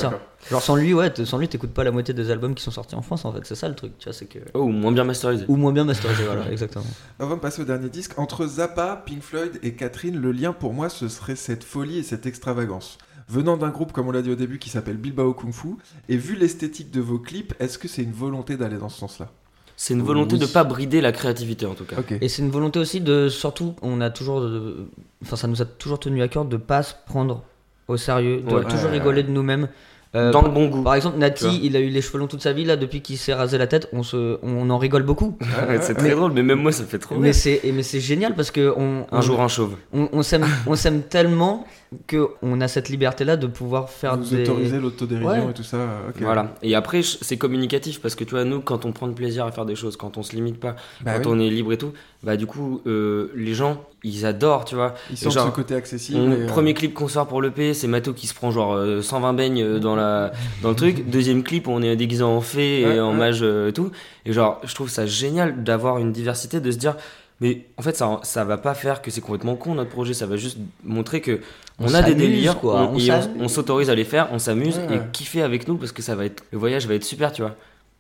Genre 0.51 0.61
sans 0.61 0.77
lui, 0.77 0.93
ouais, 0.93 1.11
sans 1.25 1.39
lui, 1.39 1.49
t'écoutes 1.49 1.73
pas 1.73 1.85
la 1.85 1.91
moitié 1.91 2.13
des 2.13 2.31
albums 2.31 2.55
qui 2.55 2.63
sont 2.63 2.71
sortis 2.71 2.95
en 2.95 3.01
France 3.01 3.25
en 3.25 3.33
fait, 3.33 3.41
c'est 3.45 3.55
ça 3.55 3.67
le 3.67 3.75
truc, 3.75 3.93
tu 3.99 4.05
vois, 4.05 4.13
c'est 4.13 4.27
que. 4.27 4.39
Oh, 4.53 4.67
moins 4.67 4.93
bien 4.93 5.05
masterisé. 5.05 5.47
Ou 5.49 5.57
moins 5.57 5.73
bien 5.73 5.85
masterisé, 5.85 6.23
voilà, 6.25 6.43
exactement. 6.53 6.85
Avant 7.19 7.37
de 7.37 7.41
passer 7.41 7.63
au 7.63 7.65
dernier 7.65 7.89
disque, 7.89 8.19
entre 8.19 8.47
Zappa, 8.47 9.03
Pink 9.07 9.23
Floyd 9.23 9.53
et 9.63 9.73
Catherine, 9.73 10.21
le 10.21 10.33
lien 10.33 10.53
pour 10.53 10.75
moi 10.75 10.91
ce 10.91 11.09
serait 11.09 11.35
cette 11.37 11.65
folie 11.65 11.99
et 11.99 12.03
cette 12.03 12.27
extravagance. 12.27 12.99
Venant 13.29 13.57
d'un 13.57 13.71
groupe, 13.71 13.93
comme 13.93 14.09
on 14.09 14.13
l'a 14.13 14.23
dit 14.23 14.31
au 14.31 14.35
début, 14.35 14.59
qui 14.59 14.69
s'appelle 14.71 14.97
Bilbao 14.97 15.33
Kung 15.33 15.53
Fu, 15.53 15.69
et 16.09 16.17
vu 16.17 16.37
l'esthétique 16.37 16.91
de 16.91 17.01
vos 17.01 17.19
clips, 17.19 17.55
est-ce 17.59 17.79
que 17.79 17.89
c'est 17.89 18.03
une 18.03 18.13
volonté 18.13 18.57
d'aller 18.57 18.77
dans 18.77 18.89
ce 18.91 18.99
sens-là? 18.99 19.31
C'est 19.77 19.95
une 19.95 20.03
volonté 20.03 20.35
Oui. 20.35 20.41
de 20.41 20.47
pas 20.47 20.63
brider 20.63 21.01
la 21.01 21.11
créativité 21.11 21.67
en 21.67 21.75
tout 21.75 21.85
cas. 21.85 21.97
Et 22.21 22.29
c'est 22.29 22.43
une 22.43 22.51
volonté 22.51 22.79
aussi 22.79 23.01
de, 23.01 23.29
surtout, 23.29 23.75
on 23.83 24.01
a 24.01 24.11
toujours, 24.11 24.41
de- 24.41 24.87
enfin 25.23 25.35
ça 25.37 25.49
nous 25.49 25.63
a 25.63 25.65
toujours 25.65 25.99
tenu 25.99 26.23
à 26.23 26.29
cœur 26.29 26.45
de 26.45 26.57
pas 26.57 26.83
se 26.85 26.95
prendre 27.07 27.43
au 27.89 27.97
sérieux, 27.97 28.41
de 28.41 28.55
Ouais. 28.55 28.65
toujours 28.65 28.87
Ouais, 28.91 28.99
rigoler 28.99 29.23
ouais. 29.23 29.29
de 29.29 29.33
nous-mêmes. 29.33 29.69
Euh, 30.15 30.31
Dans 30.31 30.43
le 30.43 30.49
bon 30.49 30.69
goût. 30.69 30.85
Par 30.85 30.95
exemple. 30.95 31.19
Nati, 31.19 31.59
il 31.65 31.75
a 31.77 31.81
eu 31.81 31.89
les 31.89 32.01
cheveux 32.01 32.21
longs 32.21 32.29
toute 32.29 32.41
sa 32.41 32.53
vie, 32.53 32.65
là, 32.65 32.77
depuis 32.77 33.01
qu'il 33.03 33.19
s'est 33.19 33.35
rasé 33.35 33.59
la 33.59 33.67
tête, 33.67 33.89
on, 33.93 34.05
se, 34.05 34.39
on 34.45 34.71
en 34.71 34.79
rigole 34.79 35.03
beaucoup. 35.03 35.37
C'est 35.81 35.95
très 35.95 36.11
drôle, 36.11 36.31
mais 36.31 36.45
même 36.45 36.61
moi 36.61 36.71
ça 36.71 36.85
fait 36.85 37.01
trop 37.01 37.17
Mais 37.17 37.33
rire. 37.33 37.35
c'est, 37.35 37.61
mais 37.75 37.83
c'est 37.83 37.99
génial 37.99 38.37
parce 38.37 38.53
que 38.53 38.73
on, 38.77 39.07
Un 39.11 39.19
on- 39.19 39.21
jour 39.23 39.41
un 39.41 39.49
chauve. 39.49 39.75
on, 39.93 40.09
on 40.13 40.23
s'aime, 40.23 40.47
on 40.69 40.77
s'aime 40.77 41.03
tellement 41.03 41.67
que 42.07 42.29
on 42.43 42.61
a 42.61 42.69
cette 42.69 42.89
liberté-là 42.89 43.37
de 43.37 43.47
pouvoir 43.47 43.91
faire 43.91 44.17
Vous 44.17 44.35
des. 44.37 44.43
autorisez 44.43 44.79
l'autodérision 44.79 45.29
Ouais. 45.47 45.51
et 45.51 45.55
tout 45.55 45.63
ça. 45.63 45.79
ok. 46.09 46.17
Voilà. 46.23 46.55
Et 46.63 46.75
après, 46.75 47.03
c'est 47.03 47.37
communicatif 47.37 48.01
parce 48.01 48.15
que 48.15 48.25
tu 48.25 48.31
vois, 48.31 48.45
nous, 48.45 48.61
quand 48.61 48.85
on 48.85 48.93
prend 48.93 49.09
du 49.09 49.15
plaisir 49.15 49.45
à 49.47 49.53
faire 49.53 49.65
des 49.67 49.77
choses, 49.77 49.97
quand 49.97 50.17
on 50.19 50.23
se 50.23 50.35
limite 50.35 50.59
pas, 50.61 50.77
Bah 51.03 51.19
quand 51.19 51.31
oui. 51.31 51.37
on 51.37 51.41
est 51.41 51.51
libre 51.51 51.73
et 51.73 51.79
tout, 51.79 51.93
bah 52.23 52.37
du 52.37 52.47
coup, 52.47 52.81
euh, 52.87 53.31
les 53.35 53.55
gens, 53.55 53.83
ils 54.03 54.27
adorent, 54.27 54.65
tu 54.65 54.75
vois. 54.75 54.95
Ils 55.11 55.17
sentent 55.17 55.33
genre, 55.33 55.47
ce 55.47 55.53
côté 55.53 55.75
accessible. 55.75 56.19
On- 56.21 56.31
euh, 56.33 56.47
Premier 56.47 56.75
clip 56.75 56.95
qu'on 56.95 57.09
sort 57.09 57.27
pour 57.27 57.41
l'EP, 57.43 57.75
c'est 57.75 57.87
Mato 57.89 58.13
qui 58.13 58.27
se 58.27 58.35
prend 58.35 58.51
genre 58.51 58.75
euh, 58.75 59.03
120 59.03 59.33
beignes 59.35 59.63
euh, 59.63 59.79
dans, 59.79 59.97
la, 59.97 60.33
dans 60.63 60.71
le 60.71 60.77
truc. 60.77 61.09
Deuxième 61.11 61.43
clip, 61.43 61.69
on 61.69 61.83
est 61.83 61.97
déguisé 61.97 62.23
en 62.23 62.41
fée 62.41 62.81
et 62.83 62.87
Ouais, 62.87 63.01
en 63.01 63.13
ouais. 63.13 63.17
mage 63.19 63.41
euh, 63.43 63.69
et 63.69 63.73
tout. 63.73 63.91
Et 64.27 64.33
genre, 64.33 64.61
je 64.65 64.75
trouve 64.75 64.89
ça 64.91 65.07
génial 65.07 65.63
d'avoir 65.65 65.99
une 65.99 66.13
diversité, 66.13 66.61
de 66.61 66.71
se 66.71 66.77
dire, 66.79 66.97
mais 67.41 67.67
en 67.77 67.83
fait, 67.83 67.97
ça, 67.97 68.21
ça 68.23 68.45
va 68.45 68.57
pas 68.59 68.75
faire 68.75 69.03
que 69.03 69.11
c'est 69.11 69.21
complètement 69.21 69.57
con 69.57 69.75
notre 69.75 69.91
projet, 69.91 70.15
ça 70.15 70.25
va 70.27 70.37
juste 70.37 70.57
montrer 70.85 71.21
que 71.21 71.41
On 71.81 71.87
on, 71.91 71.95
a 71.95 72.03
des 72.03 72.15
délires, 72.15 72.61
quoi, 72.61 72.89
on- 72.93 72.97
et 72.99 73.49
s'autorise 73.49 73.91
à 73.91 73.95
les 73.95 74.05
faire, 74.05 74.29
on 74.33 74.39
s'amuse 74.39 74.79
Ouais, 74.79 74.97
et 74.97 75.01
kiffer 75.13 75.43
avec 75.43 75.67
nous 75.67 75.77
parce 75.77 75.93
que 75.93 76.03
ça 76.03 76.15
va 76.15 76.25
être, 76.25 76.45
le 76.53 76.59
voyage 76.59 76.87
va 76.87 76.95
être 76.95 77.05
super, 77.05 77.33
tu 77.33 77.43
vois. 77.43 77.57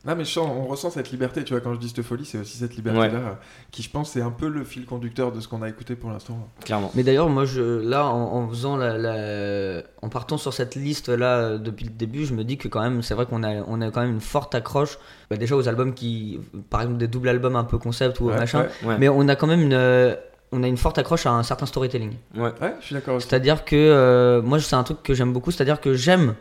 Non, 0.06 0.14
mais 0.16 0.26
je 0.26 0.30
sens- 0.32 0.50
on 0.54 0.66
ressent 0.66 0.90
cette 0.90 1.10
liberté, 1.10 1.44
tu 1.44 1.54
vois, 1.54 1.62
quand 1.62 1.72
je 1.72 1.78
dis 1.80 1.88
cette 1.88 2.02
folie, 2.02 2.26
c'est 2.26 2.36
aussi 2.36 2.58
cette 2.58 2.76
liberté-là, 2.76 3.40
qui 3.70 3.82
je 3.82 3.88
pense 3.88 4.14
est 4.16 4.20
un 4.20 4.30
peu 4.30 4.48
le 4.48 4.62
fil 4.62 4.84
conducteur 4.84 5.32
de 5.32 5.40
ce 5.40 5.48
qu'on 5.48 5.62
a 5.62 5.68
écouté 5.70 5.96
pour 5.96 6.10
l'instant. 6.10 6.46
Clairement. 6.62 6.90
Mais 6.94 7.02
d'ailleurs, 7.02 7.30
moi, 7.30 7.46
je, 7.46 7.62
là, 7.80 8.04
en, 8.06 8.34
en 8.36 8.48
faisant 8.48 8.76
la, 8.76 8.98
la- 8.98 9.82
en 10.02 10.10
partant 10.10 10.36
sur 10.36 10.52
cette 10.52 10.74
liste 10.74 11.08
là 11.08 11.38
euh, 11.38 11.58
depuis 11.58 11.86
le 11.86 11.90
début, 11.90 12.26
je 12.26 12.34
me 12.34 12.44
dis 12.44 12.58
que 12.58 12.68
quand 12.68 12.82
même, 12.82 13.00
c'est 13.02 13.14
vrai 13.14 13.24
qu'on 13.24 13.42
a, 13.42 13.62
on 13.66 13.80
a 13.80 13.90
quand 13.90 14.02
même 14.02 14.10
une 14.12 14.20
forte 14.20 14.54
accroche. 14.54 14.98
Bah, 15.30 15.36
déjà 15.38 15.56
aux 15.56 15.68
albums 15.68 15.94
qui, 15.94 16.38
par 16.68 16.82
exemple, 16.82 16.98
des 16.98 17.08
doubles 17.08 17.30
albums 17.30 17.56
un 17.56 17.64
peu 17.64 17.78
concept 17.78 18.20
ou 18.20 18.26
Ouais, 18.28 18.36
machin. 18.36 18.66
ouais. 18.82 18.88
Ouais. 18.88 18.98
Mais 18.98 19.08
on 19.08 19.26
a 19.26 19.36
quand 19.36 19.46
même 19.46 19.62
une, 19.62 19.72
euh, 19.72 20.14
on 20.52 20.62
a 20.62 20.68
une 20.68 20.76
forte 20.76 20.98
accroche 20.98 21.26
à 21.26 21.32
un 21.32 21.42
certain 21.42 21.66
storytelling. 21.66 22.12
Ouais. 22.36 22.52
Ouais, 22.60 22.74
je 22.80 22.86
suis 22.86 22.94
d'accord. 22.94 23.20
C'est-à-dire 23.20 23.64
que 23.64 23.74
euh, 23.76 24.42
moi, 24.42 24.60
c'est 24.60 24.76
un 24.76 24.84
truc 24.84 25.02
que 25.02 25.14
j'aime 25.14 25.32
beaucoup. 25.32 25.50
C'est-à-dire 25.50 25.80
que 25.80 25.94
j'aime 25.94 26.34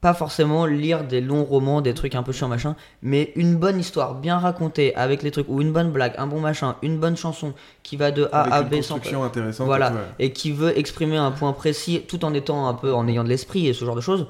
pas 0.00 0.14
forcément 0.14 0.64
lire 0.64 1.04
des 1.04 1.20
longs 1.20 1.44
romans, 1.44 1.82
des 1.82 1.92
trucs 1.92 2.14
un 2.14 2.22
peu 2.22 2.32
chiants 2.32 2.48
machin, 2.48 2.74
mais 3.02 3.32
une 3.36 3.56
bonne 3.56 3.78
histoire 3.78 4.14
bien 4.14 4.38
racontée 4.38 4.94
avec 4.94 5.22
les 5.22 5.30
trucs 5.30 5.46
ou 5.48 5.60
une 5.60 5.72
bonne 5.72 5.90
blague, 5.90 6.14
un 6.16 6.26
bon 6.26 6.40
machin, 6.40 6.76
une 6.82 6.98
bonne 6.98 7.18
chanson 7.18 7.52
qui 7.82 7.96
va 7.96 8.10
de 8.10 8.26
A 8.32 8.42
Avec 8.42 8.52
à 8.52 8.60
une 8.62 8.68
B 8.68 8.82
sans 8.82 8.94
construction 8.94 9.24
intéressante. 9.24 9.66
voilà, 9.66 9.88
et 9.88 9.90
tout, 9.90 9.96
ouais. 9.96 10.04
et 10.20 10.32
qui 10.32 10.52
veut 10.52 10.78
exprimer 10.78 11.18
un 11.18 11.30
point 11.30 11.52
précis 11.52 12.02
tout 12.08 12.24
en 12.24 12.32
étant 12.32 12.66
un 12.66 12.74
peu 12.74 12.94
en 12.94 13.06
ayant 13.08 13.24
de 13.24 13.28
l'esprit 13.28 13.68
et 13.68 13.74
ce 13.74 13.84
genre 13.84 13.96
de 13.96 14.00
choses. 14.00 14.26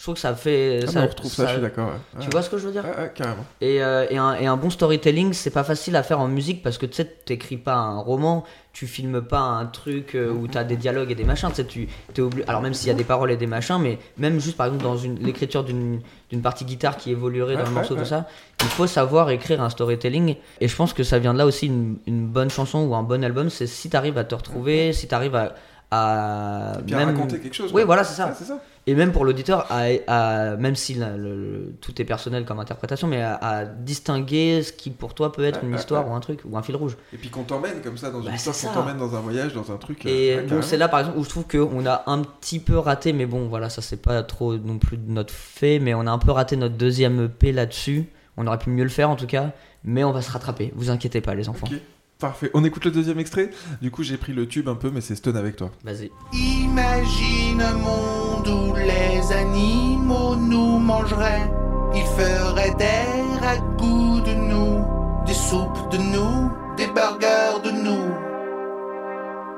Je 0.00 0.04
trouve 0.06 0.14
que 0.14 0.20
ça 0.22 0.34
fait. 0.34 0.80
Ah, 0.84 0.90
ça, 0.90 1.00
on 1.02 1.06
retrouve 1.08 1.30
ça, 1.30 1.44
je 1.48 1.52
suis 1.52 1.60
d'accord. 1.60 1.88
ouais. 1.88 1.94
Tu 2.20 2.24
Ouais. 2.24 2.30
vois 2.32 2.40
ce 2.40 2.48
que 2.48 2.56
je 2.56 2.64
veux 2.64 2.72
dire 2.72 2.84
Ouais, 2.86 3.12
carrément. 3.14 3.44
et, 3.60 3.82
euh, 3.82 4.06
et, 4.08 4.16
un, 4.16 4.32
et 4.32 4.46
un 4.46 4.56
bon 4.56 4.70
storytelling, 4.70 5.34
c'est 5.34 5.50
pas 5.50 5.62
facile 5.62 5.94
à 5.94 6.02
faire 6.02 6.20
en 6.20 6.26
musique 6.26 6.62
parce 6.62 6.78
que 6.78 6.86
tu 6.86 6.94
sais, 6.94 7.04
t'écris 7.04 7.58
pas 7.58 7.74
un 7.74 7.98
roman, 7.98 8.44
tu 8.72 8.86
filmes 8.86 9.20
pas 9.20 9.40
un 9.40 9.66
truc 9.66 10.14
euh, 10.14 10.32
où 10.32 10.48
t'as 10.48 10.64
des 10.64 10.76
dialogues 10.76 11.10
et 11.10 11.14
des 11.14 11.24
machins. 11.24 11.50
Tu 11.50 11.56
sais, 11.56 11.64
tu 11.66 11.86
t'es 12.14 12.22
obligé. 12.22 12.48
Alors 12.48 12.62
même 12.62 12.72
s'il 12.72 12.88
y 12.88 12.90
a 12.90 12.94
des 12.94 13.04
paroles 13.04 13.30
et 13.30 13.36
des 13.36 13.46
machins, 13.46 13.76
mais 13.78 13.98
même 14.16 14.40
juste 14.40 14.56
par 14.56 14.68
exemple 14.68 14.84
dans 14.84 14.96
une 14.96 15.18
l'écriture 15.18 15.64
d'une 15.64 16.00
d'une 16.30 16.40
partie 16.40 16.64
guitare 16.64 16.96
qui 16.96 17.10
évoluerait 17.10 17.56
dans 17.58 17.64
le 17.66 17.70
morceau, 17.70 17.94
tout 17.94 18.06
ça, 18.06 18.26
il 18.62 18.68
faut 18.68 18.86
savoir 18.86 19.28
écrire 19.28 19.60
un 19.60 19.68
storytelling. 19.68 20.36
Et 20.62 20.68
je 20.68 20.76
pense 20.76 20.94
que 20.94 21.02
ça 21.02 21.18
vient 21.18 21.34
de 21.34 21.38
là 21.38 21.44
aussi 21.44 21.66
une, 21.66 21.98
une 22.06 22.26
bonne 22.26 22.48
chanson 22.48 22.78
ou 22.86 22.94
un 22.94 23.02
bon 23.02 23.22
album, 23.22 23.50
c'est 23.50 23.66
si 23.66 23.90
t'arrives 23.90 24.16
à 24.16 24.24
te 24.24 24.34
retrouver, 24.34 24.94
si 24.94 25.08
t'arrives 25.08 25.34
à 25.34 25.52
à 25.92 26.76
Et 26.78 26.82
puis 26.84 26.94
à 26.94 27.04
raconter 27.04 27.40
quelque 27.40 27.52
chose, 27.54 27.70
Oui, 27.74 27.82
voilà, 27.84 28.04
c'est 28.04 28.14
ça. 28.14 28.32
C'est 28.38 28.44
ça. 28.44 28.62
Et 28.90 28.94
même 28.96 29.12
pour 29.12 29.24
l'auditeur, 29.24 29.66
à, 29.70 29.84
à- 30.08 30.56
même 30.56 30.74
si 30.74 30.94
la- 30.94 31.16
le- 31.16 31.36
le- 31.36 31.74
tout 31.80 32.00
est 32.02 32.04
personnel 32.04 32.44
comme 32.44 32.58
interprétation, 32.58 33.06
mais 33.06 33.22
à, 33.22 33.34
à 33.36 33.64
distinguer 33.64 34.62
ce 34.64 34.72
qui 34.72 34.90
pour 34.90 35.14
toi 35.14 35.30
peut 35.30 35.44
être 35.44 35.62
une 35.62 35.74
histoire 35.76 36.08
ou 36.10 36.14
un 36.14 36.18
truc 36.20 36.40
ou 36.44 36.56
un 36.56 36.62
fil 36.62 36.74
rouge. 36.74 36.96
Et 37.12 37.16
puis 37.16 37.28
qu'on 37.28 37.44
t'emmène 37.44 37.80
comme 37.82 37.96
ça 37.96 38.10
dans 38.10 38.20
une 38.20 38.26
Bah, 38.28 38.34
histoire, 38.34 38.56
qu'on 38.56 38.80
t'emmène 38.80 38.98
dans 38.98 39.14
un 39.14 39.20
voyage, 39.20 39.54
dans 39.54 39.70
un 39.70 39.76
truc. 39.76 40.04
euh, 40.06 40.08
Et 40.08 40.36
donc 40.38 40.44
carrément. 40.46 40.62
c'est 40.62 40.76
là 40.76 40.88
par 40.88 41.00
exemple 41.00 41.18
où 41.18 41.24
je 41.24 41.28
trouve 41.28 41.46
qu'on 41.46 41.86
a 41.86 42.02
un 42.06 42.22
petit 42.22 42.58
peu 42.58 42.78
raté, 42.78 43.12
mais 43.12 43.26
bon 43.26 43.46
voilà, 43.48 43.68
ça 43.70 43.80
c'est 43.82 44.00
pas 44.02 44.22
trop 44.24 44.56
non 44.56 44.78
plus 44.78 44.96
de 44.96 45.10
notre 45.10 45.32
fait, 45.32 45.78
mais 45.78 45.94
on 45.94 46.06
a 46.06 46.10
un 46.10 46.18
peu 46.18 46.32
raté 46.32 46.56
notre 46.56 46.74
deuxième 46.76 47.26
EP 47.26 47.52
là-dessus. 47.52 48.06
On 48.36 48.46
aurait 48.46 48.58
pu 48.58 48.70
mieux 48.70 48.82
le 48.84 48.88
faire 48.90 49.10
en 49.10 49.16
tout 49.16 49.26
cas, 49.26 49.52
mais 49.84 50.02
on 50.02 50.12
va 50.12 50.22
se 50.22 50.30
rattraper. 50.32 50.72
Vous 50.74 50.90
inquiétez 50.90 51.20
pas 51.20 51.34
les 51.34 51.48
enfants. 51.48 51.66
Ok, 51.70 51.78
parfait. 52.20 52.50
On 52.54 52.62
écoute 52.64 52.84
le 52.84 52.90
deuxième 52.90 53.18
extrait. 53.18 53.50
Du 53.82 53.90
coup, 53.90 54.02
j'ai 54.02 54.16
pris 54.16 54.32
le 54.32 54.46
tube 54.46 54.68
un 54.68 54.74
peu, 54.76 54.90
mais 54.90 55.00
c'est 55.00 55.16
Stone 55.16 55.36
avec 55.36 55.56
toi. 55.56 55.70
Vas-y. 55.84 56.10
Imagine 56.32 57.60
un 57.60 57.74
monde 57.74 58.46
où 58.48 58.74
les 58.76 59.32
animaux 59.34 60.36
nous 60.36 60.78
mangeraient. 60.78 61.50
Ils 61.94 62.06
feraient 62.16 62.74
des 62.78 63.40
ragoûts 63.44 64.20
de 64.20 64.34
nous, 64.34 64.84
des 65.26 65.34
soupes 65.34 65.90
de 65.90 65.96
nous, 65.98 66.50
des 66.76 66.86
burgers 66.86 67.60
de 67.64 67.70
nous. 67.72 68.14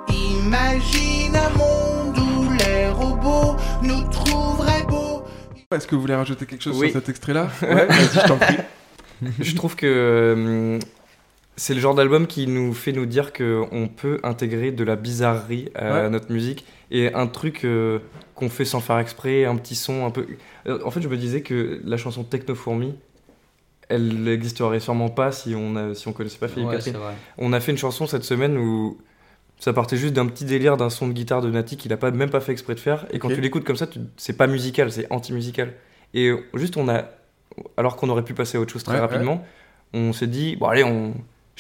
Imagine 0.09 1.37
un 1.37 1.51
monde 1.59 2.18
où 2.18 2.51
les 2.53 2.88
robots 2.88 3.57
nous 3.83 4.03
trouveraient 4.11 4.85
beaux. 4.88 5.22
Est-ce 5.75 5.87
que 5.87 5.94
vous 5.94 6.01
voulez 6.03 6.14
rajouter 6.14 6.46
quelque 6.46 6.62
chose 6.62 6.79
Oui. 6.79 6.90
sur 6.90 7.01
cet 7.01 7.09
extrait-là? 7.09 7.48
Ouais, 7.62 7.87
vas-y, 7.87 8.05
je 8.20 8.27
t'en 8.27 8.37
prie. 8.37 8.57
je 9.40 9.55
trouve 9.55 9.77
que 9.77 9.87
euh, 9.87 10.79
c'est 11.57 11.75
le 11.75 11.81
genre 11.81 11.95
d'album 11.95 12.27
qui 12.27 12.47
nous 12.47 12.73
fait 12.75 12.93
nous 12.93 13.07
dire 13.07 13.33
qu'on 13.33 13.88
peut 13.95 14.19
intégrer 14.23 14.73
de 14.73 14.85
la 14.85 14.97
bizarrerie 14.97 15.69
à 15.75 15.93
Ouais. 16.05 16.11
notre 16.11 16.33
musique 16.33 16.65
et 16.91 17.12
un 17.15 17.27
truc 17.27 17.65
euh, 17.65 17.99
qu'on 18.35 18.49
fait 18.49 18.65
sans 18.65 18.81
faire 18.81 18.99
exprès, 18.99 19.45
un 19.45 19.57
petit 19.57 19.75
son 19.75 20.07
un 20.07 20.11
peu. 20.11 20.27
Euh, 20.67 20.79
En 20.85 20.91
fait, 20.91 21.01
je 21.03 21.09
me 21.09 21.17
disais 21.17 21.43
que 21.43 21.81
la 21.85 21.97
chanson 21.97 22.25
Techno 22.25 22.55
Fourmi, 22.55 22.95
elle 23.88 24.23
n'existerait 24.23 24.81
sûrement 24.81 25.09
pas 25.11 25.33
si 25.33 25.55
on 25.55 25.77
a, 25.77 25.95
si 25.95 26.09
on 26.09 26.12
connaissait 26.12 26.38
pas 26.38 26.49
Philippe 26.49 26.69
Ouais, 26.69 26.77
Catherine. 26.77 26.97
On 27.38 27.53
a 27.53 27.61
fait 27.61 27.73
une 27.73 27.79
chanson 27.79 28.07
cette 28.07 28.25
semaine 28.25 28.57
où 28.57 28.97
ça 29.59 29.73
partait 29.73 29.97
juste 29.97 30.15
d'un 30.15 30.27
petit 30.27 30.45
délire 30.45 30.77
d'un 30.77 30.91
son 30.91 31.07
de 31.09 31.12
guitare 31.12 31.41
de 31.43 31.51
Nati 31.51 31.77
qu'il 31.77 31.93
a 31.93 31.97
pas 31.97 32.11
même 32.11 32.31
pas 32.31 32.41
fait 32.41 32.53
exprès 32.53 32.75
de 32.75 32.81
faire 32.81 33.07
et 33.12 33.19
quand 33.19 33.29
tu 33.29 33.41
l'écoutes 33.41 33.65
comme 33.65 33.77
ça, 33.77 33.87
tu- 33.87 34.01
c'est 34.17 34.37
pas 34.37 34.47
musical, 34.47 34.91
c'est 34.91 35.07
anti-musical. 35.12 35.75
Et 36.15 36.33
juste 36.55 36.77
on 36.77 36.88
a 36.88 37.05
alors 37.77 37.97
qu'on 37.97 38.09
aurait 38.09 38.25
pu 38.25 38.35
passer 38.35 38.57
à 38.57 38.61
autre 38.61 38.73
chose 38.73 38.83
très 38.83 38.95
Ouais, 38.95 39.01
rapidement, 39.01 39.45
on 39.93 40.12
s'est 40.12 40.27
dit 40.27 40.57
bon 40.57 40.67
allez, 40.67 40.85
on 40.85 41.12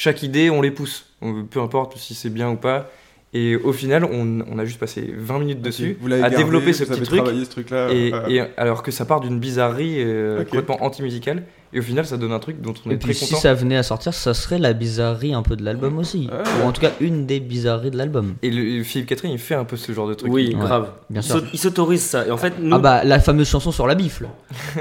chaque 0.02 0.22
idée, 0.24 0.50
on 0.50 0.60
les 0.62 0.70
pousse. 0.72 1.06
On- 1.20 1.44
peu 1.44 1.60
importe 1.60 1.96
si 1.96 2.14
c'est 2.14 2.30
bien 2.30 2.50
ou 2.50 2.56
pas. 2.56 2.90
Et 3.34 3.56
au 3.56 3.72
final, 3.72 4.04
on, 4.04 4.40
on 4.50 4.58
a 4.58 4.64
juste 4.66 4.78
passé 4.78 5.10
20 5.16 5.38
minutes 5.38 5.62
dessus 5.62 5.96
Vous 6.02 6.12
à 6.12 6.18
gardé, 6.18 6.36
développer 6.36 6.74
ce 6.74 6.84
vous 6.84 6.92
avez 6.92 7.00
petit 7.00 7.08
truc. 7.16 7.26
ce 7.46 7.50
truc-là, 7.50 7.88
Et, 7.90 8.12
euh, 8.12 8.26
et 8.28 8.40
alors 8.58 8.82
que 8.82 8.90
ça 8.90 9.06
part 9.06 9.20
d'une 9.20 9.38
bizarrerie 9.38 9.94
euh, 10.04 10.44
complètement 10.44 10.84
anti-musicale. 10.84 11.44
Et 11.72 11.78
au 11.78 11.82
final, 11.82 12.04
ça 12.04 12.18
donne 12.18 12.32
un 12.32 12.38
truc 12.40 12.60
dont 12.60 12.74
on 12.84 12.90
Et 12.90 12.94
est 12.94 12.96
puis 12.98 13.14
très 13.14 13.24
si 13.24 13.30
content. 13.30 13.40
ça 13.40 13.54
venait 13.54 13.78
à 13.78 13.82
sortir, 13.82 14.12
ça 14.12 14.34
serait 14.34 14.58
la 14.58 14.74
bizarrerie 14.74 15.32
un 15.32 15.42
peu 15.42 15.56
de 15.56 15.64
l'album 15.64 15.96
aussi. 15.96 16.28
Ou 16.62 16.66
en 16.66 16.72
tout 16.72 16.82
cas 16.82 16.90
une 17.00 17.24
des 17.24 17.40
bizarreries 17.40 17.90
de 17.90 17.96
l'album. 17.96 18.34
Et 18.42 18.50
le, 18.50 18.82
Philippe 18.84 19.08
Catherine, 19.08 19.30
il 19.32 19.38
fait 19.38 19.54
un 19.54 19.64
peu 19.64 19.78
ce 19.78 19.92
genre 19.92 20.06
de 20.08 20.12
truc. 20.12 20.30
Oui, 20.30 20.48
Ouais, 20.54 20.60
grave. 20.66 20.90
bien 21.08 21.22
Il 21.22 21.24
sûr. 21.24 21.42
Il 21.54 21.58
s'autorise 21.58 22.02
ça. 22.02 22.26
Et 22.26 22.30
en 22.30 22.36
fait, 22.36 22.52
nous, 22.60 22.74
Ah 22.76 22.80
bah 22.80 23.02
la 23.04 23.18
fameuse 23.20 23.48
chanson 23.48 23.72
sur 23.72 23.86
la 23.86 23.94
bifle. 23.94 24.28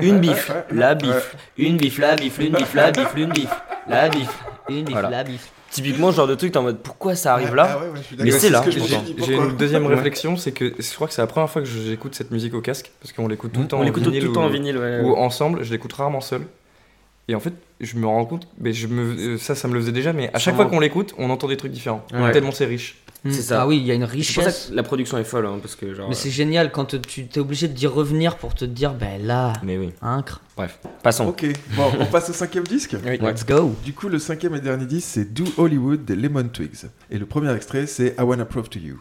une 0.02 0.20
bif, 0.20 0.52
la 0.74 0.96
bif, 0.96 1.38
une 1.58 1.78
bif, 1.78 2.00
la 2.00 2.18
bif, 2.18 2.38
une 2.40 2.52
bif, 2.54 2.74
la 2.74 2.92
bif, 2.92 3.08
une 3.16 3.30
bif, 3.30 3.50
la 3.88 4.10
bif, 4.10 4.28
une 4.80 4.86
bif, 4.86 4.94
Voilà. 4.94 5.10
la 5.10 5.24
bif. 5.24 5.50
Typiquement, 5.70 6.12
ce 6.12 6.18
genre 6.18 6.28
de 6.28 6.36
truc, 6.36 6.52
t'es 6.52 6.58
en 6.58 6.64
mode 6.64 6.80
pourquoi 6.80 7.16
ça 7.16 7.34
arrive 7.34 7.56
là 7.56 7.66
Ah 7.72 7.78
ouais, 7.80 7.90
ouais, 7.94 8.00
Mais 8.20 8.32
c'est 8.32 8.50
là. 8.50 8.62
J'ai 8.70 9.34
une 9.36 9.56
deuxième 9.56 9.86
réflexion, 9.86 10.36
c'est 10.36 10.52
que 10.52 10.74
je 10.78 10.94
crois 10.96 11.08
que 11.08 11.14
c'est 11.14 11.22
la 11.22 11.28
première 11.28 11.50
fois 11.50 11.62
que 11.62 11.68
j'écoute 11.68 12.14
cette 12.16 12.32
musique 12.32 12.54
au 12.54 12.62
casque, 12.62 12.92
parce 13.02 13.14
qu'on 13.14 13.28
l'écoute 13.28 13.54
tout 13.54 13.62
le 13.62 13.68
temps 13.68 13.78
On 13.78 13.82
en 13.82 13.84
l'écoute 13.84 14.04
tout 14.04 14.10
vinyle 14.12 14.26
le 14.28 14.34
temps 14.34 14.42
ou- 14.42 14.46
en 14.46 14.50
vinyle, 14.50 14.78
ouais. 14.78 15.00
ou 15.02 15.16
ensemble, 15.16 15.64
je 15.64 15.72
l'écoute 15.72 15.94
rarement 15.94 16.20
seul. 16.22 16.42
Et 17.30 17.36
en 17.36 17.40
fait, 17.40 17.54
je 17.80 17.96
me 17.96 18.06
rends 18.06 18.26
compte, 18.26 18.48
mais 18.60 18.74
je 18.74 18.88
me, 18.88 19.36
euh, 19.36 19.38
ça, 19.38 19.56
ça 19.56 19.68
me 19.70 19.74
le 19.76 19.80
faisait 19.80 19.92
déjà, 19.94 20.12
mais 20.12 20.30
à 20.34 20.40
chaque 20.40 20.56
fois 20.56 20.66
qu'on 20.66 20.80
l'écoute, 20.82 21.14
on 21.18 21.30
entend 21.30 21.48
des 21.48 21.56
trucs 21.58 21.72
différents. 21.72 22.06
Tellement 22.34 22.52
c'est 22.52 22.66
riche. 22.66 22.98
C'est 23.26 23.42
ça. 23.44 23.62
Ah 23.62 23.68
oui, 23.68 23.78
il 23.78 23.86
y 23.86 23.92
a 23.92 23.94
une 23.94 24.08
C'est 24.08 24.16
pour 24.34 24.44
ça 24.44 24.50
richesse. 24.50 24.68
que 24.72 24.76
la 24.76 24.82
production 24.84 25.18
est 25.20 25.24
folle, 25.24 25.46
hein, 25.46 25.60
parce 25.62 25.76
que 25.76 25.94
genre. 25.94 26.10
Mais 26.10 26.16
c'est 26.16 26.32
génial 26.32 26.72
quand 26.72 26.96
tu 27.06 27.28
t'es 27.28 27.40
obligé 27.40 27.68
d'y 27.68 27.86
revenir 27.86 28.38
pour 28.38 28.56
te 28.56 28.66
dire, 28.66 28.94
ben 28.96 29.22
là, 29.24 29.54
Mais 29.64 29.78
oui. 29.78 29.92
incre. 30.02 30.42
Bref, 30.58 30.80
passons. 31.04 31.28
Ok, 31.28 31.46
bon, 31.76 31.92
on 32.00 32.06
passe 32.08 32.30
au 32.32 32.34
cinquième 32.34 32.64
disque 32.64 32.96
Ouais. 33.06 33.18
Let's 33.22 33.46
go. 33.46 33.76
Du 33.86 33.94
coup, 33.94 34.10
le 34.10 34.18
cinquième 34.18 34.56
et 34.56 34.60
dernier 34.62 34.86
disque, 34.86 35.08
c'est 35.12 35.34
Do 35.34 35.44
Hollywood 35.58 36.04
des 36.04 36.16
Lemon 36.16 36.46
Twigs. 36.50 36.86
Et 37.12 37.20
le 37.20 37.26
premier 37.28 37.54
extrait, 37.54 37.86
c'est 37.86 38.16
I 38.18 38.22
Wanna 38.24 38.46
Prove 38.46 38.70
to 38.70 38.80
You. 38.80 39.00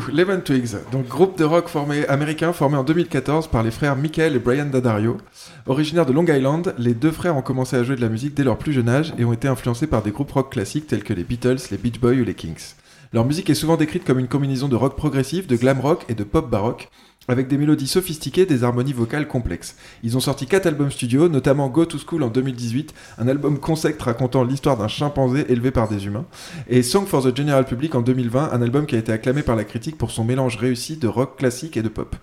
Coup, 0.00 0.10
Lemon 0.10 0.40
Twigs, 0.40 0.76
donc 0.90 1.06
groupe 1.06 1.38
de 1.38 1.44
rock 1.44 1.68
formé, 1.68 2.06
américain 2.08 2.52
formé 2.52 2.76
en 2.76 2.84
2014 2.84 3.48
par 3.48 3.62
les 3.62 3.70
frères 3.70 3.96
Michael 3.96 4.34
et 4.34 4.38
Brian 4.38 4.66
Daddario. 4.66 5.18
Originaires 5.66 6.06
de 6.06 6.12
Long 6.12 6.26
Island, 6.26 6.74
les 6.78 6.94
deux 6.94 7.10
frères 7.10 7.36
ont 7.36 7.42
commencé 7.42 7.76
à 7.76 7.84
jouer 7.84 7.96
de 7.96 8.00
la 8.00 8.08
musique 8.08 8.34
dès 8.34 8.44
leur 8.44 8.58
plus 8.58 8.72
jeune 8.72 8.88
âge 8.88 9.14
et 9.18 9.24
ont 9.24 9.32
été 9.32 9.46
influencés 9.46 9.86
par 9.86 10.02
des 10.02 10.10
groupes 10.10 10.32
rock 10.32 10.50
classiques 10.50 10.88
tels 10.88 11.04
que 11.04 11.12
les 11.12 11.22
Beatles, 11.22 11.58
les 11.70 11.76
Beach 11.76 12.00
Boys 12.00 12.14
ou 12.14 12.24
les 12.24 12.34
Kings. 12.34 12.74
Leur 13.12 13.24
musique 13.24 13.50
est 13.50 13.54
souvent 13.54 13.76
décrite 13.76 14.04
comme 14.04 14.18
une 14.18 14.26
combinaison 14.26 14.66
de 14.66 14.74
rock 14.74 14.96
progressif, 14.96 15.46
de 15.46 15.54
glam 15.54 15.78
rock 15.78 16.04
et 16.08 16.14
de 16.14 16.24
pop 16.24 16.50
baroque, 16.50 16.88
avec 17.28 17.48
des 17.48 17.58
mélodies 17.58 17.86
sophistiquées 17.86 18.46
des 18.46 18.64
harmonies 18.64 18.92
vocales 18.92 19.28
complexes. 19.28 19.76
Ils 20.02 20.16
ont 20.16 20.20
sorti 20.20 20.46
4 20.46 20.66
albums 20.66 20.90
studio, 20.90 21.28
notamment 21.28 21.68
Go 21.68 21.84
to 21.84 21.98
School 21.98 22.22
en 22.22 22.28
2018, 22.28 22.94
un 23.18 23.28
album 23.28 23.58
concept 23.58 24.02
racontant 24.02 24.44
l'histoire 24.44 24.76
d'un 24.76 24.88
chimpanzé 24.88 25.44
élevé 25.50 25.70
par 25.70 25.88
des 25.88 26.06
humains, 26.06 26.26
et 26.68 26.82
Song 26.82 27.06
for 27.06 27.22
the 27.22 27.36
General 27.36 27.64
Public 27.64 27.94
en 27.94 28.02
2020, 28.02 28.50
un 28.52 28.62
album 28.62 28.86
qui 28.86 28.96
a 28.96 28.98
été 28.98 29.12
acclamé 29.12 29.42
par 29.42 29.56
la 29.56 29.64
critique 29.64 29.98
pour 29.98 30.10
son 30.10 30.24
mélange 30.24 30.56
réussi 30.56 30.96
de 30.96 31.08
rock 31.08 31.38
classique 31.38 31.76
et 31.76 31.82
de 31.82 31.88
pop. 31.88 32.16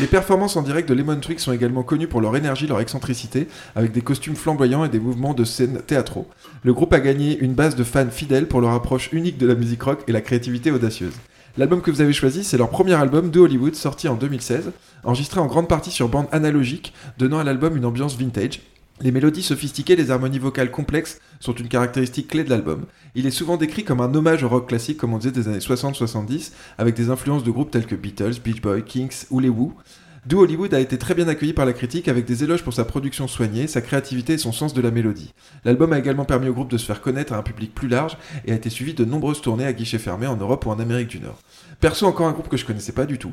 Les 0.00 0.06
performances 0.06 0.56
en 0.56 0.62
direct 0.62 0.88
de 0.88 0.94
Lemon 0.94 1.20
Twigs 1.20 1.38
sont 1.38 1.52
également 1.52 1.82
connues 1.82 2.08
pour 2.08 2.20
leur 2.20 2.36
énergie, 2.36 2.66
leur 2.66 2.80
excentricité, 2.80 3.48
avec 3.74 3.92
des 3.92 4.02
costumes 4.02 4.36
flamboyants 4.36 4.84
et 4.84 4.88
des 4.88 4.98
mouvements 4.98 5.32
de 5.32 5.44
scène 5.44 5.80
théâtraux. 5.86 6.28
Le 6.64 6.74
groupe 6.74 6.92
a 6.92 7.00
gagné 7.00 7.38
une 7.38 7.54
base 7.54 7.76
de 7.76 7.84
fans 7.84 8.10
fidèles 8.10 8.48
pour 8.48 8.60
leur 8.60 8.72
approche 8.72 9.10
unique 9.12 9.38
de 9.38 9.46
la 9.46 9.54
musique 9.54 9.82
rock 9.82 10.02
et 10.06 10.12
la 10.12 10.20
créativité 10.20 10.70
audacieuse. 10.70 11.14
L'album 11.58 11.80
que 11.80 11.90
vous 11.90 12.02
avez 12.02 12.12
choisi, 12.12 12.44
c'est 12.44 12.58
leur 12.58 12.68
premier 12.68 12.92
album 12.92 13.30
de 13.30 13.40
Hollywood, 13.40 13.74
sorti 13.74 14.08
en 14.08 14.14
2016, 14.14 14.72
enregistré 15.04 15.40
en 15.40 15.46
grande 15.46 15.68
partie 15.68 15.90
sur 15.90 16.10
bande 16.10 16.26
analogique, 16.30 16.92
donnant 17.16 17.38
à 17.38 17.44
l'album 17.44 17.78
une 17.78 17.86
ambiance 17.86 18.18
vintage. 18.18 18.60
Les 19.00 19.10
mélodies 19.10 19.42
sophistiquées 19.42 19.96
les 19.96 20.10
harmonies 20.10 20.38
vocales 20.38 20.70
complexes 20.70 21.18
sont 21.40 21.54
une 21.54 21.68
caractéristique 21.68 22.28
clé 22.28 22.44
de 22.44 22.50
l'album. 22.50 22.84
Il 23.14 23.24
est 23.24 23.30
souvent 23.30 23.56
décrit 23.56 23.84
comme 23.84 24.02
un 24.02 24.14
hommage 24.14 24.42
au 24.42 24.50
rock 24.50 24.68
classique, 24.68 24.98
comme 24.98 25.14
on 25.14 25.18
disait 25.18 25.32
des 25.32 25.48
années 25.48 25.58
60-70, 25.58 26.52
avec 26.76 26.94
des 26.94 27.08
influences 27.08 27.44
de 27.44 27.50
groupes 27.50 27.70
tels 27.70 27.86
que 27.86 27.94
Beatles, 27.94 28.38
Beach 28.44 28.60
Boys, 28.60 28.82
Kings 28.82 29.24
ou 29.30 29.40
les 29.40 29.48
Who. 29.48 29.72
Do 30.26 30.40
Hollywood 30.40 30.74
a 30.74 30.80
été 30.80 30.98
très 30.98 31.14
bien 31.14 31.28
accueilli 31.28 31.52
par 31.52 31.66
la 31.66 31.72
critique 31.72 32.08
avec 32.08 32.24
des 32.24 32.42
éloges 32.42 32.64
pour 32.64 32.74
sa 32.74 32.84
production 32.84 33.28
soignée, 33.28 33.68
sa 33.68 33.80
créativité 33.80 34.32
et 34.32 34.38
son 34.38 34.50
sens 34.50 34.74
de 34.74 34.80
la 34.80 34.90
mélodie. 34.90 35.32
L'album 35.64 35.92
a 35.92 36.00
également 36.00 36.24
permis 36.24 36.48
au 36.48 36.52
groupe 36.52 36.70
de 36.70 36.78
se 36.78 36.84
faire 36.84 37.00
connaître 37.00 37.32
à 37.32 37.36
un 37.36 37.42
public 37.44 37.72
plus 37.72 37.86
large 37.86 38.18
et 38.44 38.50
a 38.50 38.56
été 38.56 38.68
suivi 38.68 38.92
de 38.92 39.04
nombreuses 39.04 39.40
tournées 39.40 39.66
à 39.66 39.72
guichets 39.72 39.98
fermés 39.98 40.26
en 40.26 40.36
Europe 40.36 40.66
ou 40.66 40.70
en 40.70 40.80
Amérique 40.80 41.06
du 41.06 41.20
Nord. 41.20 41.38
Perso, 41.78 42.06
encore 42.06 42.26
un 42.26 42.32
groupe 42.32 42.48
que 42.48 42.56
je 42.56 42.64
connaissais 42.64 42.90
pas 42.90 43.06
du 43.06 43.18
tout. 43.18 43.32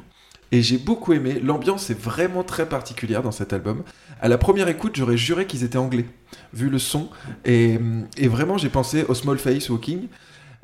Et 0.51 0.61
j'ai 0.61 0.77
beaucoup 0.77 1.13
aimé, 1.13 1.41
l'ambiance 1.43 1.89
est 1.89 1.99
vraiment 1.99 2.43
très 2.43 2.69
particulière 2.69 3.23
dans 3.23 3.31
cet 3.31 3.53
album. 3.53 3.81
À 4.21 4.27
la 4.27 4.37
première 4.37 4.67
écoute, 4.67 4.95
j'aurais 4.95 5.17
juré 5.17 5.47
qu'ils 5.47 5.63
étaient 5.63 5.79
anglais, 5.79 6.05
vu 6.53 6.69
le 6.69 6.77
son. 6.77 7.09
Et, 7.43 7.79
vraiment, 8.21 8.59
j'ai 8.59 8.69
pensé 8.69 9.03
au 9.07 9.15
Small 9.15 9.39
Face 9.39 9.67
Walking. 9.71 10.09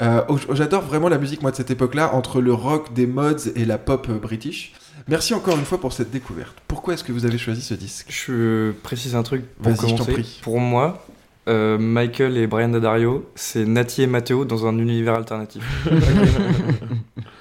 Euh, 0.04 0.22
J'adore 0.54 0.84
vraiment 0.84 1.10
la 1.10 1.18
musique, 1.18 1.42
moi, 1.42 1.50
de 1.50 1.56
cette 1.56 1.72
époque-là, 1.72 2.14
entre 2.14 2.40
le 2.40 2.54
rock 2.54 2.94
des 2.94 3.08
mods 3.08 3.50
et 3.56 3.66
la 3.66 3.80
pop 3.80 4.08
euh, 4.10 4.20
british. 4.20 4.74
Merci 5.08 5.34
encore 5.34 5.58
une 5.58 5.66
fois 5.66 5.80
pour 5.80 5.94
cette 5.94 6.12
découverte. 6.12 6.56
Pourquoi 6.68 6.94
est-ce 6.94 7.04
que 7.04 7.12
vous 7.12 7.26
avez 7.26 7.38
choisi 7.38 7.62
ce 7.62 7.74
disque? 7.74 8.08
Je 8.10 8.72
précise 8.84 9.16
un 9.16 9.24
truc 9.24 9.44
pour 9.62 9.72
Vas-y, 9.72 9.76
je 9.90 9.96
t'en 9.96 10.04
commencer. 10.06 10.12
prie. 10.14 10.40
Pour 10.44 10.60
moi, 10.60 11.06
euh, 11.48 11.78
Michael 11.80 12.38
et 12.38 12.48
Brian 12.48 12.70
Daddario, 12.70 13.30
c'est 13.36 13.66
Nati 13.66 14.04
et 14.04 14.08
Matteo 14.08 14.46
dans 14.46 14.68
un 14.68 14.78
univers 14.78 15.16
alternatif. 15.16 15.64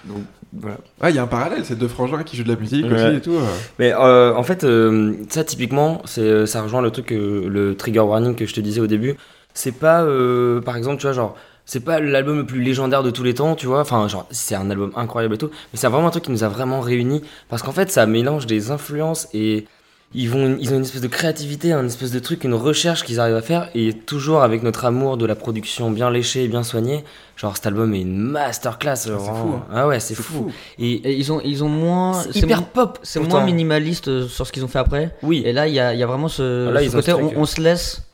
Donc 0.04 0.22
voilà. 0.52 0.78
Ah, 1.00 1.10
il 1.10 1.16
y 1.16 1.18
a 1.18 1.22
un 1.22 1.26
parallèle, 1.26 1.64
c'est 1.64 1.78
deux 1.78 1.88
frangins 1.88 2.22
qui 2.22 2.36
jouent 2.36 2.44
de 2.44 2.52
la 2.52 2.58
musique 2.58 2.86
Ouais. 2.86 2.92
aussi 3.08 3.16
et 3.16 3.20
tout. 3.20 3.34
euh. 3.34 3.44
Mais 3.78 3.92
euh, 3.92 4.34
en 4.34 4.42
fait, 4.42 4.64
euh, 4.64 5.14
ça 5.28 5.44
typiquement, 5.44 6.00
c'est, 6.06 6.46
ça 6.46 6.62
rejoint 6.62 6.80
le 6.80 6.90
truc, 6.90 7.06
que- 7.06 7.46
le 7.46 7.76
trigger 7.76 8.00
warning 8.00 8.34
que 8.34 8.46
je 8.46 8.54
te 8.54 8.60
disais 8.60 8.80
au 8.80 8.86
début. 8.86 9.14
C'est 9.54 9.72
pas, 9.72 10.02
euh, 10.02 10.60
par 10.60 10.76
exemple, 10.76 10.98
tu 10.98 11.02
vois, 11.02 11.12
genre, 11.12 11.36
c'est 11.70 11.80
pas 11.80 12.00
l'album 12.00 12.38
le 12.38 12.46
plus 12.46 12.62
légendaire 12.62 13.02
de 13.02 13.10
tous 13.10 13.22
les 13.22 13.34
temps, 13.34 13.54
tu 13.54 13.66
vois. 13.66 13.82
Enfin, 13.82 14.08
genre, 14.08 14.26
c'est 14.30 14.54
un 14.54 14.70
album 14.70 14.90
incroyable 14.96 15.34
et 15.34 15.38
tout. 15.38 15.50
Mais 15.70 15.78
c'est 15.78 15.86
vraiment 15.86 16.06
un 16.08 16.10
truc 16.10 16.24
qui 16.24 16.30
nous 16.30 16.42
a 16.42 16.48
vraiment 16.48 16.80
réunis. 16.80 17.20
Parce 17.50 17.60
qu'en 17.62 17.72
fait, 17.72 17.90
ça 17.90 18.06
mélange 18.06 18.46
des 18.46 18.70
influences 18.70 19.28
et 19.34 19.66
ils, 20.14 20.30
vont, 20.30 20.56
ils 20.58 20.72
ont 20.72 20.76
une 20.76 20.82
espèce 20.84 21.02
de 21.02 21.08
créativité, 21.08 21.74
un 21.74 21.84
espèce 21.84 22.10
de 22.10 22.20
truc, 22.20 22.44
une 22.44 22.54
recherche 22.54 23.04
qu'ils 23.04 23.20
arrivent 23.20 23.36
à 23.36 23.42
faire. 23.42 23.68
Et 23.74 23.92
toujours 23.92 24.40
avec 24.42 24.62
notre 24.62 24.86
amour 24.86 25.18
de 25.18 25.26
la 25.26 25.34
production 25.34 25.90
bien 25.90 26.10
léchée 26.10 26.44
et 26.44 26.48
bien 26.48 26.62
soignée. 26.62 27.04
Genre, 27.36 27.54
cet 27.54 27.66
album 27.66 27.92
est 27.92 28.00
une 28.00 28.16
masterclass. 28.16 28.96
c'est 28.96 29.10
fou, 29.10 29.18
hein. 29.56 29.66
Ah 29.70 29.86
ouais, 29.88 30.00
c'est 30.00 30.14
fou. 30.14 30.22
fou. 30.22 30.52
Et, 30.78 30.92
Et 30.94 31.12
ils 31.18 31.30
ont, 31.30 31.42
ils 31.44 31.62
ont 31.62 31.68
moins. 31.68 32.14
c'est 32.32 32.38
hyper 32.38 32.64
pop. 32.64 32.98
C'est 33.02 33.20
moins 33.20 33.44
minimaliste 33.44 34.08
euh, 34.08 34.26
sur 34.26 34.46
ce 34.46 34.52
qu'ils 34.52 34.64
ont 34.64 34.68
fait 34.68 34.78
après. 34.78 35.14
Oui. 35.22 35.42
Et 35.44 35.52
là, 35.52 35.68
il 35.68 35.74
y 35.74 35.80
a, 35.80 35.92
il 35.92 36.00
y 36.00 36.02
a 36.02 36.06
vraiment 36.06 36.28
ce, 36.28 36.68
Ah, 36.70 36.72
là, 36.72 36.82
ce 36.82 36.96
côté, 36.96 37.10
ce 37.10 37.16
on, 37.16 37.32
on 37.36 37.44
se 37.44 37.60
laisse, 37.60 38.07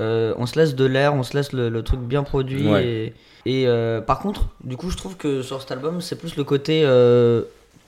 euh, 0.00 0.34
on 0.38 0.46
se 0.46 0.58
laisse 0.58 0.74
de 0.74 0.84
l'air, 0.84 1.14
on 1.14 1.22
se 1.22 1.34
laisse 1.36 1.52
le, 1.52 1.68
le 1.68 1.82
truc 1.82 2.00
bien 2.00 2.22
produit. 2.22 2.68
Ouais. 2.68 2.84
Et, 2.86 3.14
et, 3.62 3.66
euh, 3.66 4.00
par 4.00 4.18
contre, 4.20 4.48
du 4.64 4.76
coup, 4.76 4.90
je 4.90 4.96
trouve 4.96 5.16
que 5.16 5.42
sur 5.42 5.60
cet 5.60 5.72
album, 5.72 6.00
c'est 6.00 6.16
plus 6.16 6.36
le 6.36 6.44
côté 6.44 6.82
euh, 6.84 7.42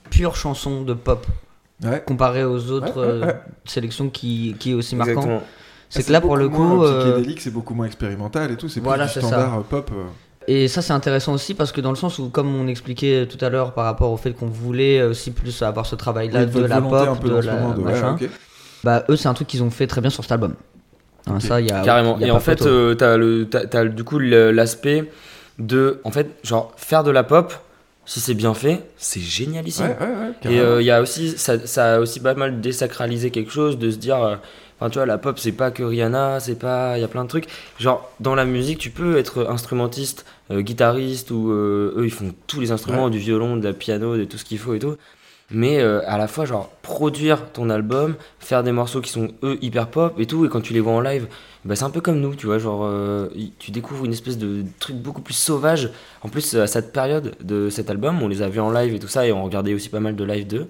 pure 0.09 0.35
chanson 0.35 0.81
de 0.83 0.93
pop 0.93 1.25
Ouais. 1.83 2.03
comparé 2.05 2.43
aux 2.43 2.69
autres 2.69 2.99
Ouais, 3.01 3.07
ouais, 3.13 3.19
ouais. 3.25 3.27
euh, 3.27 3.33
sélections 3.65 4.09
qui, 4.09 4.55
qui 4.59 4.71
est 4.71 4.73
aussi 4.75 4.95
marquant. 4.95 5.41
C'est 5.89 6.05
que 6.05 6.11
là, 6.11 6.21
pour 6.21 6.37
le 6.37 6.47
coup, 6.47 6.83
euh, 6.83 7.23
c'est 7.39 7.51
beaucoup 7.51 7.73
moins 7.73 7.87
expérimental 7.87 8.51
et 8.51 8.55
tout. 8.55 8.69
C'est 8.69 8.79
Voilà, 8.79 9.05
plus 9.05 9.15
du 9.15 9.21
ça. 9.21 9.27
standard 9.27 9.57
euh, 9.59 9.61
pop. 9.61 9.89
euh. 9.91 10.03
Et 10.47 10.67
ça, 10.67 10.81
c'est 10.81 10.93
intéressant 10.93 11.33
aussi 11.33 11.53
parce 11.53 11.71
que 11.71 11.81
dans 11.81 11.89
le 11.89 11.95
sens 11.95 12.17
où, 12.19 12.29
comme 12.29 12.53
on 12.55 12.67
expliquait 12.67 13.27
tout 13.27 13.43
à 13.43 13.49
l'heure 13.49 13.73
par 13.73 13.85
rapport 13.85 14.11
au 14.11 14.17
fait 14.17 14.31
qu'on 14.33 14.45
voulait 14.47 15.01
aussi 15.03 15.31
plus 15.31 15.61
avoir 15.63 15.85
ce 15.85 15.95
travail-là 15.95 16.45
Oui, 16.45 16.61
de 16.61 16.65
la 16.65 16.81
pop, 16.81 16.93
un 16.93 17.15
peu 17.15 17.29
de 17.29 17.35
la 17.39 17.55
de- 17.73 17.79
ouais, 17.81 17.91
machin, 17.93 18.13
ok. 18.13 18.29
bah 18.83 19.03
eux, 19.09 19.15
c'est 19.15 19.27
un 19.27 19.33
truc 19.33 19.47
qu'ils 19.47 19.61
ont 19.63 19.69
fait 19.69 19.85
très 19.87 20.01
bien 20.01 20.09
sur 20.09 20.23
cet 20.23 20.31
album. 20.31 20.53
Hein, 21.27 21.35
Ok. 21.35 21.41
ça, 21.41 21.61
il 21.61 21.67
y 21.67 21.71
a, 21.71 21.81
Carrément. 21.81 22.15
il 22.17 22.21
y 22.21 22.25
a 22.25 22.27
Et 22.27 22.31
en 22.31 22.39
fait, 22.39 22.61
euh, 22.63 22.95
t'as 22.95 23.17
le, 23.17 23.47
t'as, 23.49 23.65
t'as 23.65 23.85
du 23.85 24.03
coup 24.03 24.19
l'aspect 24.19 25.09
de, 25.59 25.99
en 26.03 26.11
fait, 26.11 26.27
genre 26.43 26.73
faire 26.77 27.03
de 27.03 27.11
la 27.11 27.23
pop. 27.23 27.53
Si 28.03 28.19
c'est 28.19 28.33
bien 28.33 28.55
fait, 28.55 28.81
c'est 28.97 29.19
génialissime. 29.19 29.85
Ouais, 29.85 29.97
ouais, 30.07 30.49
ouais, 30.49 30.51
Et 30.55 30.59
euh, 30.59 30.81
il 30.81 30.85
y 30.85 30.91
a 30.91 31.01
aussi, 31.01 31.37
ça, 31.37 31.65
ça 31.65 31.95
a 31.95 31.99
aussi 31.99 32.19
pas 32.19 32.33
mal 32.33 32.59
désacralisé 32.59 33.29
quelque 33.29 33.51
chose, 33.51 33.77
de 33.77 33.91
se 33.91 33.97
dire, 33.97 34.21
euh, 34.21 34.35
enfin 34.79 34.89
tu 34.89 34.97
vois, 34.97 35.05
la 35.05 35.19
pop 35.19 35.37
c'est 35.37 35.51
pas 35.51 35.69
que 35.69 35.83
Rihanna, 35.83 36.39
c'est 36.39 36.55
pas, 36.57 36.97
il 36.97 37.01
y 37.01 37.03
a 37.03 37.07
plein 37.07 37.23
de 37.23 37.29
trucs. 37.29 37.45
Genre 37.79 38.11
dans 38.19 38.33
la 38.33 38.43
musique, 38.45 38.79
tu 38.79 38.89
peux 38.89 39.17
être 39.17 39.45
instrumentiste, 39.47 40.25
euh, 40.49 40.61
guitariste 40.61 41.29
ou 41.29 41.51
euh, 41.51 41.93
eux 41.95 42.05
ils 42.05 42.11
font 42.11 42.33
tous 42.47 42.59
les 42.59 42.71
instruments, 42.71 43.05
Ouais. 43.05 43.11
du 43.11 43.19
violon, 43.19 43.55
de 43.55 43.63
la 43.67 43.73
piano, 43.73 44.17
de 44.17 44.23
tout 44.25 44.39
ce 44.39 44.45
qu'il 44.45 44.57
faut 44.57 44.73
et 44.73 44.79
tout. 44.79 44.95
Mais 45.51 45.79
euh, 45.79 46.01
à 46.07 46.17
la 46.17 46.27
fois, 46.27 46.45
genre 46.45 46.69
produire 46.81 47.51
ton 47.51 47.69
album, 47.69 48.15
faire 48.39 48.63
des 48.63 48.71
morceaux 48.71 49.01
qui 49.01 49.11
sont 49.11 49.29
eux 49.43 49.57
hyper 49.61 49.87
pop 49.87 50.19
et 50.19 50.25
tout, 50.25 50.45
et 50.45 50.49
quand 50.49 50.61
tu 50.61 50.73
les 50.73 50.79
vois 50.79 50.93
en 50.93 51.01
live, 51.01 51.27
bah, 51.65 51.75
c'est 51.75 51.83
un 51.83 51.89
peu 51.89 52.01
comme 52.01 52.19
nous, 52.19 52.35
tu 52.35 52.45
vois, 52.45 52.57
genre 52.57 52.81
euh, 52.85 53.29
tu 53.59 53.71
découvres 53.71 54.05
une 54.05 54.13
espèce 54.13 54.37
de 54.37 54.63
truc 54.79 54.95
beaucoup 54.95 55.21
plus 55.21 55.33
sauvage. 55.33 55.91
En 56.21 56.29
plus, 56.29 56.55
à 56.55 56.67
cette 56.67 56.93
période 56.93 57.35
de 57.43 57.69
cet 57.69 57.89
album, 57.89 58.21
on 58.21 58.27
les 58.27 58.41
a 58.41 58.49
vus 58.49 58.61
en 58.61 58.71
live 58.71 58.95
et 58.95 58.99
tout 58.99 59.07
ça, 59.07 59.27
et 59.27 59.31
on 59.31 59.43
regardait 59.43 59.73
aussi 59.73 59.89
pas 59.89 59.99
mal 59.99 60.15
de 60.15 60.23
live 60.23 60.47
d'eux. 60.47 60.67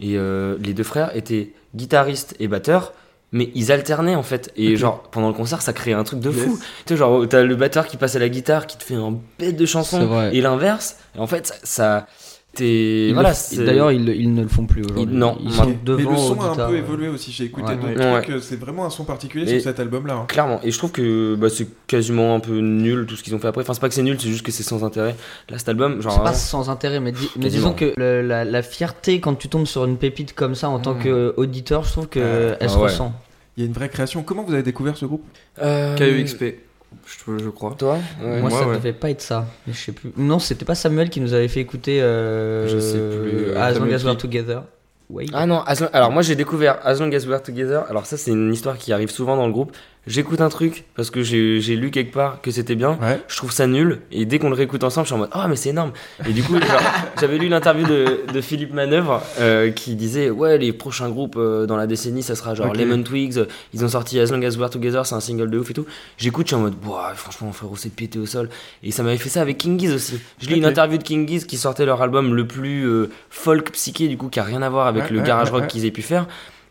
Et 0.00 0.16
euh, 0.18 0.56
les 0.60 0.74
deux 0.74 0.82
frères 0.82 1.16
étaient 1.16 1.52
guitaristes 1.76 2.34
et 2.40 2.48
batteurs, 2.48 2.92
mais 3.30 3.50
ils 3.54 3.70
alternaient 3.70 4.16
en 4.16 4.24
fait. 4.24 4.52
Et 4.56 4.76
genre, 4.76 5.02
pendant 5.12 5.28
le 5.28 5.34
concert, 5.34 5.62
ça 5.62 5.72
créait 5.72 5.94
un 5.94 6.04
truc 6.04 6.18
de 6.18 6.30
fou. 6.30 6.50
Yes. 6.50 6.58
Tu 6.58 6.66
sais, 6.88 6.96
genre, 6.96 7.28
t'as 7.28 7.42
le 7.42 7.54
batteur 7.54 7.86
qui 7.86 7.96
passe 7.96 8.16
à 8.16 8.18
la 8.18 8.28
guitare, 8.28 8.66
qui 8.66 8.76
te 8.76 8.82
fait 8.82 8.96
un 8.96 9.16
bête 9.38 9.56
de 9.56 9.66
chanson, 9.66 10.30
et 10.32 10.40
l'inverse. 10.40 10.96
Et 11.14 11.20
en 11.20 11.28
fait, 11.28 11.46
ça. 11.46 11.56
ça 11.62 12.06
t'es. 12.54 13.10
Voilà, 13.12 13.32
D'ailleurs, 13.58 13.92
ils, 13.92 14.08
ils 14.08 14.32
ne 14.34 14.42
le 14.42 14.48
font 14.48 14.66
plus 14.66 14.82
aujourd'hui. 14.84 15.14
Non, 15.16 15.36
ils 15.42 15.52
sont 15.52 15.66
Mais 15.66 15.78
devant 15.84 16.10
le 16.12 16.16
son 16.16 16.40
a 16.40 16.62
un 16.64 16.68
peu 16.68 16.76
évolué 16.76 17.08
aussi. 17.08 17.32
J'ai 17.32 17.44
écouté 17.44 17.68
Ouais. 17.72 17.76
d'autres 17.76 18.14
Ouais. 18.14 18.22
trucs. 18.22 18.42
C'est 18.42 18.58
vraiment 18.58 18.84
un 18.84 18.90
son 18.90 19.04
particulier 19.04 19.46
sur 19.46 19.60
cet 19.60 19.80
album-là. 19.80 20.14
hein. 20.14 20.24
Clairement, 20.28 20.60
et 20.62 20.70
je 20.70 20.78
trouve 20.78 20.92
que 20.92 21.34
bah, 21.34 21.48
c'est 21.50 21.66
quasiment 21.86 22.34
un 22.36 22.40
peu 22.40 22.58
nul 22.60 23.06
tout 23.06 23.16
ce 23.16 23.22
qu'ils 23.22 23.34
ont 23.34 23.38
fait 23.38 23.48
après. 23.48 23.62
Enfin, 23.62 23.74
c'est 23.74 23.80
pas 23.80 23.88
que 23.88 23.94
c'est 23.94 24.02
nul, 24.02 24.16
c'est 24.20 24.28
juste 24.28 24.44
que 24.44 24.52
c'est 24.52 24.62
sans 24.62 24.84
intérêt. 24.84 25.14
Là, 25.50 25.58
cet 25.58 25.68
album, 25.68 26.00
genre. 26.00 26.12
C'est 26.14 26.22
pas 26.22 26.32
sans 26.34 26.70
intérêt, 26.70 27.00
mais, 27.00 27.12
di- 27.12 27.30
mais 27.36 27.48
disons 27.48 27.72
que 27.72 27.92
le- 27.96 28.22
la, 28.22 28.44
la 28.44 28.62
fierté 28.62 29.20
quand 29.20 29.34
tu 29.34 29.48
tombes 29.48 29.66
sur 29.66 29.84
une 29.84 29.96
pépite 29.96 30.34
comme 30.34 30.54
ça 30.54 30.68
en 30.68 30.78
tant 30.78 30.94
Mm. 30.94 31.02
qu'auditeur, 31.34 31.84
je 31.84 31.90
trouve 31.92 32.08
qu'elle 32.08 32.22
Euh, 32.24 32.56
elle 32.60 32.70
se 32.70 32.74
ah 32.76 32.78
ouais. 32.78 32.84
ressent. 32.84 33.12
Il 33.56 33.62
y 33.62 33.64
a 33.64 33.66
une 33.68 33.72
vraie 33.74 33.88
création. 33.88 34.22
Comment 34.22 34.42
vous 34.42 34.52
avez 34.52 34.62
découvert 34.64 34.96
ce 34.96 35.06
groupe? 35.06 35.24
Euh, 35.62 35.96
KEXP, 35.96 36.56
je, 37.06 37.38
je 37.44 37.48
crois. 37.50 37.74
Toi 37.78 37.98
Ouais. 38.22 38.40
Moi, 38.40 38.50
Moi, 38.50 38.50
ça 38.60 38.66
ouais. 38.68 38.74
devait 38.76 38.92
pas 38.92 39.10
être 39.10 39.20
ça, 39.22 39.46
je 39.68 39.72
sais 39.72 39.92
plus. 39.92 40.12
Non, 40.16 40.38
c'était 40.38 40.64
pas 40.64 40.74
Samuel 40.74 41.10
qui 41.10 41.20
nous 41.20 41.32
avait 41.34 41.48
fait 41.48 41.60
écouter 41.60 42.00
euh, 42.02 42.66
Je 42.68 42.78
sais 42.78 42.98
plus, 42.98 43.48
euh, 43.50 43.60
As 43.60 43.72
Long 43.78 43.92
as 43.92 44.04
We're 44.04 44.16
Together. 44.16 44.62
Ah 45.32 45.46
non, 45.46 45.60
As 45.66 45.80
Long- 45.80 45.90
alors 45.92 46.10
moi 46.10 46.22
j'ai 46.22 46.34
découvert 46.34 46.78
As 46.84 46.94
Long 46.98 47.12
As 47.12 47.26
We're 47.26 47.42
Together. 47.42 47.84
Alors 47.90 48.06
ça 48.06 48.16
c'est 48.16 48.30
une 48.30 48.52
histoire 48.52 48.78
qui 48.78 48.92
arrive 48.92 49.10
souvent 49.10 49.36
dans 49.36 49.46
le 49.46 49.52
groupe. 49.52 49.72
J'écoute 50.06 50.42
un 50.42 50.50
truc 50.50 50.84
parce 50.96 51.10
que 51.10 51.22
j'ai 51.22 51.60
j'ai 51.60 51.76
lu 51.76 51.90
quelque 51.90 52.12
part 52.12 52.42
que 52.42 52.50
c'était 52.50 52.74
bien. 52.74 52.98
Ouais. 53.00 53.20
Je 53.26 53.36
trouve 53.36 53.52
ça 53.52 53.66
nul 53.66 54.00
et 54.12 54.26
dès 54.26 54.38
qu'on 54.38 54.50
le 54.50 54.54
réécoute 54.54 54.84
ensemble, 54.84 55.06
je 55.06 55.08
suis 55.08 55.14
en 55.14 55.18
mode 55.18 55.30
oh 55.34 55.40
mais 55.48 55.56
c'est 55.56 55.70
énorme. 55.70 55.92
Et 56.28 56.32
du 56.32 56.42
coup 56.42 56.54
genre, 56.60 56.82
j'avais 57.20 57.38
lu 57.38 57.48
l'interview 57.48 57.86
de, 57.86 58.20
de 58.30 58.40
Philippe 58.42 58.74
Manœuvre 58.74 59.22
euh, 59.40 59.70
qui 59.70 59.94
disait 59.94 60.28
ouais 60.28 60.58
les 60.58 60.74
prochains 60.74 61.08
groupes 61.08 61.36
euh, 61.38 61.64
dans 61.64 61.76
la 61.78 61.86
décennie 61.86 62.22
ça 62.22 62.34
sera 62.34 62.54
genre. 62.54 62.74
Lemon 62.74 63.02
Twigs. 63.02 63.40
Ils 63.72 63.84
ont 63.84 63.88
sorti 63.88 64.20
As 64.20 64.30
Long 64.30 64.42
As 64.42 64.56
We're 64.58 64.68
Together, 64.68 65.06
c'est 65.06 65.14
un 65.14 65.20
single 65.20 65.48
de 65.50 65.58
ouf 65.58 65.70
et 65.70 65.74
tout. 65.74 65.86
J'écoute, 66.18 66.46
je 66.46 66.48
suis 66.48 66.56
en 66.56 66.60
mode 66.60 66.74
Boah, 66.74 67.12
franchement 67.14 67.50
frérot 67.52 67.76
c'est 67.76 67.94
pété 67.94 68.18
au 68.18 68.26
sol. 68.26 68.50
Et 68.82 68.90
ça 68.90 69.02
m'avait 69.02 69.16
fait 69.16 69.30
ça 69.30 69.40
avec 69.40 69.56
King 69.56 69.80
Giz 69.80 69.92
aussi. 69.94 70.20
Je 70.40 70.48
lis 70.48 70.56
une 70.56 70.64
Ok. 70.66 70.70
interview 70.72 70.98
de 70.98 71.02
King 71.02 71.26
Giz 71.26 71.46
qui 71.46 71.56
sortait 71.56 71.86
leur 71.86 72.02
album 72.02 72.34
le 72.34 72.46
plus 72.46 72.84
euh, 72.86 73.10
folk 73.30 73.70
psyché 73.72 74.08
du 74.08 74.18
coup 74.18 74.28
qui 74.28 74.38
a 74.38 74.44
rien 74.44 74.60
à 74.60 74.68
voir 74.68 74.86
avec 74.86 75.04
Ouais, 75.04 75.10
le 75.12 75.20
garage 75.22 75.50
rock 75.50 75.66
qu'ils 75.68 75.86
aient 75.86 75.90
pu 75.90 76.02
faire. 76.02 76.26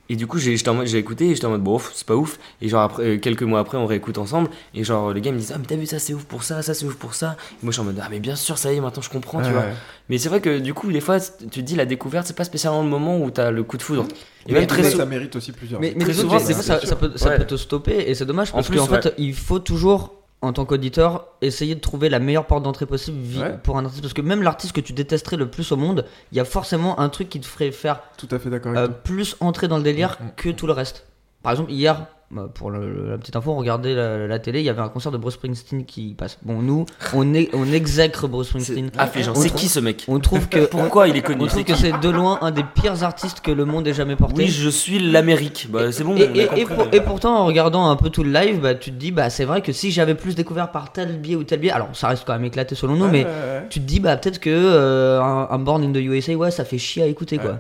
Et 0.09 0.17
du 0.17 0.27
coup, 0.27 0.37
j'ai 0.37 0.57
j'étais 0.57 0.69
en 0.69 0.73
mode- 0.73 0.87
j'ai 0.87 0.97
écouté 0.97 1.29
et 1.29 1.33
j'étais 1.35 1.45
en 1.45 1.51
mode, 1.51 1.63
bon, 1.63 1.79
c'est 1.93 2.05
pas 2.05 2.15
ouf. 2.15 2.37
Et 2.61 2.67
genre, 2.67 2.81
après, 2.81 3.03
euh, 3.03 3.17
quelques 3.17 3.43
mois 3.43 3.59
après, 3.61 3.77
on 3.77 3.85
réécoute 3.85 4.17
ensemble. 4.17 4.49
Et 4.75 4.83
genre, 4.83 5.13
les 5.13 5.21
gars 5.21 5.31
me 5.31 5.37
disent, 5.37 5.53
ah, 5.55 5.57
mais 5.57 5.65
t'as 5.65 5.77
vu 5.77 5.85
ça, 5.85 5.97
c'est 5.97 6.13
ouf 6.13 6.25
pour 6.25 6.43
ça, 6.43 6.61
ça, 6.61 6.73
c'est 6.73 6.85
ouf 6.85 6.95
pour 6.95 7.13
ça. 7.13 7.37
Et 7.53 7.65
moi, 7.65 7.71
je 7.71 7.73
suis 7.73 7.81
en 7.81 7.85
mode, 7.85 7.99
ah, 8.03 8.07
mais 8.11 8.19
bien 8.19 8.35
sûr, 8.35 8.57
ça 8.57 8.73
y 8.73 8.75
est, 8.75 8.81
maintenant 8.81 9.01
je 9.01 9.09
comprends, 9.09 9.39
tu 9.39 9.45
Ouais, 9.47 9.51
vois. 9.53 9.61
ouais. 9.61 9.73
Mais 10.09 10.17
c'est 10.17 10.27
vrai 10.27 10.41
que 10.41 10.59
du 10.59 10.73
coup, 10.73 10.91
des 10.91 10.99
fois, 10.99 11.19
tu 11.21 11.47
te 11.47 11.59
dis, 11.61 11.75
la 11.77 11.85
découverte, 11.85 12.27
c'est 12.27 12.35
pas 12.35 12.43
spécialement 12.43 12.83
le 12.83 12.89
moment 12.89 13.17
où 13.17 13.31
t'as 13.31 13.49
le 13.49 13.63
coup 13.63 13.77
de 13.77 13.81
foudre. 13.81 14.05
Et 14.45 14.51
Mais 14.51 14.59
même 14.59 14.67
très 14.67 14.83
ça, 14.83 14.91
souvent. 14.91 15.03
ça 15.05 15.09
mérite 15.09 15.35
aussi 15.37 15.53
plusieurs. 15.53 15.79
Mais, 15.79 15.93
mais 15.97 16.03
Très 16.03 16.13
souvent, 16.13 16.37
ça, 16.37 16.53
ça 16.81 16.95
peut, 16.97 17.13
ça 17.15 17.29
Ouais. 17.29 17.37
peut 17.37 17.45
te 17.45 17.55
stopper 17.55 18.03
et 18.09 18.13
c'est 18.13 18.25
dommage 18.25 18.49
En 18.51 18.55
parce 18.55 18.67
plus, 18.67 18.77
qu'en 18.79 18.87
fait, 18.87 19.05
ouais. 19.05 19.13
il 19.17 19.33
faut 19.33 19.59
toujours, 19.59 20.13
en 20.43 20.53
tant 20.53 20.65
qu'auditeur, 20.65 21.25
essayer 21.41 21.73
de 21.73 21.79
trouver 21.79 22.10
la 22.10 22.19
meilleure 22.19 22.45
porte 22.45 22.63
d'entrée 22.63 22.86
possible 22.86 23.17
Ouais. 23.41 23.58
pour 23.63 23.77
un 23.77 23.86
artiste. 23.86 24.01
Parce 24.03 24.13
que 24.13 24.21
même 24.21 24.43
l'artiste 24.43 24.73
que 24.75 24.82
tu 24.82 24.93
détesterais 24.93 25.38
le 25.38 25.49
plus 25.49 25.71
au 25.71 25.77
monde, 25.77 26.06
il 26.32 26.38
y 26.38 26.41
a 26.41 26.45
forcément 26.45 26.99
un 26.99 27.10
truc 27.10 27.29
qui 27.29 27.39
te 27.39 27.45
ferait 27.45 27.71
faire 27.71 28.01
Tout 28.17 28.27
à 28.29 28.38
fait 28.39 28.49
d'accord 28.49 28.75
avec 28.77 28.89
euh, 28.89 28.93
plus 29.03 29.36
entrer 29.39 29.67
dans 29.67 29.77
le 29.77 29.84
délire 29.84 30.17
Mm, 30.19 30.25
mm. 30.25 30.32
que 30.36 30.49
tout 30.49 30.67
le 30.67 30.73
reste. 30.73 31.08
Par 31.41 31.51
exemple, 31.53 31.71
hier, 31.71 32.06
pour 32.53 32.71
le- 32.71 33.09
la 33.11 33.17
petite 33.17 33.35
info, 33.35 33.51
on 33.51 33.57
regardait 33.57 33.93
la, 33.93 34.27
la 34.27 34.39
télé, 34.39 34.59
il 34.59 34.65
y 34.65 34.69
avait 34.69 34.81
un 34.81 34.89
concert 34.89 35.11
de 35.11 35.17
Bruce 35.17 35.35
Springsteen 35.35 35.85
qui 35.85 36.13
passe. 36.17 36.37
Bon, 36.43 36.61
nous, 36.61 36.85
on, 37.13 37.33
est, 37.33 37.49
on 37.53 37.71
exècre 37.71 38.27
Bruce 38.27 38.47
Springsteen. 38.47 38.89
Affligeant. 38.97 39.35
C'est 39.35 39.53
qui 39.53 39.67
ce 39.67 39.79
mec 39.79 40.05
On 40.07 40.19
trouve 40.19 40.47
que. 40.49 40.65
Pourquoi 40.73 41.07
il 41.07 41.15
est 41.17 41.21
connu 41.21 41.43
On 41.43 41.47
trouve 41.47 41.63
que 41.63 41.75
c'est 41.75 41.99
de 41.99 42.09
loin 42.09 42.39
un 42.41 42.51
des 42.51 42.63
pires 42.63 43.03
artistes 43.03 43.41
que 43.41 43.51
le 43.51 43.65
monde 43.65 43.87
ait 43.87 43.93
jamais 43.93 44.15
porté. 44.15 44.43
Oui, 44.43 44.47
je 44.47 44.69
suis 44.69 44.99
l'Amérique. 44.99 45.67
Bah, 45.71 45.91
c'est 45.91 46.03
bon, 46.03 46.15
Et, 46.15 46.27
on 46.27 46.31
a 46.31 46.35
et- 46.35 46.41
et 46.61 46.63
compris. 46.65 46.65
pour- 46.75 46.87
et 46.93 47.01
pourtant, 47.01 47.35
en 47.39 47.45
regardant 47.45 47.89
un 47.89 47.95
peu 47.95 48.09
tout 48.09 48.23
le 48.23 48.31
live, 48.31 48.59
bah, 48.61 48.75
tu 48.75 48.91
te 48.91 48.95
dis, 48.95 49.11
bah, 49.11 49.29
c'est 49.29 49.45
vrai 49.45 49.61
que 49.61 49.71
si 49.71 49.91
j'avais 49.91 50.15
plus 50.15 50.35
découvert 50.35 50.71
par 50.71 50.91
tel 50.91 51.19
biais 51.19 51.35
ou 51.35 51.43
tel 51.43 51.59
biais, 51.59 51.71
alors 51.71 51.89
ça 51.93 52.07
reste 52.07 52.23
quand 52.25 52.33
même 52.33 52.45
éclaté 52.45 52.75
selon 52.75 52.95
nous, 52.95 53.05
Ouais, 53.05 53.11
mais 53.11 53.23
ouais, 53.25 53.29
ouais. 53.29 53.63
tu 53.69 53.79
te 53.79 53.85
dis, 53.85 53.99
bah, 53.99 54.15
peut-être 54.17 54.39
que 54.39 54.49
euh, 54.49 55.21
un, 55.21 55.47
un 55.49 55.59
Born 55.59 55.83
in 55.83 55.91
the 55.91 55.97
USA, 55.97 56.33
ouais, 56.35 56.51
ça 56.51 56.65
fait 56.65 56.77
chier 56.77 57.03
à 57.03 57.07
écouter, 57.07 57.37
Ouais. 57.37 57.43
quoi. 57.43 57.59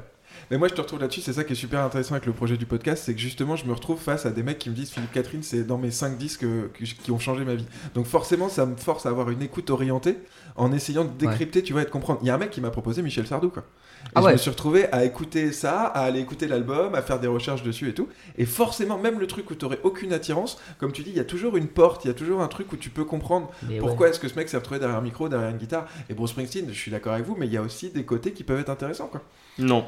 Mais 0.53 0.59
moi, 0.59 0.67
je 0.67 0.75
te 0.75 0.81
retrouve 0.81 0.99
là-dessus. 0.99 1.21
C'est 1.21 1.33
ça 1.33 1.43
qui 1.43 1.53
est 1.53 1.55
super 1.55 1.79
intéressant 1.79 2.13
avec 2.13 2.27
le 2.27 2.31
projet 2.31 2.57
du 2.57 2.67
podcast. 2.67 3.05
C'est 3.05 3.15
que 3.15 3.19
justement, 3.19 3.55
je 3.55 3.65
me 3.65 3.73
retrouve 3.73 3.99
face 3.99 4.27
à 4.27 4.29
des 4.29 4.43
mecs 4.43 4.59
qui 4.59 4.69
me 4.69 4.75
disent 4.75 4.91
Philippe 4.91 5.11
Catherine, 5.11 5.41
c'est 5.41 5.63
dans 5.63 5.79
mes 5.79 5.89
5 5.89 6.15
disques 6.15 6.43
euh, 6.43 6.67
qui 7.03 7.09
ont 7.09 7.17
changé 7.17 7.43
ma 7.43 7.55
vie. 7.55 7.65
Donc, 7.95 8.05
forcément, 8.05 8.49
ça 8.49 8.67
me 8.67 8.75
force 8.75 9.07
à 9.07 9.09
avoir 9.09 9.31
une 9.31 9.41
écoute 9.41 9.71
orientée 9.71 10.19
en 10.55 10.71
essayant 10.71 11.05
de 11.05 11.09
décrypter, 11.09 11.63
tu 11.63 11.73
vois, 11.73 11.81
et 11.81 11.85
de 11.85 11.89
comprendre. 11.89 12.19
Il 12.21 12.27
y 12.27 12.29
a 12.29 12.35
un 12.35 12.37
mec 12.37 12.51
qui 12.51 12.61
m'a 12.61 12.69
proposé 12.69 13.01
Michel 13.01 13.25
Sardou, 13.25 13.49
quoi. 13.49 13.63
Et 13.63 14.09
Ah 14.13 14.21
je 14.21 14.25
ouais. 14.27 14.31
me 14.33 14.37
suis 14.37 14.51
retrouvé 14.51 14.85
à 14.91 15.05
écouter 15.05 15.51
ça, 15.51 15.85
à 15.85 16.01
aller 16.01 16.19
écouter 16.19 16.47
l'album, 16.47 16.93
à 16.93 17.01
faire 17.01 17.19
des 17.19 17.25
recherches 17.25 17.63
dessus 17.63 17.89
et 17.89 17.95
tout. 17.95 18.07
Et 18.37 18.45
forcément, 18.45 18.99
même 18.99 19.19
le 19.19 19.25
truc 19.25 19.49
où 19.49 19.55
tu 19.55 19.65
aucune 19.81 20.13
attirance, 20.13 20.59
comme 20.77 20.91
tu 20.91 21.01
dis, 21.01 21.09
il 21.09 21.17
y 21.17 21.19
a 21.19 21.25
toujours 21.25 21.57
une 21.57 21.67
porte, 21.67 22.05
il 22.05 22.09
y 22.09 22.11
a 22.11 22.13
toujours 22.13 22.41
un 22.43 22.47
truc 22.47 22.71
où 22.73 22.77
tu 22.77 22.91
peux 22.91 23.05
comprendre 23.05 23.49
Mais 23.67 23.79
pourquoi 23.79 24.09
est-ce 24.09 24.19
que 24.19 24.27
ce 24.27 24.35
mec 24.35 24.49
s'est 24.49 24.57
retrouvé 24.57 24.79
derrière 24.79 24.99
un 24.99 25.01
micro, 25.01 25.29
derrière 25.29 25.49
une 25.49 25.57
guitare. 25.57 25.87
Et 26.09 26.13
Bruce 26.13 26.29
Springsteen, 26.29 26.67
je 26.67 26.77
suis 26.77 26.91
d'accord 26.91 27.13
avec 27.13 27.25
vous, 27.25 27.35
mais 27.39 27.47
il 27.47 27.53
y 27.53 27.57
a 27.57 27.63
aussi 27.63 27.89
des 27.89 28.03
côtés 28.03 28.33
qui 28.33 28.43
peuvent 28.43 28.59
être 28.59 28.69
intéressants, 28.69 29.07
quoi. 29.07 29.23
Non. 29.57 29.85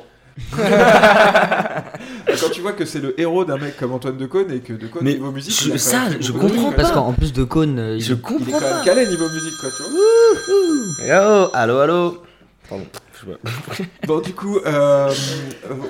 Quand 0.57 2.49
tu 2.51 2.61
vois 2.61 2.73
que 2.73 2.85
c'est 2.85 2.99
le 2.99 3.19
héros 3.19 3.45
d'un 3.45 3.57
mec 3.57 3.77
comme 3.77 3.93
Antoine 3.93 4.17
Decaune 4.17 4.51
et 4.51 4.59
que 4.59 4.73
Decaune 4.73 5.01
Mais 5.03 5.13
niveau 5.13 5.31
musique, 5.31 5.53
je- 5.71 5.77
ça, 5.77 6.01
je 6.19 6.31
comprends 6.31 6.71
Parce 6.71 6.91
qu'en 6.91 7.13
plus 7.13 7.31
de 7.33 7.43
Cône, 7.43 7.79
euh, 7.79 7.97
Je 7.99 8.05
il- 8.05 8.05
il 8.07 8.11
est 8.13 8.21
comprends 8.21 8.59
quand 8.59 8.75
même 8.75 8.83
calé 8.85 9.07
niveau 9.07 9.29
musique 9.29 9.57
quoi, 9.59 9.69
tu 9.75 9.83
vois. 9.83 11.07
Yo, 11.07 11.49
allô, 11.53 11.77
allô. 11.79 12.17
Pardon. 12.69 12.85
Je 13.25 13.73
sais 13.75 13.83
pas. 13.83 14.07
Bon, 14.07 14.19
du 14.21 14.33
coup, 14.33 14.57
euh, 14.59 14.61
euh, 14.69 15.09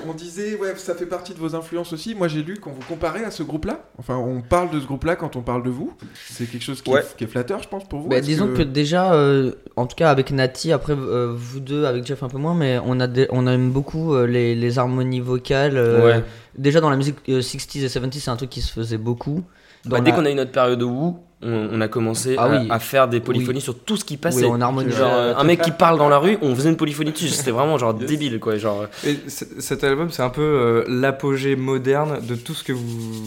on 0.08 0.14
disait, 0.14 0.56
ouais, 0.56 0.74
ça 0.76 0.94
fait 0.94 1.06
partie 1.06 1.34
de 1.34 1.38
vos 1.38 1.54
influences 1.54 1.92
aussi. 1.92 2.14
Moi, 2.14 2.28
j'ai 2.28 2.42
lu 2.42 2.58
qu'on 2.58 2.70
vous 2.72 2.82
comparait 2.88 3.24
à 3.24 3.30
ce 3.30 3.42
groupe-là. 3.42 3.84
Enfin, 3.98 4.16
on 4.16 4.40
parle 4.40 4.70
de 4.70 4.80
ce 4.80 4.86
groupe-là 4.86 5.16
quand 5.16 5.36
on 5.36 5.42
parle 5.42 5.62
de 5.62 5.70
vous. 5.70 5.92
C'est 6.28 6.46
quelque 6.46 6.62
chose 6.64 6.82
qui, 6.82 6.90
Ouais. 6.90 7.00
est, 7.00 7.16
qui 7.16 7.24
est 7.24 7.26
flatteur, 7.26 7.62
je 7.62 7.68
pense, 7.68 7.84
pour 7.84 8.00
vous. 8.00 8.08
Bah, 8.08 8.20
disons 8.20 8.48
que... 8.54 8.62
déjà, 8.62 9.12
euh, 9.14 9.52
en 9.76 9.86
tout 9.86 9.96
cas 9.96 10.10
avec 10.10 10.30
Nati, 10.30 10.72
après 10.72 10.94
euh, 10.94 11.32
vous 11.36 11.60
deux, 11.60 11.84
avec 11.84 12.06
Jeff 12.06 12.22
un 12.22 12.28
peu 12.28 12.38
moins, 12.38 12.54
mais 12.54 12.78
on, 12.84 12.98
a 13.00 13.06
des- 13.06 13.28
on 13.30 13.46
aime 13.46 13.70
beaucoup 13.70 14.14
euh, 14.14 14.26
les, 14.26 14.54
les 14.54 14.78
harmonies 14.78 15.20
vocales. 15.20 15.76
euh, 15.76 16.04
Ouais. 16.18 16.24
Déjà 16.58 16.80
dans 16.80 16.88
la 16.90 16.96
musique 16.96 17.16
euh, 17.28 17.40
60s 17.40 17.78
et 17.84 17.86
70s, 17.88 18.20
c'est 18.20 18.30
un 18.30 18.36
truc 18.36 18.48
qui 18.50 18.62
se 18.62 18.72
faisait 18.72 18.96
beaucoup. 18.98 19.42
Bah, 19.86 20.00
dès 20.00 20.10
la- 20.10 20.16
qu'on 20.16 20.24
a 20.24 20.30
eu 20.30 20.34
notre 20.34 20.52
période 20.52 20.78
de 20.78 20.84
Woo, 20.84 21.18
on, 21.42 21.68
on 21.72 21.80
a 21.80 21.88
commencé 21.88 22.34
Ah 22.38 22.44
à, 22.44 22.60
oui. 22.60 22.66
à 22.70 22.78
faire 22.78 23.08
des 23.08 23.20
polyphonies 23.20 23.60
sur 23.60 23.78
tout 23.78 23.96
ce 23.96 24.04
qui 24.04 24.16
passait. 24.16 24.44
Oui, 24.44 24.50
on 24.50 24.60
harmonisait. 24.60 24.96
Genre, 24.96 25.12
euh, 25.12 25.34
un 25.36 25.44
mec 25.44 25.60
qui 25.60 25.70
parle 25.78 25.98
dans 25.98 26.08
la 26.08 26.18
rue, 26.18 26.38
on 26.42 26.54
faisait 26.54 26.70
une 26.70 26.76
polyphonie 26.76 27.12
dessus. 27.12 27.28
C'était 27.28 27.50
vraiment 27.50 27.76
genre 27.78 27.92
débile 27.94 28.40
quoi. 28.40 28.56
Genre, 28.56 28.86
Et 29.06 29.16
cet 29.28 29.84
album, 29.84 30.10
c'est 30.10 30.22
un 30.22 30.30
peu 30.30 30.40
euh, 30.42 30.84
l'apogée 30.88 31.54
moderne 31.56 32.20
de 32.26 32.34
tout 32.34 32.54
ce 32.54 32.64
que 32.64 32.72
vous, 32.72 32.86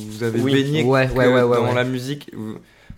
vous 0.10 0.24
avez 0.24 0.40
Oui. 0.42 0.54
baigné 0.54 0.84
Ouais, 0.84 1.10
ouais, 1.16 1.28
ouais, 1.28 1.42
ouais, 1.44 1.58
dans 1.58 1.66
ouais. 1.68 1.76
la 1.76 1.84
musique. 1.84 2.32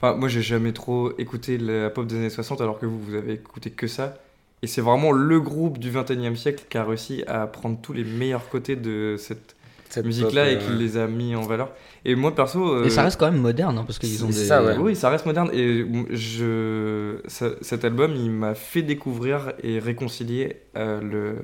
Enfin, 0.01 0.16
moi, 0.16 0.30
j'ai 0.30 0.41
jamais 0.41 0.72
trop 0.72 1.12
écouté 1.20 1.57
la 1.57 1.89
pop 1.89 2.07
des 2.07 2.16
années 2.16 2.30
60, 2.30 2.62
alors 2.62 2.80
que 2.80 2.86
vous, 2.86 2.99
vous 2.99 3.14
avez 3.16 3.34
écouté 3.34 3.70
que 3.70 3.88
ça. 3.88 4.16
Et 4.64 4.68
c'est 4.68 4.82
vraiment 4.82 5.12
le 5.12 5.39
groupe 5.39 5.78
du 5.80 5.89
21 5.91 6.32
e 6.32 6.36
siècle 6.36 6.64
qui 6.70 6.78
a 6.78 6.84
réussi 6.84 7.24
à 7.28 7.47
prendre 7.47 7.78
tous 7.82 7.93
les 7.93 8.03
meilleurs 8.03 8.47
côtés 8.49 8.76
de 8.76 9.16
cette 9.18 9.55
cette 9.94 10.06
musique-là 10.06 10.50
et 10.52 10.56
euh, 10.56 10.60
qui 10.60 10.72
les 10.78 10.98
a 10.98 11.08
mis 11.08 11.36
en 11.36 11.42
valeur. 11.42 11.72
Et 12.06 12.16
moi, 12.16 12.34
perso. 12.36 12.74
euh, 12.76 12.86
Et 12.86 12.89
ça 12.89 13.04
reste 13.04 13.20
quand 13.20 13.32
même 13.32 13.42
moderne, 13.42 13.78
hein, 13.78 13.84
parce 13.86 14.00
qu'ils 14.00 14.24
ont 14.24 14.28
des. 14.28 14.34
ça, 14.34 14.64
ouais. 14.64 14.78
Oui, 14.78 14.96
ça 14.96 15.10
reste 15.10 15.26
moderne. 15.26 15.50
Et 15.54 15.86
je, 16.12 17.18
ça- 17.28 17.52
cet 17.62 17.86
album, 17.86 18.14
il 18.16 18.32
m'a 18.32 18.56
fait 18.56 18.82
découvrir 18.82 19.54
et 19.64 19.80
réconcilier 19.80 20.58
euh, 20.78 21.02
le, 21.02 21.36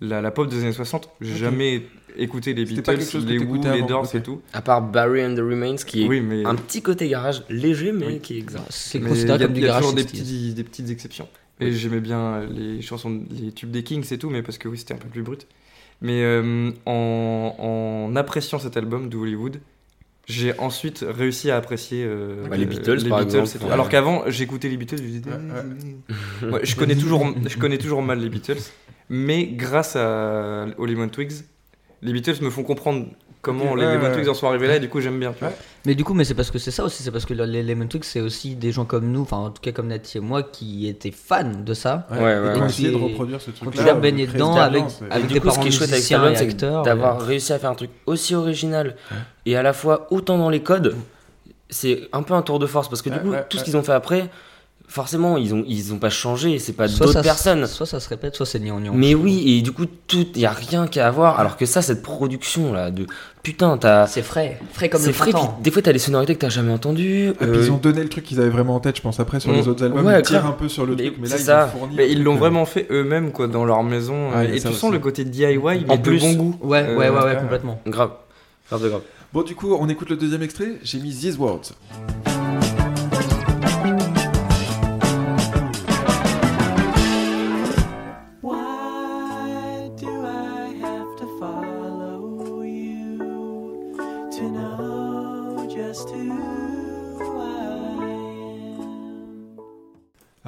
la, 0.00 0.20
la 0.22 0.30
pop 0.30 0.48
des 0.48 0.60
années 0.62 0.72
60. 0.72 1.08
J'ai 1.20 1.36
jamais 1.36 1.82
écouté 2.18 2.54
les 2.54 2.64
Beatles, 2.64 2.96
les 3.26 3.38
Who, 3.38 3.60
les 3.72 3.82
Doors 3.82 4.14
et 4.14 4.22
tout. 4.22 4.40
À 4.52 4.62
part 4.62 4.82
Barry 4.82 5.24
and 5.24 5.34
the 5.34 5.40
Remains, 5.40 5.76
qui 5.76 6.04
est 6.04 6.08
Oui, 6.08 6.20
mais 6.20 6.44
un 6.46 6.54
petit 6.54 6.80
côté 6.82 7.08
garage 7.08 7.42
léger, 7.50 7.92
mais 7.92 8.06
Oui. 8.06 8.20
qui 8.20 8.36
est 8.36 8.38
exact. 8.38 8.64
C'est 8.70 8.98
mais 8.98 9.04
il 9.04 9.08
y 9.08 9.10
considéré 9.12 9.44
a, 9.44 9.46
comme 9.46 9.54
du 9.54 9.60
il 9.60 9.62
y 9.62 9.64
a 9.66 9.68
garage 9.68 9.82
toujours 9.82 9.94
des, 9.96 10.02
60s. 10.04 10.06
petits, 10.06 10.54
des 10.54 10.64
petites 10.64 10.90
exceptions. 10.90 11.28
Et 11.60 11.72
j'aimais 11.72 12.00
bien 12.00 12.40
les 12.50 12.82
chansons, 12.82 13.22
les 13.30 13.52
tubes 13.52 13.70
des 13.70 13.82
Kings 13.82 14.06
et 14.12 14.18
tout, 14.18 14.28
mais 14.30 14.42
parce 14.42 14.58
que 14.58 14.68
oui, 14.68 14.76
c'était 14.78 14.92
un 14.94 14.98
peu 14.98 15.08
plus 15.08 15.22
brut. 15.22 15.46
Mais 16.02 16.22
euh, 16.22 16.70
en, 16.84 17.54
en 18.10 18.16
appréciant 18.16 18.58
cet 18.58 18.76
album 18.76 19.08
de 19.08 19.16
Hollywood, 19.16 19.60
j'ai 20.26 20.58
ensuite 20.58 21.04
réussi 21.08 21.50
à 21.50 21.56
apprécier 21.56 22.04
euh, 22.04 22.46
Bah, 22.48 22.56
les 22.56 22.66
Beatles, 22.66 23.08
par 23.08 23.20
exemple, 23.22 23.48
et 23.54 23.58
tout. 23.58 23.64
ouais. 23.66 23.72
Alors 23.72 23.88
qu'avant, 23.88 24.24
j'écoutais 24.26 24.68
les 24.68 24.76
Beatles, 24.76 24.96
je 24.98 25.02
disais. 25.02 25.22
Ouais, 26.42 26.50
Ouais, 26.50 26.60
je, 26.64 26.76
connais 26.76 26.96
toujours, 26.96 27.26
je 27.46 27.56
connais 27.58 27.78
toujours 27.78 28.02
mal 28.02 28.18
les 28.20 28.28
Beatles, 28.28 28.60
mais 29.08 29.46
grâce 29.46 29.94
à, 29.96 30.66
Lemon 30.78 31.08
Twigs, 31.08 31.44
les 32.02 32.12
Beatles 32.12 32.42
me 32.42 32.50
font 32.50 32.64
comprendre 32.64 33.06
comment 33.42 33.74
les 33.74 33.84
Lemon 33.84 34.04
ouais. 34.06 34.12
Twigs 34.12 34.28
en 34.28 34.34
sont 34.34 34.46
arrivés 34.48 34.66
là, 34.68 34.76
et 34.76 34.80
du 34.80 34.88
coup, 34.88 35.00
j'aime 35.00 35.18
bien. 35.20 35.32
tu 35.32 35.40
vois. 35.44 35.52
Mais 35.84 35.94
du 35.94 36.02
coup, 36.04 36.14
mais 36.14 36.24
c'est 36.24 36.34
parce 36.34 36.50
que 36.50 36.58
c'est 36.58 36.70
ça 36.72 36.82
aussi, 36.84 37.02
c'est 37.02 37.10
parce 37.12 37.24
que 37.24 37.34
les 37.34 37.62
Lemon 37.62 37.86
Twigs, 37.86 38.04
c'est 38.04 38.20
aussi 38.20 38.56
des 38.56 38.72
gens 38.72 38.84
comme 38.84 39.10
nous, 39.12 39.22
enfin 39.22 39.36
en 39.36 39.50
tout 39.50 39.60
cas 39.62 39.70
comme 39.72 39.86
Nati 39.88 40.18
et 40.18 40.20
moi, 40.20 40.42
qui 40.42 40.88
étaient 40.88 41.12
fans 41.12 41.44
de 41.64 41.74
ça. 41.74 42.06
Ouais, 42.10 42.18
Ouais, 42.18 42.32
et 42.56 42.66
qui 42.72 42.84
de 42.84 42.90
Qui- 42.90 42.94
reproduire 43.04 43.40
ce 43.40 43.50
Quand 43.52 43.70
truc-là. 43.70 43.92
euh, 43.92 43.94
baigné 43.94 44.26
très 44.26 44.34
dedans 44.34 44.56
avec, 44.56 44.82
avec 45.10 45.26
du 45.28 45.34
des 45.34 45.40
coup, 45.40 45.48
ce 45.48 45.54
parents 45.54 45.62
qui 45.62 45.68
est 45.68 45.70
chouette 45.70 45.90
avec 45.90 46.02
et 46.02 46.06
c'est 46.06 46.14
d'avoir 46.82 47.20
réussi 47.20 47.52
à 47.52 47.58
faire 47.58 47.70
un 47.70 47.74
truc 47.74 47.90
aussi 48.06 48.34
original 48.34 48.96
et 49.44 49.56
à 49.56 49.62
la 49.62 49.72
fois 49.72 50.06
autant 50.10 50.38
dans 50.38 50.50
les 50.50 50.60
codes, 50.62 50.96
c'est 51.70 52.08
un 52.12 52.22
peu 52.22 52.34
un 52.34 52.42
tour 52.42 52.58
de 52.58 52.66
force 52.66 52.88
parce 52.88 53.02
que 53.02 53.10
du 53.10 53.18
coup, 53.18 53.32
tout 53.48 53.58
ce 53.58 53.64
qu'ils 53.64 53.76
ont 53.76 53.82
fait 53.82 53.92
après, 53.92 54.28
forcément, 54.88 55.36
ils 55.36 55.54
ont, 55.54 55.64
ils 55.66 55.92
ont 55.92 55.98
pas 55.98 56.10
changé, 56.10 56.58
c'est 56.58 56.72
pas 56.72 56.88
d'autres 56.88 57.20
personnes. 57.22 57.66
Soit 57.66 57.86
ça 57.86 58.00
se 58.00 58.08
répète, 58.08 58.34
soit 58.36 58.46
c'est 58.46 58.58
ni 58.60 58.70
en 58.70 58.80
ni 58.80 58.88
en. 58.88 58.94
Mais 58.94 59.14
oui, 59.14 59.42
et 59.58 59.62
du 59.62 59.72
coup, 59.72 59.84
tout, 60.06 60.26
y 60.36 60.46
a 60.46 60.50
rien 60.50 60.86
qu'à 60.86 61.06
avoir. 61.08 61.38
Alors 61.40 61.56
que 61.56 61.66
ça, 61.66 61.82
cette 61.82 62.02
production 62.02 62.72
là, 62.72 62.90
de 62.90 63.06
putain, 63.42 63.76
t'as. 63.78 64.06
C'est 64.06 64.22
frais, 64.22 64.58
frais 64.72 64.88
comme 64.88 65.00
le 65.00 65.06
C'est 65.06 65.12
frais, 65.12 65.24
puis 65.30 65.32
printemps. 65.34 65.58
des 65.62 65.70
fois 65.70 65.82
t'as 65.82 65.92
des 65.92 65.98
sonorités 65.98 66.34
que 66.34 66.40
t'as 66.40 66.48
jamais 66.48 66.72
entendues. 66.72 67.28
Et 67.28 67.32
puis 67.32 67.46
euh, 67.48 67.62
ils 67.64 67.70
ont 67.72 67.76
donné 67.78 68.02
le 68.02 68.08
truc 68.08 68.24
qu'ils 68.24 68.40
avaient 68.40 68.48
vraiment 68.48 68.76
en 68.76 68.80
tête, 68.80 68.96
je 68.96 69.02
pense, 69.02 69.20
après 69.20 69.40
sur 69.40 69.52
les 69.52 69.62
Mm. 69.62 69.68
autres 69.68 69.84
albums. 69.84 70.06
Ouais, 70.06 70.20
ils 70.20 70.22
tirent 70.26 70.46
un 70.46 70.52
peu 70.52 70.68
sur 70.68 70.86
le 70.86 70.94
Mais 70.96 71.02
truc, 71.04 71.14
mais 71.20 71.28
là 71.28 71.68
ils. 71.90 71.96
Mais 71.96 72.10
ils 72.10 72.22
l'ont 72.22 72.34
euh, 72.34 72.38
vraiment 72.38 72.64
fait 72.66 72.86
eux-mêmes 72.90 73.32
quoi 73.32 73.46
dans 73.48 73.64
leur 73.64 73.82
maison 73.82 74.30
euh, 74.34 74.42
et 74.52 74.58
ça 74.60 74.70
tu 74.70 74.74
sens 74.76 74.92
le 74.92 74.98
côté 74.98 75.24
DIY 75.24 75.46
mais 75.62 75.90
En 75.90 75.96
de 75.96 76.02
plus. 76.02 76.20
bon 76.20 76.32
goût. 76.34 76.56
Ouais, 76.62 76.84
Euh, 76.88 76.96
ouais, 76.96 77.08
ouais, 77.08 77.16
ouais, 77.18 77.24
ouais. 77.24 77.36
complètement. 77.36 77.80
Grave. 77.86 78.10
Grave 78.68 78.82
de 78.82 78.88
grave. 78.88 79.02
Bon, 79.32 79.42
du 79.42 79.54
coup, 79.54 79.76
on 79.78 79.88
écoute 79.88 80.08
le 80.10 80.16
deuxième 80.16 80.42
extrait. 80.42 80.78
J'ai 80.82 80.98
mis 80.98 81.12
These 81.14 81.36
Words. 81.38 81.72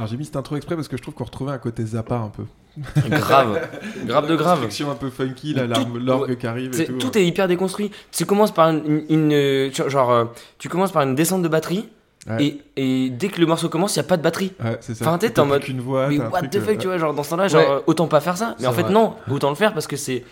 J'ai 0.09 0.17
mis 0.17 0.25
cette 0.25 0.37
intro 0.37 0.57
exprès 0.57 0.75
parce 0.75 0.89
que 0.89 0.97
je 0.97 1.03
trouve 1.03 1.15
qu'on 1.15 1.25
retrouvait 1.25 1.53
un 1.53 1.59
côté 1.59 1.85
Zappa 1.85 2.17
un 2.17 2.29
peu. 2.31 2.45
Grave. 3.09 3.61
grave 4.07 4.29
de 4.29 4.37
grave. 4.37 4.59
Construction 4.59 4.91
un 4.91 4.95
peu 4.95 5.11
funky, 5.11 5.53
là, 5.55 5.65
l'orgue 5.67 6.37
qui 6.37 6.47
arrive 6.47 6.81
et 6.81 6.87
tout. 6.87 7.17
est 7.19 7.27
hyper 7.27 7.49
déconstruit. 7.49 7.91
Tu 8.13 8.25
commences 8.25 8.53
par 8.53 8.69
une, 8.71 9.05
une- 9.09 9.33
une- 9.33 9.71
tu- 9.73 9.89
genre, 9.91 10.11
euh, 10.13 10.25
tu 10.59 10.69
commences 10.69 10.93
par 10.93 11.03
une 11.03 11.15
descente 11.15 11.43
de 11.43 11.49
batterie 11.49 11.89
Ouais. 12.29 12.45
et, 12.77 13.07
et 13.07 13.11
dès 13.11 13.29
que 13.29 13.41
le 13.41 13.47
morceau 13.47 13.69
commence, 13.69 13.95
il 13.95 13.99
y 13.99 14.01
a 14.01 14.05
pas 14.05 14.17
de 14.19 14.23
batterie. 14.23 14.53
Ouais, 14.63 14.77
c'est 14.81 14.95
ça. 14.95 15.07
Enfin, 15.09 15.19
t'es 15.19 15.39
en 15.41 15.47
mode, 15.47 15.63
qu'une 15.63 15.81
voix, 15.81 16.09
mais 16.09 16.19
what 16.19 16.43
the 16.43 16.57
euh, 16.57 16.61
fuck, 16.61 16.79
tu 16.79 16.87
vois, 16.87 16.99
genre 16.99 17.15
dans 17.15 17.23
ce 17.23 17.31
temps-là, 17.31 17.49
genre 17.49 17.63
Ouais. 17.63 17.71
euh, 17.77 17.81
autant 17.87 18.07
pas 18.07 18.21
faire 18.21 18.37
ça. 18.37 18.55
Mais 18.61 18.67
en 18.67 18.73
fait 18.73 18.83
vrai. 18.83 18.93
non, 18.93 19.15
autant 19.31 19.49
le 19.49 19.55
faire 19.57 19.73
parce 19.73 19.87
que 19.87 19.97
c'est 19.97 20.25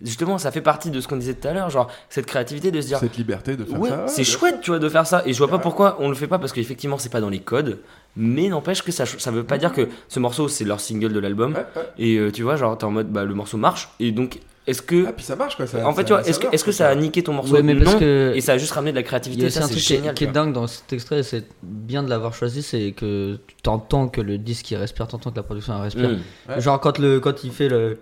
justement 0.00 0.38
ça 0.38 0.50
fait 0.50 0.62
partie 0.62 0.90
de 0.90 1.00
ce 1.00 1.06
qu'on 1.08 1.16
disait 1.16 1.34
tout 1.34 1.46
à 1.46 1.52
l'heure, 1.52 1.68
genre 1.68 1.88
cette 2.08 2.26
créativité 2.26 2.70
de 2.70 2.80
se 2.80 2.86
dire 2.86 2.98
Cette 2.98 3.16
liberté 3.18 3.56
de 3.56 3.64
faire 3.64 3.78
ouais, 3.78 3.88
ça. 3.90 4.04
c'est 4.08 4.24
chouette, 4.24 4.60
tu 4.62 4.70
vois, 4.70 4.78
de 4.78 4.88
faire 4.88 5.06
ça. 5.06 5.22
Et 5.26 5.32
je 5.34 5.38
vois 5.38 5.48
pas 5.48 5.58
pourquoi 5.58 5.96
on 6.00 6.08
le 6.08 6.14
fait 6.14 6.26
pas 6.26 6.38
parce 6.38 6.52
qu'effectivement 6.52 6.96
c'est 6.98 7.12
pas 7.12 7.20
dans 7.20 7.28
les 7.30 7.40
codes. 7.40 7.78
Mais 8.16 8.48
n'empêche 8.48 8.82
que 8.82 8.92
ça, 8.92 9.06
ça 9.06 9.30
veut 9.30 9.44
pas 9.44 9.56
dire 9.58 9.72
que 9.72 9.88
ce 10.08 10.20
morceau 10.20 10.48
c'est 10.48 10.64
leur 10.64 10.80
single 10.80 11.12
de 11.12 11.18
l'album. 11.18 11.52
Ouais, 11.54 11.64
ouais. 11.76 11.88
Et 11.98 12.16
euh, 12.16 12.30
tu 12.30 12.42
vois, 12.42 12.56
genre 12.56 12.76
t'es 12.76 12.84
en 12.84 12.90
mode 12.90 13.08
bah 13.10 13.24
le 13.24 13.34
morceau 13.34 13.56
marche. 13.56 13.88
Et 14.00 14.12
donc 14.12 14.38
est-ce 14.66 14.80
que 14.82 15.06
Ah, 15.08 15.12
puis 15.12 15.24
ça 15.24 15.34
marche 15.34 15.56
quoi. 15.56 15.66
Ça, 15.66 15.84
en 15.84 15.92
fait, 15.92 16.02
ça- 16.02 16.04
tu 16.04 16.12
vois, 16.12 16.22
est-ce 16.28 16.38
que, 16.38 16.46
est-ce 16.52 16.62
que 16.62 16.70
ça 16.72 16.88
a 16.88 16.94
niqué 16.94 17.22
ton 17.24 17.32
morceau 17.32 17.54
Ouais, 17.54 17.62
mais 17.62 17.74
parce 17.74 17.94
Non. 17.94 17.98
que- 17.98 18.32
Et 18.36 18.40
ça 18.40 18.52
a 18.52 18.58
juste 18.58 18.70
ramené 18.72 18.92
de 18.92 18.96
la 18.96 19.02
créativité. 19.02 19.50
Ça, 19.50 19.60
un 19.60 19.62
c'est 19.66 19.72
truc 19.72 19.82
qui 19.84 19.92
est- 19.94 19.96
génial. 19.96 20.14
qui 20.14 20.24
est 20.24 20.28
dingue 20.28 20.52
dans 20.52 20.66
cet 20.68 20.92
extrait, 20.92 21.22
c'est 21.24 21.46
bien 21.64 22.02
de 22.04 22.08
l'avoir 22.10 22.32
choisi, 22.34 22.62
c'est 22.62 22.92
que 22.92 23.40
tu 23.46 23.56
t'entends 23.62 24.06
que 24.08 24.20
le 24.20 24.38
disque 24.38 24.70
il 24.70 24.76
respire, 24.76 25.08
t'entends 25.08 25.30
que 25.32 25.36
la 25.36 25.42
production 25.42 25.74
elle 25.74 25.82
respire. 25.82 26.10
Mm. 26.10 26.18
Ouais. 26.50 26.60
Genre 26.60 26.78
quand, 26.80 26.98
le, 26.98 27.18
quand 27.18 27.42
il 27.42 27.50
fait 27.50 27.68
le. 27.68 27.98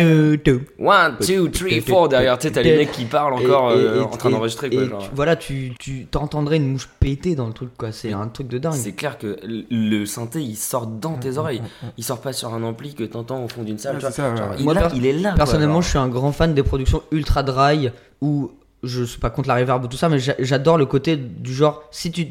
Toum, 0.00 0.38
toum, 0.38 0.60
One, 0.78 1.16
two, 1.18 1.48
three, 1.48 1.80
four 1.80 2.08
derrière, 2.08 2.38
tu 2.38 2.48
sais, 2.48 2.52
t'as 2.54 2.62
les 2.62 2.76
mecs 2.76 2.92
qui 2.92 3.04
parlent 3.04 3.34
encore 3.34 3.72
Et- 3.72 3.76
et- 3.76 3.78
euh, 3.84 4.02
en 4.04 4.08
train 4.08 4.30
d'enregistrer. 4.30 4.70
quoi, 4.70 4.82
et 4.82 4.88
genre. 4.88 4.98
tu- 5.02 5.10
voilà, 5.14 5.36
tu, 5.36 5.72
tu 5.78 6.06
t'entendrais 6.06 6.56
une 6.56 6.68
mouche 6.72 6.88
péter 7.00 7.34
dans 7.34 7.46
le 7.46 7.52
truc, 7.52 7.70
quoi. 7.76 7.92
C'est 7.92 8.12
un 8.12 8.28
truc 8.28 8.48
de 8.48 8.58
dingue. 8.58 8.74
C'est 8.74 8.92
clair 8.92 9.18
que 9.18 9.36
le 9.44 10.04
synthé 10.06 10.42
il 10.42 10.56
sort 10.56 10.86
dans 10.86 11.14
tes 11.14 11.38
oreilles. 11.38 11.62
Il 11.98 12.04
sort 12.04 12.20
pas 12.20 12.32
sur 12.32 12.52
un 12.54 12.62
ampli 12.62 12.94
que 12.94 13.04
t'entends 13.04 13.44
au 13.44 13.48
fond 13.48 13.62
d'une 13.62 13.78
salle. 13.78 13.94
Ouais, 13.94 14.00
tu 14.00 14.06
vois. 14.06 14.10
c'est 14.12 14.22
ça, 14.22 14.30
ouais, 14.30 14.36
Genre, 14.36 14.50
ouais. 14.50 14.56
il, 14.58 14.64
Moi, 14.64 14.74
là- 14.74 14.88
il 14.94 15.06
est 15.06 15.12
là. 15.12 15.32
Personnellement, 15.36 15.80
je 15.80 15.88
suis 15.88 15.98
un 15.98 16.08
grand 16.08 16.32
fan 16.32 16.54
des 16.54 16.62
productions 16.62 17.02
ultra 17.12 17.42
dry 17.42 17.90
où 18.20 18.50
je 18.82 19.02
suis 19.04 19.18
pas 19.18 19.30
contre 19.30 19.48
la 19.48 19.56
reverb 19.56 19.82
ou 19.84 19.88
tout 19.88 19.96
ça, 19.96 20.08
mais 20.08 20.18
j'a- 20.18 20.34
j'adore 20.38 20.78
le 20.78 20.86
côté 20.86 21.16
du 21.16 21.52
genre 21.54 21.82
si 21.90 22.12
tu 22.12 22.28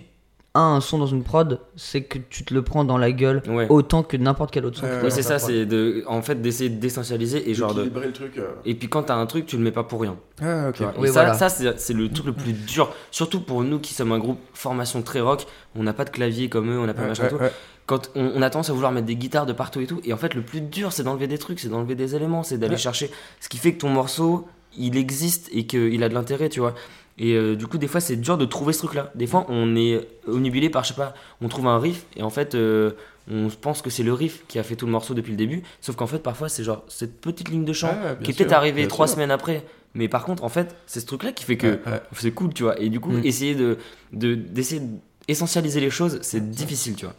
un 0.58 0.80
son 0.82 0.98
dans 0.98 1.06
une 1.06 1.24
prod, 1.24 1.60
c'est 1.76 2.02
que 2.04 2.18
tu 2.18 2.46
te 2.46 2.54
le 2.54 2.62
prends 2.62 2.84
dans 2.86 2.98
la 2.98 3.12
gueule 3.12 3.42
Ouais. 3.48 3.68
autant 3.70 4.04
que 4.04 4.16
n'importe 4.18 4.52
quel 4.52 4.66
autre 4.66 4.80
son. 4.80 4.86
Oui, 5.04 5.12
c'est 5.12 5.22
ça, 5.22 5.38
c'est 5.40 5.66
de, 5.66 6.04
en 6.08 6.22
fait 6.22 6.42
d'essayer 6.42 6.70
d'essentialiser 6.70 7.50
et 7.50 7.54
genre 7.54 7.74
de. 7.74 7.84
Le 7.84 8.12
truc. 8.14 8.38
euh. 8.38 8.48
Et 8.66 8.74
puis 8.76 8.88
quand 8.88 9.04
t'as 9.04 9.16
un 9.16 9.26
truc, 9.26 9.46
tu 9.46 9.58
le 9.58 9.64
mets 9.64 9.72
pas 9.72 9.84
pour 9.84 10.02
rien. 10.02 10.16
Ah, 10.42 10.70
ok. 10.70 10.82
Et 10.82 10.86
Oui, 11.00 11.08
ça, 11.08 11.14
voilà. 11.14 11.34
ça 11.34 11.50
c'est 11.50 11.80
c'est 11.80 11.94
le 11.94 12.10
truc 12.10 12.26
le 12.28 12.34
plus 12.34 12.54
dur. 12.54 12.92
Surtout 13.12 13.42
pour 13.42 13.64
nous 13.64 13.80
qui 13.80 13.94
sommes 13.94 14.12
un 14.12 14.20
groupe 14.20 14.40
formation 14.54 15.02
très 15.02 15.20
rock, 15.22 15.46
on 15.76 15.84
n'a 15.84 15.94
pas 15.94 16.06
de 16.06 16.10
clavier 16.10 16.48
comme 16.50 16.72
eux, 16.72 16.80
on 16.80 16.86
n'a 16.86 16.94
pas 16.94 17.02
de 17.02 17.06
Ouais, 17.06 17.10
machin 17.10 17.24
ouais, 17.24 17.30
tout. 17.30 17.36
ouais. 17.36 17.52
Quand 17.86 18.10
on, 18.16 18.32
on 18.36 18.42
a 18.42 18.50
tendance 18.50 18.70
à 18.70 18.74
vouloir 18.74 18.92
mettre 18.92 19.06
des 19.06 19.16
guitares 19.16 19.46
de 19.46 19.54
partout 19.54 19.80
et 19.82 19.86
tout, 19.88 20.02
et 20.06 20.14
en 20.14 20.18
fait 20.18 20.34
le 20.34 20.42
plus 20.42 20.62
dur 20.62 20.92
c'est 20.92 21.04
d'enlever 21.04 21.28
des 21.28 21.38
trucs, 21.38 21.60
c'est 21.60 21.70
d'enlever 21.70 21.96
des 21.96 22.16
éléments, 22.16 22.42
c'est 22.44 22.58
d'aller 22.58 22.72
Ouais. 22.76 22.78
chercher 22.80 23.12
ce 23.40 23.50
qui 23.50 23.58
fait 23.58 23.74
que 23.74 23.80
ton 23.82 23.90
morceau 23.90 24.48
il 24.78 24.98
existe 24.98 25.50
et 25.54 25.66
qu'il 25.68 26.04
a 26.04 26.10
de 26.10 26.14
l'intérêt, 26.14 26.50
tu 26.50 26.60
vois. 26.60 26.74
Et 27.18 27.34
euh, 27.36 27.56
du 27.56 27.66
coup, 27.68 27.78
des 27.78 27.88
fois, 27.88 28.02
c'est 28.02 28.18
dur 28.18 28.38
de 28.38 28.46
trouver 28.46 28.74
ce 28.74 28.80
truc-là. 28.80 29.12
Des 29.16 29.26
fois, 29.28 29.46
on 29.50 29.76
est 29.78 30.06
omnibulé 30.28 30.70
par, 30.70 30.84
je 30.84 30.90
sais 30.90 30.94
pas, 30.96 31.14
on 31.42 31.48
trouve 31.48 31.68
un 31.68 31.80
riff 31.80 32.06
et 32.18 32.24
en 32.24 32.30
fait, 32.30 32.56
euh, 32.56 32.92
on 33.32 33.48
pense 33.50 33.82
que 33.82 33.90
c'est 33.90 34.04
le 34.04 34.12
riff 34.14 34.44
qui 34.50 34.60
a 34.60 34.64
fait 34.64 34.76
tout 34.76 34.86
le 34.86 34.92
morceau 34.92 35.14
depuis 35.14 35.32
le 35.32 35.38
début. 35.38 35.64
Sauf 35.80 35.96
qu'en 35.96 36.08
fait, 36.08 36.20
parfois, 36.20 36.50
c'est 36.50 36.64
genre 36.64 36.84
cette 36.90 37.22
petite 37.22 37.48
ligne 37.50 37.64
de 37.64 37.72
chant 37.74 37.96
qui 38.22 38.32
est 38.32 38.34
peut-être 38.38 38.52
arrivée 38.52 38.88
trois 38.90 39.08
sûr. 39.08 39.16
semaines 39.16 39.32
après. 39.32 39.64
Mais 39.94 40.10
par 40.10 40.26
contre, 40.26 40.44
en 40.44 40.50
fait, 40.50 40.76
c'est 40.88 41.00
ce 41.00 41.06
truc-là 41.06 41.32
qui 41.32 41.46
fait 41.46 41.56
que 41.56 41.68
Ouais, 41.68 41.80
ouais. 41.88 42.02
c'est 42.18 42.32
cool, 42.32 42.54
tu 42.54 42.64
vois. 42.64 42.78
Et 42.82 42.90
du 42.90 43.00
coup, 43.00 43.12
Mm. 43.14 43.26
essayer 43.26 43.56
de 43.56 43.78
de- 44.12 44.36
d'essayer 44.36 44.82
d'essentialiser 45.28 45.80
les 45.80 45.90
choses, 45.90 46.20
c'est 46.22 46.50
difficile, 46.52 46.96
tu 46.96 47.06
vois. 47.06 47.16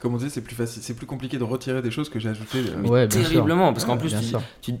Comme 0.00 0.12
on 0.14 0.16
disait, 0.18 0.30
c'est 0.30 0.40
plus 0.42 0.56
facile, 0.56 0.82
c'est 0.82 0.94
plus 0.94 1.06
compliqué 1.06 1.38
de 1.38 1.44
retirer 1.44 1.80
des 1.82 1.90
choses 1.92 2.08
que 2.10 2.18
j'ai 2.18 2.28
ajoutées. 2.30 2.58
euh, 2.68 2.82
Ouais, 2.82 3.06
bien 3.06 3.20
sûr. 3.20 3.30
Terriblement, 3.30 3.72
parce 3.72 3.84
qu'en 3.86 3.92
Ouais, 3.94 3.98
plus, 4.00 4.14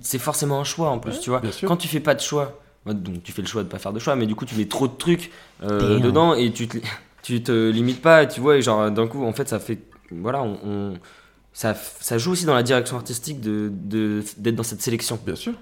c'est 0.02 0.18
forcément 0.18 0.60
un 0.60 0.64
choix 0.64 0.90
en 0.90 0.98
plus, 0.98 1.12
Ouais, 1.12 1.20
tu 1.20 1.30
vois. 1.30 1.40
Quand 1.64 1.76
tu 1.76 1.86
fais 1.88 2.00
pas 2.00 2.14
de 2.16 2.20
choix, 2.20 2.60
donc 2.94 3.22
tu 3.22 3.32
fais 3.32 3.42
le 3.42 3.48
choix 3.48 3.62
de 3.62 3.68
pas 3.68 3.78
faire 3.78 3.92
de 3.92 3.98
choix, 3.98 4.16
mais 4.16 4.26
du 4.26 4.34
coup 4.34 4.44
tu 4.44 4.54
mets 4.54 4.66
trop 4.66 4.88
de 4.88 4.96
trucs 4.96 5.30
euh, 5.62 5.98
dedans 6.00 6.34
et 6.34 6.52
tu 6.52 6.68
te, 6.68 6.78
tu 7.22 7.42
te 7.42 7.70
limites 7.70 8.00
pas, 8.02 8.22
et 8.24 8.28
tu 8.28 8.40
vois, 8.40 8.56
et 8.56 8.62
genre 8.62 8.90
d'un 8.90 9.06
coup, 9.08 9.24
en 9.24 9.32
fait, 9.32 9.48
ça 9.48 9.58
fait, 9.58 9.78
voilà, 10.10 10.42
on, 10.42 10.58
on- 10.64 10.94
ça, 11.52 11.74
ça 11.74 12.18
joue 12.18 12.32
aussi 12.32 12.44
dans 12.44 12.54
la 12.54 12.62
direction 12.62 12.96
artistique 12.96 13.40
de 13.40 13.70
de- 13.72 14.22
d'être 14.36 14.54
dans 14.56 14.62
cette 14.62 14.82
sélection. 14.82 15.18
Bien 15.24 15.36
sûr. 15.36 15.54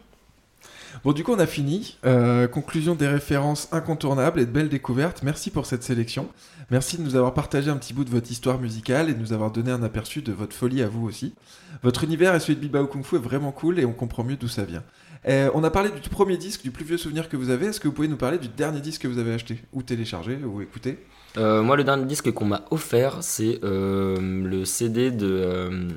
Bon, 1.03 1.13
du 1.13 1.25
coup, 1.25 1.33
on 1.33 1.39
a 1.41 1.47
fini. 1.47 1.99
Euh, 2.07 2.47
conclusion 2.47 2.95
des 2.95 3.09
références 3.09 3.69
incontournables 3.73 4.39
et 4.41 4.47
de 4.47 4.51
belles 4.51 4.69
découvertes. 4.69 5.23
Merci 5.25 5.51
pour 5.51 5.67
cette 5.67 5.83
sélection. 5.83 6.29
Merci 6.71 6.99
de 6.99 7.03
nous 7.03 7.17
avoir 7.17 7.35
partagé 7.35 7.69
un 7.71 7.77
petit 7.77 7.93
bout 7.93 8.05
de 8.05 8.11
votre 8.11 8.31
histoire 8.31 8.59
musicale 8.61 9.11
et 9.11 9.15
de 9.15 9.19
nous 9.21 9.33
avoir 9.33 9.51
donné 9.51 9.71
un 9.73 9.83
aperçu 9.83 10.23
de 10.23 10.33
votre 10.33 10.55
folie 10.55 10.83
à 10.83 10.89
vous 10.89 11.05
aussi. 11.07 11.35
Votre 11.83 12.05
univers 12.05 12.35
et 12.35 12.41
celui 12.41 12.55
de 12.57 12.61
Bilbao 12.61 12.87
Kung 12.87 13.05
Fu 13.05 13.17
est 13.17 13.19
vraiment 13.19 13.51
cool 13.51 13.81
et 13.81 13.85
on 13.85 13.93
comprend 13.93 14.23
mieux 14.25 14.37
d'où 14.37 14.49
ça 14.49 14.63
vient. 14.65 14.85
Euh, 15.29 15.51
on 15.55 15.65
a 15.65 15.71
parlé 15.71 15.91
du 15.91 16.01
tout 16.01 16.11
premier 16.11 16.37
disque, 16.37 16.63
du 16.63 16.71
plus 16.71 16.85
vieux 16.85 16.99
souvenir 16.99 17.29
que 17.29 17.37
vous 17.37 17.51
avez. 17.51 17.67
Est-ce 17.67 17.81
que 17.81 17.89
vous 17.89 17.95
pouvez 17.95 18.09
nous 18.09 18.17
parler 18.17 18.39
du 18.39 18.49
dernier 18.49 18.81
disque 18.81 19.03
que 19.03 19.09
vous 19.09 19.19
avez 19.19 19.33
acheté 19.35 19.59
ou 19.73 19.83
téléchargé 19.83 20.39
ou 20.45 20.61
écouté? 20.61 20.99
Euh, 21.39 21.63
moi, 21.63 21.77
le 21.77 21.85
dernier 21.85 22.05
disque 22.05 22.31
qu'on 22.33 22.45
m'a 22.45 22.63
offert, 22.71 23.19
c'est 23.23 23.59
euh, 23.65 24.17
le 24.21 24.65
CD 24.65 25.11
de, 25.11 25.27
euh, 25.27 25.89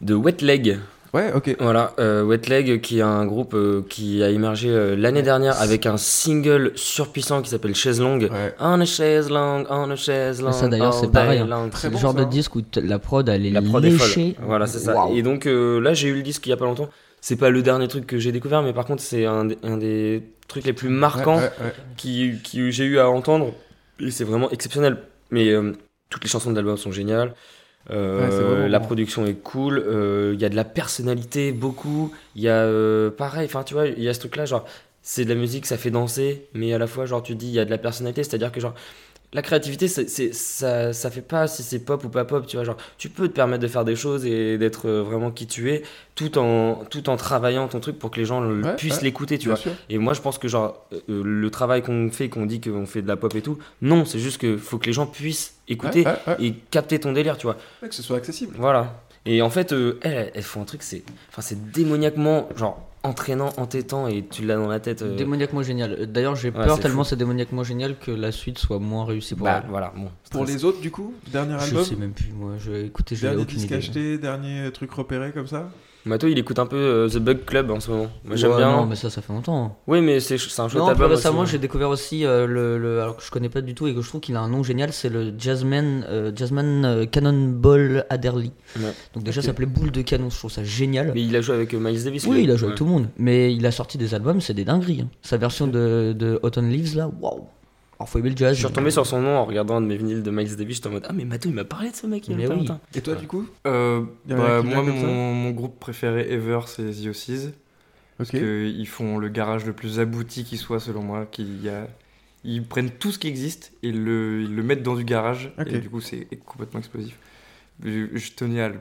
de 0.00 0.14
Wet 0.14 0.38
Leg. 0.42 0.78
Ouais, 1.14 1.32
ok. 1.34 1.56
Voilà, 1.58 1.92
euh, 1.98 2.22
Wet 2.24 2.42
Leg, 2.48 2.80
qui 2.80 2.98
est 3.00 3.02
un 3.02 3.24
groupe 3.26 3.54
euh, 3.54 3.82
qui 3.88 4.22
a 4.22 4.30
émergé 4.30 4.68
euh, 4.70 4.94
l'année 4.96 5.22
dernière 5.22 5.60
avec 5.60 5.86
un 5.86 5.96
single 5.96 6.70
surpuissant 6.76 7.42
qui 7.42 7.50
s'appelle 7.50 7.74
Chaise 7.74 8.00
Longue. 8.00 8.30
On 8.60 8.80
a 8.80 8.84
chaise 8.84 9.28
longue, 9.28 9.66
on 9.70 9.90
a 9.90 9.96
chaise 9.96 10.40
longue. 10.40 10.52
Ça 10.52 10.68
d'ailleurs 10.68 10.94
c'est 10.94 11.10
pareil. 11.10 11.40
hein. 11.40 11.70
C'est 11.74 11.90
le 11.90 11.96
genre 11.96 12.14
de 12.14 12.22
disque 12.24 12.54
où 12.54 12.62
la 12.76 13.00
prod 13.00 13.28
elle 13.28 13.44
est 13.44 13.50
La 13.50 13.60
prod 13.62 13.84
est 13.84 13.90
folle. 13.90 14.06
léchée. 14.06 14.36
Voilà, 14.42 14.66
c'est 14.68 14.78
ça. 14.78 15.06
Et 15.12 15.22
donc 15.22 15.46
euh, 15.46 15.80
là, 15.80 15.94
j'ai 15.94 16.08
eu 16.08 16.14
le 16.14 16.22
disque 16.22 16.46
il 16.46 16.50
y 16.50 16.52
a 16.52 16.56
pas 16.56 16.66
longtemps. 16.66 16.88
C'est 17.20 17.36
pas 17.36 17.50
le 17.50 17.62
dernier 17.62 17.88
truc 17.88 18.06
que 18.06 18.18
j'ai 18.18 18.32
découvert, 18.32 18.62
mais 18.62 18.72
par 18.72 18.86
contre, 18.86 19.02
c'est 19.02 19.26
un, 19.26 19.44
des- 19.46 19.58
un 19.62 19.76
des 19.76 20.22
trucs 20.48 20.64
les 20.64 20.72
plus 20.72 20.88
marquants 20.88 21.38
Ouais, 21.38 21.52
ouais, 21.60 21.66
ouais. 21.66 21.74
qui, 21.96 22.40
qui 22.42 22.72
j'ai 22.72 22.84
eu 22.84 22.98
à 22.98 23.08
entendre. 23.10 23.54
Et 24.00 24.10
c'est 24.10 24.24
vraiment 24.24 24.50
exceptionnel. 24.50 24.98
Mais 25.30 25.48
euh, 25.50 25.72
toutes 26.08 26.24
les 26.24 26.30
chansons 26.30 26.50
de 26.50 26.56
l'album 26.56 26.76
sont 26.76 26.92
géniales. 26.92 27.34
Euh, 27.90 28.68
la 28.68 28.78
bon. 28.78 28.86
production 28.86 29.26
est 29.26 29.34
cool. 29.34 29.78
euh, 29.86 30.32
Il 30.34 30.40
y 30.40 30.44
a 30.44 30.48
de 30.48 30.56
la 30.56 30.64
personnalité, 30.64 31.52
beaucoup. 31.52 32.12
Il 32.36 32.42
y 32.42 32.48
a 32.48 32.56
euh, 32.64 33.10
pareil, 33.10 33.46
enfin 33.46 33.64
tu 33.64 33.74
vois, 33.74 33.86
il 33.88 34.02
y 34.02 34.08
a 34.08 34.14
ce 34.14 34.20
truc-là, 34.20 34.44
genre, 34.46 34.64
c'est 35.02 35.24
de 35.24 35.30
la 35.30 35.34
musique, 35.34 35.66
ça 35.66 35.78
fait 35.78 35.90
danser, 35.90 36.48
mais 36.54 36.72
à 36.74 36.78
la 36.78 36.86
fois, 36.86 37.06
genre, 37.06 37.22
tu 37.22 37.34
dis, 37.34 37.48
il 37.48 37.54
y 37.54 37.58
a 37.60 37.64
de 37.64 37.70
la 37.70 37.78
personnalité, 37.78 38.22
c'est-à-dire 38.22 38.52
que, 38.52 38.60
genre, 38.60 38.74
la 39.32 39.42
créativité, 39.42 39.86
c'est, 39.86 40.08
ça, 40.34 40.92
ça 40.92 41.10
fait 41.10 41.20
pas 41.20 41.46
si 41.46 41.62
c'est 41.62 41.78
pop 41.78 42.02
ou 42.04 42.08
pas 42.08 42.24
pop, 42.24 42.46
tu 42.46 42.56
vois. 42.56 42.64
Genre, 42.64 42.76
tu 42.98 43.08
peux 43.08 43.28
te 43.28 43.32
permettre 43.34 43.62
de 43.62 43.68
faire 43.68 43.84
des 43.84 43.94
choses 43.94 44.26
et 44.26 44.58
d'être 44.58 44.88
euh, 44.88 45.02
vraiment 45.02 45.30
qui 45.30 45.46
tu 45.46 45.70
es, 45.70 45.82
tout 46.16 46.36
en, 46.36 46.84
tout 46.90 47.08
en 47.08 47.16
travaillant 47.16 47.68
ton 47.68 47.78
truc 47.78 47.98
pour 47.98 48.10
que 48.10 48.18
les 48.18 48.26
gens 48.26 48.40
le- 48.40 48.62
Ouais, 48.64 48.74
puissent 48.76 48.96
ouais, 48.96 49.02
l'écouter, 49.04 49.38
tu 49.38 49.48
vois. 49.48 49.56
sûr. 49.56 49.70
Et 49.88 49.98
moi, 49.98 50.14
je 50.14 50.20
pense 50.20 50.38
que, 50.38 50.48
genre, 50.48 50.84
euh, 51.08 51.22
le 51.24 51.50
travail 51.50 51.82
qu'on 51.82 52.10
fait, 52.10 52.28
qu'on 52.28 52.44
dit 52.46 52.60
qu'on 52.60 52.86
fait 52.86 53.02
de 53.02 53.08
la 53.08 53.16
pop 53.16 53.32
et 53.36 53.42
tout, 53.42 53.58
non, 53.82 54.04
c'est 54.04 54.18
juste 54.18 54.38
que 54.40 54.56
faut 54.56 54.78
que 54.78 54.86
les 54.86 54.92
gens 54.92 55.06
puissent 55.06 55.54
écouter 55.68 56.04
Ouais, 56.04 56.36
et 56.40 56.52
capter 56.72 56.98
ton 56.98 57.12
délire, 57.12 57.38
tu 57.38 57.46
vois. 57.46 57.56
Que 57.80 57.94
ce 57.94 58.02
soit 58.02 58.16
accessible. 58.16 58.54
Voilà. 58.58 59.00
Et 59.26 59.42
en 59.42 59.50
fait, 59.50 59.72
euh, 59.72 59.98
elles, 60.02 60.30
elles 60.34 60.42
font 60.42 60.62
un 60.62 60.64
truc, 60.64 60.82
c'est, 60.82 61.02
enfin, 61.28 61.42
c'est 61.42 61.70
démoniaquement, 61.72 62.48
genre, 62.56 62.86
entraînant, 63.02 63.50
entêtant 63.58 64.08
et 64.08 64.24
tu 64.30 64.44
l'as 64.44 64.56
dans 64.56 64.68
la 64.68 64.80
tête. 64.80 65.02
euh, 65.02 65.16
Démoniaquement 65.16 65.62
génial. 65.62 65.92
Euh, 66.00 66.06
D'ailleurs, 66.06 66.36
j'ai 66.36 66.48
Ouais, 66.50 66.64
peur 66.64 66.76
c'est 66.76 66.82
tellement 66.82 67.02
fou. 67.04 67.10
c'est 67.10 67.16
démoniaquement 67.16 67.62
génial 67.64 67.96
que 67.98 68.10
la 68.10 68.32
suite 68.32 68.58
soit 68.58 68.78
moins 68.78 69.04
réussie 69.04 69.34
pour 69.34 69.44
Bah, 69.46 69.60
elle. 69.64 69.70
voilà, 69.70 69.92
bon. 69.96 70.10
Pour 70.30 70.44
les 70.44 70.64
autres, 70.64 70.80
du 70.80 70.90
coup, 70.90 71.14
dernier 71.32 71.54
Je 71.58 71.64
album 71.64 71.84
sais 71.84 71.96
même 71.96 72.12
plus, 72.12 72.30
moi. 72.34 72.52
Je... 72.58 72.72
Écoutez, 72.86 73.14
j'ai 73.16 73.28
Dernier 73.28 73.44
disque 73.44 73.66
idée. 73.66 73.74
acheté, 73.74 74.18
dernier 74.18 74.70
truc 74.72 74.90
repéré 74.92 75.32
comme 75.32 75.46
ça? 75.46 75.70
Mato, 76.06 76.26
il 76.28 76.38
écoute 76.38 76.58
un 76.58 76.64
peu 76.66 76.76
euh, 76.76 77.08
The 77.08 77.18
Bug 77.18 77.44
Club 77.44 77.70
en 77.70 77.78
ce 77.78 77.90
moment. 77.90 78.06
Moi, 78.24 78.36
j'aime 78.36 78.52
Ouais, 78.52 78.56
bien. 78.56 78.70
Non, 78.74 78.86
mais 78.86 78.96
ça, 78.96 79.10
ça 79.10 79.20
fait 79.20 79.32
longtemps. 79.32 79.78
Oui, 79.86 80.00
mais 80.00 80.18
c'est 80.20 80.38
c'est 80.38 80.60
un 80.62 80.68
chouette 80.68 80.78
Non, 80.80 80.86
plus 80.86 80.92
album. 80.92 81.10
récemment, 81.10 81.44
j'ai 81.44 81.58
découvert 81.58 81.90
aussi 81.90 82.24
euh, 82.24 82.46
le, 82.46 82.78
le- 82.78 83.02
alors 83.02 83.16
que 83.18 83.22
je 83.22 83.30
connais 83.30 83.50
pas 83.50 83.60
du 83.60 83.74
tout 83.74 83.86
et 83.86 83.94
que 83.94 84.00
je 84.00 84.08
trouve 84.08 84.20
qu'il 84.22 84.34
a 84.36 84.40
un 84.40 84.48
nom 84.48 84.62
génial, 84.62 84.92
c'est 84.94 85.10
le 85.10 85.34
Jazzman, 85.36 86.06
euh, 86.08 86.32
Jazzman 86.34 86.84
euh, 86.86 87.04
Cannonball 87.06 88.06
Adderley. 88.08 88.50
Ouais. 88.78 88.92
Donc 89.14 89.24
déjà, 89.24 89.42
ça 89.42 89.48
s'appelait 89.48 89.66
Boule 89.66 89.90
de 89.90 90.02
canon. 90.02 90.30
Je 90.30 90.38
trouve 90.38 90.50
ça 90.50 90.64
génial. 90.64 91.12
Mais 91.14 91.22
il 91.22 91.36
a 91.36 91.40
joué 91.42 91.54
avec 91.54 91.74
Miles 91.74 92.02
Davis. 92.04 92.24
Oui, 92.26 92.36
lui. 92.38 92.44
il 92.44 92.50
a 92.50 92.56
joué 92.56 92.66
Ouais. 92.66 92.72
avec 92.72 92.78
tout 92.78 92.84
le 92.84 92.90
monde, 92.90 93.06
mais 93.18 93.52
il 93.54 93.66
a 93.66 93.70
sorti 93.70 93.98
des 93.98 94.14
albums, 94.14 94.40
c'est 94.40 94.54
des 94.54 94.64
dingueries. 94.64 95.02
hein. 95.02 95.08
Sa 95.22 95.36
version 95.36 95.66
de, 95.66 96.14
de 96.18 96.38
Autumn 96.42 96.68
Leaves 96.70 96.96
là, 96.96 97.10
waouh. 97.20 97.44
Alors 98.00 98.08
faut 98.08 98.18
aimer 98.18 98.30
le 98.30 98.36
jazz. 98.36 98.54
Je 98.54 98.60
suis 98.60 98.66
retombé 98.66 98.90
sur 98.90 99.04
son 99.06 99.20
nom 99.20 99.36
en 99.36 99.44
regardant 99.44 99.76
un 99.76 99.82
de 99.82 99.86
mes 99.86 99.98
vinyles 99.98 100.22
de 100.22 100.30
Miles 100.30 100.56
Davis. 100.56 100.76
J'étais 100.76 100.88
en 100.88 100.92
mode 100.92 101.04
Ah, 101.06 101.12
mais 101.12 101.26
Mato, 101.26 101.50
il 101.50 101.54
m'a 101.54 101.64
parlé 101.64 101.90
de 101.90 101.94
ce 101.96 102.06
mec 102.06 102.26
il 102.28 102.30
y 102.30 102.34
a 102.34 102.36
Mais 102.38 102.46
pas 102.46 102.54
oui. 102.54 102.60
longtemps. 102.60 102.80
Et 102.94 103.02
toi, 103.02 103.14
du 103.14 103.26
coup 103.26 103.46
Euh, 103.66 104.00
bah, 104.26 104.62
moi, 104.62 104.82
mon, 104.82 105.34
mon 105.34 105.50
groupe 105.50 105.78
préféré 105.78 106.32
ever, 106.32 106.60
c'est 106.66 106.90
The 106.90 107.08
Ossies. 107.10 107.50
Parce 108.16 108.30
qu'ils 108.30 108.88
font 108.88 109.18
le 109.18 109.28
garage 109.28 109.66
le 109.66 109.74
plus 109.74 110.00
abouti 110.00 110.44
qui 110.44 110.56
soit, 110.56 110.80
selon 110.80 111.02
moi. 111.02 111.26
Qu'il 111.30 111.62
y 111.62 111.68
a... 111.68 111.86
Ils 112.42 112.64
prennent 112.64 112.88
tout 112.90 113.12
ce 113.12 113.18
qui 113.18 113.28
existe 113.28 113.72
et 113.82 113.88
ils 113.90 114.02
le, 114.02 114.44
ils 114.44 114.56
le 114.56 114.62
mettent 114.62 114.82
dans 114.82 114.96
du 114.96 115.04
garage. 115.04 115.52
Et 115.66 115.78
du 115.78 115.90
coup, 115.90 116.00
c'est 116.00 116.26
complètement 116.46 116.80
explosif. 116.80 117.18
Je, 117.84 118.06
je 118.14 118.32
tenais 118.32 118.62
à 118.62 118.70
le. 118.70 118.76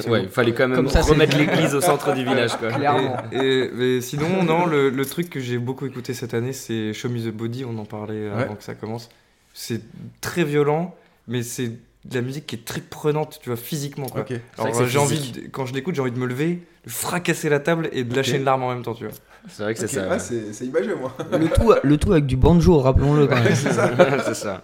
Ce 0.00 0.08
Ouais, 0.10 0.22
il 0.24 0.28
fallait 0.28 0.52
quand 0.54 0.68
même 0.68 0.88
ça, 0.88 1.00
remettre 1.02 1.36
l'église 1.36 1.74
au 1.74 1.80
centre 1.80 2.12
du 2.14 2.24
village, 2.24 2.56
quoi. 2.56 2.70
Clairement. 2.70 3.16
Et, 3.32 3.70
mais 3.74 4.00
sinon, 4.00 4.42
non, 4.42 4.66
le, 4.66 4.90
le 4.90 5.06
truc 5.06 5.28
que 5.30 5.40
j'ai 5.40 5.58
beaucoup 5.58 5.86
écouté 5.86 6.14
cette 6.14 6.34
année, 6.34 6.52
c'est 6.52 6.92
Show 6.92 7.08
Me 7.08 7.18
the 7.18 7.34
Body. 7.34 7.64
On 7.64 7.76
en 7.78 7.84
parlait 7.84 8.28
Ouais. 8.30 8.42
avant 8.44 8.54
que 8.54 8.62
ça 8.64 8.74
commence. 8.74 9.08
C'est 9.54 9.82
très 10.20 10.44
violent, 10.44 10.94
mais 11.28 11.42
c'est 11.42 11.68
de 12.04 12.14
la 12.16 12.22
musique 12.22 12.46
qui 12.46 12.56
est 12.56 12.64
très 12.64 12.80
prenante, 12.80 13.38
tu 13.42 13.48
vois, 13.48 13.56
physiquement. 13.56 14.06
Quoi. 14.06 14.24
Alors, 14.58 14.86
j'ai 14.86 14.98
envie, 14.98 15.32
de- 15.32 15.48
quand 15.48 15.66
je 15.66 15.74
l'écoute, 15.74 15.94
j'ai 15.94 16.00
envie 16.02 16.10
de 16.10 16.18
me 16.18 16.26
lever, 16.26 16.62
de 16.84 16.90
fracasser 16.90 17.48
la 17.48 17.60
table 17.60 17.88
et 17.92 18.02
de 18.04 18.14
lâcher 18.16 18.38
une 18.38 18.44
larme 18.44 18.62
en 18.64 18.70
même 18.70 18.82
temps, 18.82 18.94
tu 18.94 19.04
vois. 19.04 19.14
C'est 19.48 19.62
vrai 19.64 19.74
que 19.74 19.80
c'est 19.80 19.88
ça. 19.88 20.06
ah, 20.10 20.18
c'est 20.18 20.52
c'est 20.52 20.64
imagé, 20.66 20.94
moi. 20.94 21.14
Le 21.32 21.48
tout, 21.48 21.72
le 21.82 21.96
tout 21.98 22.12
avec 22.12 22.26
du 22.26 22.36
banjo, 22.36 22.78
rappelons-le 22.78 23.26
quand 23.26 23.34
même. 23.36 23.44
Ouais, 23.46 23.54
c'est 23.54 23.72
ça. 23.72 23.90
c'est 24.24 24.34
ça. 24.34 24.62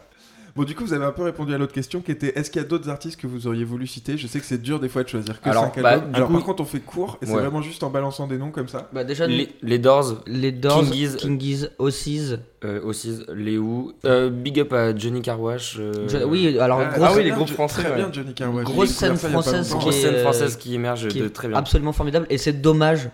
Bon, 0.58 0.64
du 0.64 0.74
coup, 0.74 0.84
vous 0.84 0.92
avez 0.92 1.04
un 1.04 1.12
peu 1.12 1.22
répondu 1.22 1.54
à 1.54 1.58
l'autre 1.58 1.72
question 1.72 2.00
qui 2.00 2.10
était 2.10 2.36
est-ce 2.36 2.50
qu'il 2.50 2.60
y 2.60 2.64
a 2.64 2.66
d'autres 2.66 2.88
artistes 2.90 3.20
que 3.20 3.28
vous 3.28 3.46
auriez 3.46 3.62
voulu 3.62 3.86
citer? 3.86 4.18
Je 4.18 4.26
sais 4.26 4.40
que 4.40 4.44
c'est 4.44 4.60
dur 4.60 4.80
des 4.80 4.88
fois 4.88 5.04
de 5.04 5.08
choisir 5.08 5.40
que 5.40 5.48
Alors, 5.48 5.66
5 5.72 5.80
bah, 5.80 5.90
albums. 5.90 6.10
du 6.10 6.16
Alors, 6.16 6.26
coup- 6.28 6.34
par 6.34 6.42
contre, 6.42 6.62
on 6.62 6.66
fait 6.66 6.80
court 6.80 7.16
et 7.22 7.26
c'est 7.26 7.32
Ouais. 7.32 7.42
vraiment 7.42 7.62
juste 7.62 7.84
en 7.84 7.90
balançant 7.90 8.26
des 8.26 8.38
noms 8.38 8.50
comme 8.50 8.66
ça. 8.66 8.88
Bah 8.92 9.04
déjà, 9.04 9.28
Les, 9.28 9.50
les 9.62 9.78
Doors, 9.78 10.14
les 10.26 10.50
Doors, 10.50 10.80
Kingies, 10.82 11.14
Kingies, 11.16 11.66
Ossies. 11.78 12.34
euh, 12.64 12.80
aussi, 12.82 13.20
les 13.36 13.56
Who. 13.56 13.92
Euh, 14.04 14.30
big 14.30 14.58
up 14.58 14.72
à 14.72 14.96
Johnny 14.96 15.22
Carwash. 15.22 15.76
euh, 15.78 16.08
Je- 16.08 16.24
Oui, 16.24 16.58
alors 16.58 16.80
Ah, 16.80 16.86
grosse, 16.86 17.08
ah 17.08 17.12
oui, 17.16 17.22
les 17.22 17.30
groupes 17.30 17.50
français, 17.50 17.82
Très 17.82 17.90
ouais. 17.90 17.96
bien, 17.96 18.08
Johnny 18.12 18.34
Carwash. 18.34 18.64
Grosse 18.64 18.90
scène 18.90 19.16
française 19.16 19.68
qui 19.68 19.78
grosse 19.78 19.94
est, 19.96 20.00
scène 20.00 20.20
française 20.22 20.56
qui 20.56 20.74
émerge 20.74 21.06
qui 21.06 21.20
de 21.20 21.26
est 21.26 21.30
très 21.30 21.46
bien. 21.46 21.56
absolument 21.56 21.92
formidable 21.92 22.26
et 22.30 22.36
c'est 22.36 22.54
dommage 22.60 23.08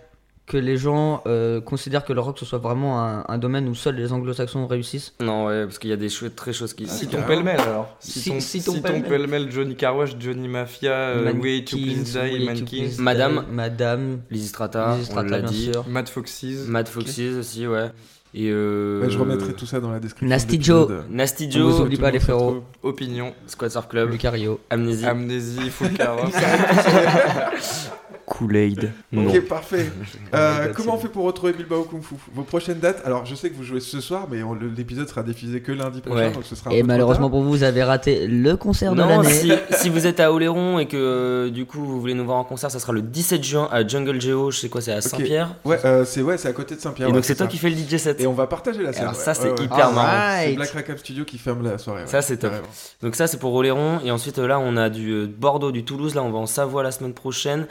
que 0.46 0.58
les 0.58 0.76
gens 0.76 1.22
euh, 1.26 1.62
considèrent 1.62 2.04
que 2.04 2.12
le 2.12 2.20
rock 2.20 2.38
ce 2.38 2.44
soit 2.44 2.58
vraiment 2.58 3.02
un, 3.02 3.24
un 3.28 3.38
domaine 3.38 3.66
où 3.66 3.74
seuls 3.74 3.96
les 3.96 4.12
anglo-saxons 4.12 4.66
réussissent. 4.66 5.14
Non, 5.20 5.46
ouais, 5.46 5.64
parce 5.64 5.78
qu'il 5.78 5.88
y 5.88 5.92
a 5.94 5.96
des 5.96 6.10
chouettes, 6.10 6.36
très 6.36 6.52
choses 6.52 6.74
qui. 6.74 6.86
Si 6.86 7.08
ton 7.08 7.22
pêle-mêle 7.22 7.60
alors. 7.60 7.96
Si, 7.98 8.20
Si- 8.20 8.30
ton, 8.30 8.40
si 8.40 8.60
si 8.60 8.66
ton 8.66 8.74
ton 8.80 9.00
pêle-mêle. 9.00 9.50
Johnny 9.50 9.74
Carwash, 9.74 10.16
Johnny 10.18 10.48
Mafia, 10.48 10.92
euh, 10.92 11.24
Mankins, 11.24 11.40
Way 11.40 11.64
to 11.64 11.76
Please 11.76 12.12
Die, 12.12 12.44
Mankins, 12.44 12.64
Please 12.66 13.00
Madame. 13.00 13.44
Madame, 13.50 14.20
Lizzy 14.30 14.48
Strata, 14.48 14.98
on 15.16 15.22
l'a 15.22 15.40
dit. 15.40 15.70
sûr. 15.72 15.86
Mad 15.88 16.08
Foxes. 16.08 16.66
Mad 16.68 16.88
Foxes 16.88 17.38
aussi, 17.38 17.66
ouais. 17.66 17.90
Et 18.36 18.50
euh... 18.50 19.00
Ouais, 19.00 19.10
je 19.10 19.16
remettrai 19.16 19.52
tout 19.54 19.64
ça 19.64 19.78
dans 19.78 19.92
la 19.92 20.00
description. 20.00 20.26
Nasty. 20.28 20.60
Joe. 20.60 20.88
Nasty 21.08 21.50
Joe, 21.50 21.80
oublie 21.80 21.96
pas 21.96 22.10
les 22.10 22.18
frérots. 22.18 22.64
Opinion. 22.82 23.32
Squad 23.46 23.70
Surf 23.70 23.88
Club, 23.88 24.10
Lucario. 24.10 24.58
Amnésie. 24.70 25.06
Amnésie, 25.06 25.70
Full. 25.70 25.90
Kool-Aid. 28.38 28.90
Non. 29.12 29.28
Ok, 29.28 29.40
parfait. 29.48 29.86
Euh, 30.34 30.72
comment 30.74 30.96
on 30.96 30.98
fait 30.98 31.08
pour 31.08 31.24
retrouver 31.26 31.52
Bilbao 31.52 31.84
Kung 31.84 32.02
Fu 32.02 32.16
Vos 32.34 32.42
prochaines 32.42 32.80
dates 32.80 33.02
Alors, 33.04 33.24
je 33.24 33.36
sais 33.36 33.50
que 33.50 33.56
vous 33.56 33.62
jouez 33.62 33.78
ce 33.78 34.00
soir, 34.00 34.26
mais 34.28 34.42
on- 34.42 34.54
le- 34.54 34.68
l'épisode 34.68 35.08
sera 35.08 35.22
diffusé 35.22 35.60
que 35.60 35.70
lundi 35.70 36.00
prochain, 36.00 36.16
Ouais. 36.26 36.32
donc 36.32 36.42
ce 36.44 36.56
sera 36.56 36.70
un 36.70 36.72
Et 36.72 36.78
trop 36.80 36.88
malheureusement 36.88 37.26
tard. 37.26 37.30
pour 37.30 37.42
vous, 37.42 37.50
vous 37.50 37.62
avez 37.62 37.84
raté 37.84 38.26
le 38.26 38.56
concert 38.56 38.94
de 38.96 39.00
Non, 39.02 39.08
l'année. 39.22 39.28
si, 39.30 39.52
si 39.78 39.88
vous 39.90 40.06
êtes 40.06 40.18
à 40.18 40.32
Oléron 40.32 40.80
et 40.80 40.86
que 40.86 40.96
euh, 40.96 41.50
du 41.50 41.66
coup 41.66 41.78
vous 41.84 42.00
voulez 42.00 42.14
nous 42.14 42.24
voir 42.24 42.38
en 42.38 42.44
concert, 42.44 42.70
ça 42.70 42.80
sera 42.80 42.92
le 42.92 43.02
17 43.02 43.44
juin 43.44 43.68
à 43.70 43.86
Jungle 43.86 44.20
Geo, 44.20 44.50
je 44.50 44.58
sais 44.58 44.68
quoi, 44.68 44.80
c'est 44.80 44.92
à 44.92 45.00
Saint-Pierre. 45.00 45.54
Ouais, 45.64 45.78
euh, 45.84 46.04
c'est 46.04 46.22
ouais, 46.22 46.36
c'est 46.36 46.48
à 46.48 46.52
côté 46.52 46.74
de 46.74 46.80
Saint-Pierre. 46.80 47.08
Et 47.08 47.10
ouais, 47.12 47.14
donc 47.16 47.24
c'est 47.24 47.36
toi 47.36 47.46
ça. 47.46 47.50
qui 47.50 47.58
fais 47.58 47.70
le 47.70 47.76
DJ 47.76 47.98
set. 47.98 48.20
Et 48.20 48.26
on 48.26 48.32
va 48.32 48.48
partager 48.48 48.82
la 48.82 48.92
salle. 48.92 49.02
Alors 49.02 49.14
ouais. 49.14 49.20
ça, 49.20 49.34
c'est 49.34 49.44
Ouais, 49.52 49.58
ouais. 49.60 49.64
hyper 49.66 49.92
marrant. 49.92 50.38
C'est. 50.44 50.54
Black 50.54 50.70
Rackham 50.70 50.98
Studio 50.98 51.24
qui 51.24 51.38
ferme 51.38 51.62
la 51.62 51.78
soirée. 51.78 52.02
ouais. 52.02 52.08
Ça, 52.08 52.22
c'est 52.22 52.38
top. 52.38 52.50
Carrément. 52.50 52.68
Donc 53.02 53.14
ça 53.14 53.26
c'est 53.28 53.38
pour 53.38 53.54
Oléron 53.54 54.00
et 54.04 54.10
ensuite 54.10 54.38
euh, 54.40 54.46
là 54.48 54.58
on 54.58 54.76
a 54.76 54.90
du 54.90 55.10
euh, 55.12 55.26
Bordeaux, 55.26 55.70
du 55.70 55.84
Toulouse, 55.84 56.14
là 56.16 56.22
on 56.24 56.30
va 56.32 56.38
en 56.38 56.46
Savoie 56.46 56.82
la 56.82 56.90
semaine 56.90 57.12
prochaine. 57.14 57.66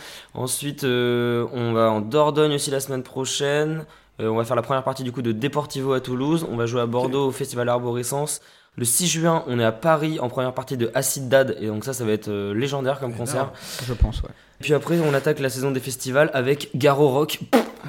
Ensuite 0.54 0.84
euh, 0.84 1.48
on 1.52 1.74
va 1.74 1.90
en 1.90 2.00
Dordogne 2.00 2.54
aussi 2.54 2.70
la 2.70 2.80
semaine 2.80 3.02
prochaine. 3.02 3.88
Euh, 4.22 4.28
on 4.28 4.36
va 4.36 4.46
faire 4.46 4.56
la 4.56 4.62
première 4.62 4.84
partie 4.84 5.04
du 5.04 5.12
coup 5.12 5.24
de 5.24 5.32
Deportivo 5.32 5.94
à 5.94 6.00
Toulouse. 6.00 6.46
On 6.48 6.56
va 6.58 6.68
jouer 6.68 6.82
à 6.82 6.86
Bordeaux 6.86 7.30
au 7.30 7.32
Festival 7.32 7.68
Arborescence. 7.70 8.40
Le 8.76 8.86
6 8.86 9.08
juin, 9.08 9.44
on 9.48 9.60
est 9.60 9.64
à 9.64 9.72
Paris 9.72 10.20
en 10.20 10.30
première 10.30 10.54
partie 10.54 10.78
de 10.78 10.90
Acid 10.96 11.30
Dad 11.30 11.56
et 11.62 11.68
donc 11.68 11.86
ça, 11.86 11.94
ça 11.94 12.06
va 12.06 12.12
être 12.12 12.30
euh, 12.30 12.54
légendaire 12.56 13.00
comme 13.00 13.12
Énorme. 13.12 13.26
concert. 13.28 13.52
Je 13.88 13.94
pense, 13.94 14.22
ouais. 14.24 14.30
Puis 14.62 14.74
après, 14.74 15.00
on 15.00 15.14
attaque 15.14 15.40
la 15.40 15.50
saison 15.50 15.70
des 15.72 15.80
festivals 15.80 16.32
avec 16.34 16.70
Garo 16.76 17.10
Rock. 17.10 17.40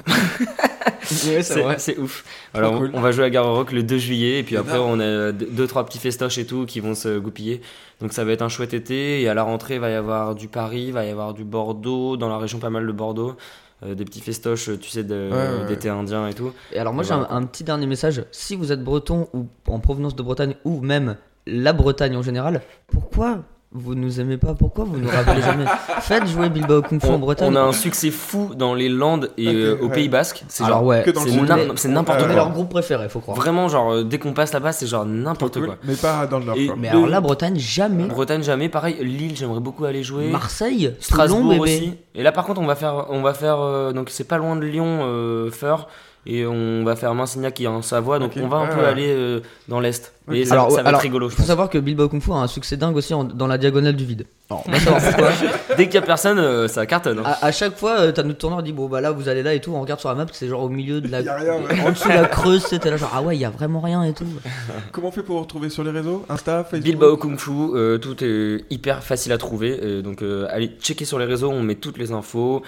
c'est 1.01 1.41
C'est 1.77 1.97
ouf. 1.97 2.23
Alors, 2.53 2.73
on- 2.73 2.77
cool. 2.79 2.91
on 2.93 3.01
va 3.01 3.11
jouer 3.11 3.25
à 3.25 3.29
Garo 3.29 3.53
Rock 3.55 3.71
le 3.71 3.83
2 3.83 3.97
juillet, 3.97 4.39
et 4.39 4.43
puis 4.43 4.57
après, 4.57 4.75
Énorme. 4.75 4.91
on 4.91 4.99
a 4.99 5.31
deux, 5.31 5.47
deux, 5.49 5.67
trois 5.67 5.85
petits 5.85 5.99
festoches 5.99 6.37
et 6.37 6.45
tout 6.45 6.65
qui 6.65 6.79
vont 6.79 6.95
se 6.95 7.17
goupiller. 7.17 7.61
Donc, 8.01 8.13
ça 8.13 8.23
va 8.23 8.31
être 8.33 8.41
un 8.41 8.49
chouette 8.49 8.73
été. 8.73 9.21
Et 9.21 9.29
à 9.29 9.33
la 9.33 9.43
rentrée, 9.43 9.75
il 9.75 9.79
va 9.79 9.89
y 9.89 9.93
avoir 9.95 10.35
du 10.35 10.47
Paris, 10.47 10.85
il 10.87 10.93
va 10.93 11.05
y 11.05 11.09
avoir 11.09 11.33
du 11.33 11.43
Bordeaux, 11.43 12.17
dans 12.17 12.29
la 12.29 12.37
région, 12.37 12.59
pas 12.59 12.69
mal 12.69 12.85
de 12.85 12.91
Bordeaux. 12.91 13.35
Euh, 13.83 13.93
des 13.93 14.05
petits 14.05 14.21
festoches, 14.21 14.69
tu 14.79 14.89
sais, 14.89 15.03
de- 15.03 15.29
Ouais, 15.31 15.61
ouais, 15.61 15.67
d'été 15.67 15.89
indien 15.89 16.27
et 16.27 16.33
tout. 16.33 16.53
Et 16.71 16.79
alors 16.79 16.93
moi 16.93 17.03
j'ai 17.03 17.13
un 17.13 17.43
petit 17.43 17.63
dernier 17.65 17.87
message. 17.87 18.23
Si 18.31 18.55
vous 18.55 18.71
êtes 18.71 18.81
breton 18.83 19.27
ou 19.33 19.47
en 19.67 19.79
provenance 19.79 20.15
de 20.15 20.23
Bretagne 20.23 20.55
ou 20.63 20.79
même 20.79 21.17
la 21.45 21.73
Bretagne 21.73 22.15
en 22.15 22.21
général, 22.21 22.61
pourquoi 22.87 23.43
Vous 23.77 23.93
nous 23.93 24.21
aimez 24.21 24.37
pas 24.37 24.53
Pourquoi 24.53 24.85
vous 24.85 24.95
nous 24.95 25.09
rappelez 25.09 25.41
jamais? 25.41 25.65
Faites 25.99 26.25
jouer 26.27 26.47
Bilbao 26.49 26.81
Kung 26.81 27.01
Fu 27.01 27.07
en 27.09 27.19
Bretagne. 27.19 27.51
on 27.51 27.55
a 27.57 27.59
un 27.61 27.73
succès 27.73 28.09
fou 28.09 28.51
dans 28.55 28.73
les 28.73 28.87
Landes 28.87 29.31
et 29.37 29.47
euh, 29.53 29.77
au 29.81 29.87
ouais. 29.87 29.91
Pays 29.95 30.07
Basque. 30.09 30.45
C'est 30.47 30.65
genre, 30.65 30.81
ouais, 30.85 31.03
c'est 31.05 31.13
c'est 31.75 31.89
n'importe 31.89 32.19
C'est 32.21 32.25
Ouais. 32.27 32.35
leur 32.35 32.45
quoi. 32.45 32.53
groupe 32.53 32.69
préféré, 32.69 33.09
faut 33.09 33.19
croire. 33.19 33.35
Vraiment, 33.35 33.67
genre, 33.67 33.91
euh, 33.91 34.03
dès 34.05 34.17
qu'on 34.17 34.31
passe 34.31 34.53
là-bas, 34.53 34.71
c'est 34.71 34.87
genre 34.87 35.05
n'importe 35.05 35.59
quoi. 35.63 35.75
Mais 35.83 35.95
pas 35.95 36.25
dans 36.25 36.39
le 36.39 36.45
nord. 36.45 36.55
Et- 36.57 36.67
quoi. 36.67 36.75
Mais 36.79 36.87
alors 36.87 37.05
la 37.07 37.19
Bretagne, 37.19 37.57
jamais. 37.57 38.05
Bretagne, 38.05 38.43
jamais. 38.43 38.69
Pareil, 38.69 38.95
Lille, 39.01 39.35
j'aimerais 39.35 39.59
beaucoup 39.59 39.83
aller 39.83 40.03
jouer. 40.03 40.29
Marseille, 40.29 40.93
Strasbourg 41.01 41.41
Toulon, 41.41 41.59
aussi. 41.59 41.93
Et 42.15 42.23
là, 42.23 42.31
par 42.31 42.45
contre, 42.45 42.61
on 42.61 42.65
va 42.65 42.75
faire, 42.75 43.07
on 43.09 43.21
va 43.21 43.33
faire, 43.33 43.59
euh, 43.59 43.91
donc 43.91 44.09
c'est 44.09 44.23
pas 44.27 44.37
loin 44.37 44.55
de 44.55 44.63
Lyon, 44.65 44.99
euh, 45.01 45.51
Feur, 45.51 45.89
et 46.25 46.45
on 46.45 46.85
va 46.85 46.95
faire 46.95 47.13
Minsignac 47.13 47.53
qui 47.53 47.65
est 47.65 47.67
en 47.67 47.81
Savoie, 47.81 48.19
donc 48.19 48.31
on 48.41 48.47
va 48.47 48.57
un 48.57 48.61
Ouais, 48.69 48.73
peu 48.75 48.79
ouais. 48.81 48.85
aller 48.87 49.41
dans 49.67 49.81
l'est. 49.81 50.13
Et 50.33 50.43
ça, 50.45 50.53
Alors, 50.55 50.71
ça 50.71 50.81
va 50.81 50.89
alors, 50.89 50.99
être 50.99 51.03
rigolo, 51.03 51.29
je 51.29 51.33
Faut 51.35 51.37
pense. 51.41 51.47
savoir 51.47 51.69
que 51.69 51.77
Bilbao 51.77 52.09
Kung 52.09 52.21
Fu 52.21 52.31
a 52.31 52.35
un 52.35 52.47
succès 52.47 52.77
dingue 52.77 52.95
aussi 52.95 53.13
en- 53.13 53.23
dans 53.23 53.45
la 53.45 53.57
diagonale 53.59 53.95
du 53.95 54.05
vide. 54.05 54.25
Alors, 54.49 54.63
on 54.67 54.71
va 54.71 54.79
savoir 54.79 55.01
pourquoi. 55.03 55.29
Dès 55.77 55.85
qu'il 55.85 55.95
y 55.95 55.97
a 55.97 56.01
personne, 56.01 56.39
euh, 56.39 56.67
ça 56.67 56.85
cartonne. 56.87 57.19
hein. 57.19 57.23
À, 57.25 57.45
à 57.47 57.51
chaque 57.51 57.77
fois, 57.77 57.99
euh, 57.99 58.11
t'as 58.11 58.23
notre 58.23 58.39
tourneur 58.39 58.63
dit 58.63 58.71
bon 58.73 58.87
bah 58.87 59.01
là 59.01 59.11
vous 59.11 59.29
allez 59.29 59.43
là 59.43 59.53
et 59.53 59.59
tout, 59.61 59.71
on 59.75 59.81
regarde 59.81 59.99
sur 59.99 60.09
la 60.09 60.15
map, 60.15 60.25
c'est 60.31 60.47
genre 60.47 60.63
au 60.63 60.69
milieu 60.69 60.99
de 61.01 61.07
la, 61.09 61.21
Y 61.21 61.29
a 61.29 61.35
rien, 61.35 61.53
ouais. 61.55 61.79
en 61.85 61.91
dessous 61.91 62.09
de 62.09 62.13
la 62.13 62.25
creuse, 62.25 62.63
c'était 62.65 62.89
là 62.89 62.97
genre 62.97 63.11
ah 63.13 63.21
ouais 63.21 63.35
il 63.35 63.39
y 63.39 63.45
a 63.45 63.49
vraiment 63.51 63.81
rien 63.81 64.03
et 64.03 64.13
tout. 64.13 64.25
Comment 64.91 65.09
on 65.09 65.11
fait 65.11 65.21
pour 65.23 65.39
retrouver 65.39 65.69
sur 65.69 65.83
les 65.83 65.91
réseaux? 65.91 66.25
Insta, 66.29 66.63
Facebook? 66.63 66.83
Bilbao 66.83 67.17
Kung 67.17 67.37
Fu, 67.37 67.51
euh, 67.51 67.97
tout 67.99 68.15
est 68.23 68.65
hyper 68.71 69.03
facile 69.03 69.31
à 69.31 69.37
trouver. 69.37 69.79
euh, 69.83 70.01
donc 70.01 70.21
euh, 70.23 70.47
allez 70.49 70.71
checker 70.81 71.05
sur 71.05 71.19
les 71.19 71.25
réseaux, 71.25 71.51
on 71.51 71.61
met 71.61 71.75
toutes 71.75 71.97
les 71.97 72.11
infos, 72.11 72.63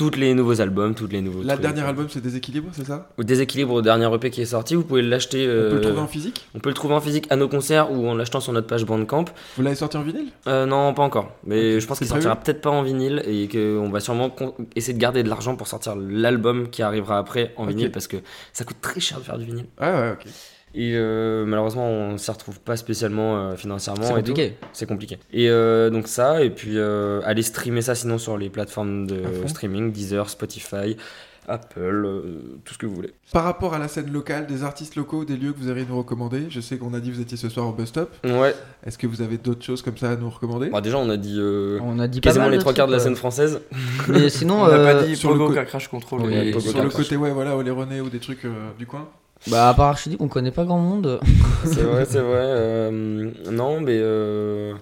tous 0.00 0.16
les 0.18 0.32
nouveaux 0.32 0.62
albums, 0.62 0.94
toutes 0.94 1.12
les 1.12 1.20
nouveaux 1.20 1.42
La 1.42 1.52
trucs. 1.52 1.62
dernière 1.62 1.86
album, 1.86 2.06
c'est 2.08 2.22
Déséquilibre, 2.22 2.68
c'est 2.72 2.86
ça 2.86 3.10
déséquilibre 3.18 3.74
au 3.74 3.82
dernier 3.82 4.08
EP 4.14 4.30
qui 4.30 4.40
est 4.40 4.46
sorti, 4.46 4.74
vous 4.74 4.82
pouvez 4.82 5.02
l'acheter. 5.02 5.42
On 5.42 5.50
peut 5.50 5.52
euh, 5.52 5.74
le 5.74 5.80
trouver 5.82 6.00
en 6.00 6.06
physique 6.06 6.46
on 6.54 6.58
peut 6.58 6.70
le 6.70 6.74
trouver 6.74 6.94
en 6.94 7.02
physique 7.02 7.26
à 7.28 7.36
nos 7.36 7.48
concerts 7.48 7.92
ou 7.92 8.08
en 8.08 8.14
l'achetant 8.14 8.40
sur 8.40 8.54
notre 8.54 8.66
page 8.66 8.86
Bandcamp. 8.86 9.26
Vous 9.58 9.62
l'avez 9.62 9.76
sorti 9.76 9.98
en 9.98 10.02
vinyle 10.02 10.28
Euh, 10.46 10.64
non, 10.64 10.94
pas 10.94 11.02
encore. 11.02 11.36
Mais 11.44 11.80
je 11.80 11.86
pense 11.86 11.98
qu'il 11.98 12.06
sortira 12.06 12.34
peut-être 12.34 12.62
pas 12.62 12.70
en 12.70 12.82
vinyle 12.82 13.22
et 13.26 13.46
qu'on 13.48 13.90
va 13.90 14.00
sûrement 14.00 14.34
essayer 14.74 14.94
de 14.94 14.98
garder 14.98 15.22
de 15.22 15.28
l'argent 15.28 15.54
pour 15.56 15.66
sortir 15.66 15.94
l'album 15.96 16.70
qui 16.70 16.80
arrivera 16.82 17.18
après 17.18 17.52
en 17.58 17.66
vinyle 17.66 17.92
parce 17.92 18.06
que 18.06 18.16
ça 18.54 18.64
coûte 18.64 18.80
très 18.80 19.00
cher 19.00 19.18
de 19.18 19.24
faire 19.24 19.36
du 19.36 19.44
vinyle. 19.44 19.66
Ah 19.76 20.00
ouais, 20.00 20.10
ok. 20.12 20.24
Et 20.74 20.92
euh, 20.94 21.44
malheureusement, 21.46 21.88
on 21.88 22.16
s'y 22.16 22.30
retrouve 22.30 22.60
pas 22.60 22.76
spécialement 22.76 23.36
euh, 23.38 23.56
financièrement. 23.56 24.02
C'est 24.04 24.14
compliqué. 24.14 24.54
C'est 24.72 24.86
compliqué. 24.86 25.18
Et 25.32 25.50
euh, 25.50 25.90
donc 25.90 26.06
ça, 26.06 26.42
et 26.44 26.50
puis 26.50 26.72
euh, 26.78 27.20
aller 27.24 27.42
streamer 27.42 27.82
ça 27.82 27.94
sinon 27.94 28.18
sur 28.18 28.38
les 28.38 28.50
plateformes 28.50 29.06
de 29.06 29.22
streaming, 29.48 29.90
Deezer, 29.92 30.30
Spotify, 30.30 30.96
Apple, 31.48 32.04
euh, 32.06 32.22
tout 32.64 32.74
ce 32.74 32.78
que 32.78 32.86
vous 32.86 32.94
voulez. 32.94 33.12
Par 33.32 33.42
rapport 33.42 33.74
à 33.74 33.80
la 33.80 33.88
scène 33.88 34.12
locale, 34.12 34.46
des 34.46 34.62
artistes 34.62 34.94
locaux, 34.94 35.24
des 35.24 35.36
lieux 35.36 35.52
que 35.52 35.58
vous 35.58 35.68
allez 35.70 35.84
nous 35.84 35.98
recommander, 35.98 36.44
je 36.48 36.60
sais 36.60 36.76
qu'on 36.78 36.94
a 36.94 37.00
dit 37.00 37.10
que 37.10 37.16
vous 37.16 37.22
étiez 37.22 37.36
ce 37.36 37.48
soir 37.48 37.66
au 37.66 37.72
bus 37.72 37.88
stop. 37.88 38.08
Ouais. 38.24 38.54
Est-ce 38.86 38.96
que 38.98 39.08
vous 39.08 39.22
avez 39.22 39.38
d'autres 39.38 39.64
choses 39.64 39.82
comme 39.82 39.96
ça 39.96 40.10
à 40.12 40.16
nous 40.16 40.30
recommander? 40.30 40.68
Bah, 40.70 40.80
déjà, 40.80 40.98
on 40.98 41.10
a 41.10 41.16
dit, 41.16 41.36
euh, 41.40 41.80
On 41.82 41.98
a 41.98 42.06
dit 42.06 42.20
pas 42.20 42.28
quasiment 42.28 42.44
mal 42.44 42.52
les 42.52 42.58
trois 42.60 42.74
quarts 42.74 42.86
de 42.86 42.92
la 42.92 43.00
scène 43.00 43.16
française. 43.16 43.60
Mais 44.08 44.28
sinon 44.28 44.62
On 44.62 44.68
n'a 44.68 44.76
pas 44.94 45.02
dit 45.02 45.16
sur 45.16 45.30
le 45.32 45.38
Pogo 45.38 45.48
co- 45.48 45.54
car 45.54 45.64
Crash 45.66 45.88
Control. 45.88 46.20
Oui, 46.26 46.34
et- 46.34 46.50
Pogo 46.52 46.68
Sur 46.70 46.82
le 46.84 46.90
côté, 46.90 47.16
ouais, 47.16 47.32
voilà, 47.32 47.60
les 47.60 47.70
René 47.72 48.00
ou 48.00 48.08
des 48.10 48.20
trucs 48.20 48.44
euh, 48.44 48.70
du 48.78 48.86
coin 48.86 49.08
bah 49.48 49.68
à 49.68 49.74
part 49.74 49.96
je 49.96 50.04
te 50.04 50.08
dis 50.10 50.16
qu'on 50.16 50.28
connaît 50.28 50.50
pas 50.50 50.64
grand 50.64 50.78
monde. 50.78 51.20
c'est 51.64 51.82
vrai, 51.82 52.04
c'est 52.04 52.20
vrai. 52.20 52.36
euh, 52.40 53.30
non, 53.50 53.80
mais 53.80 53.98
euh, 53.98 54.74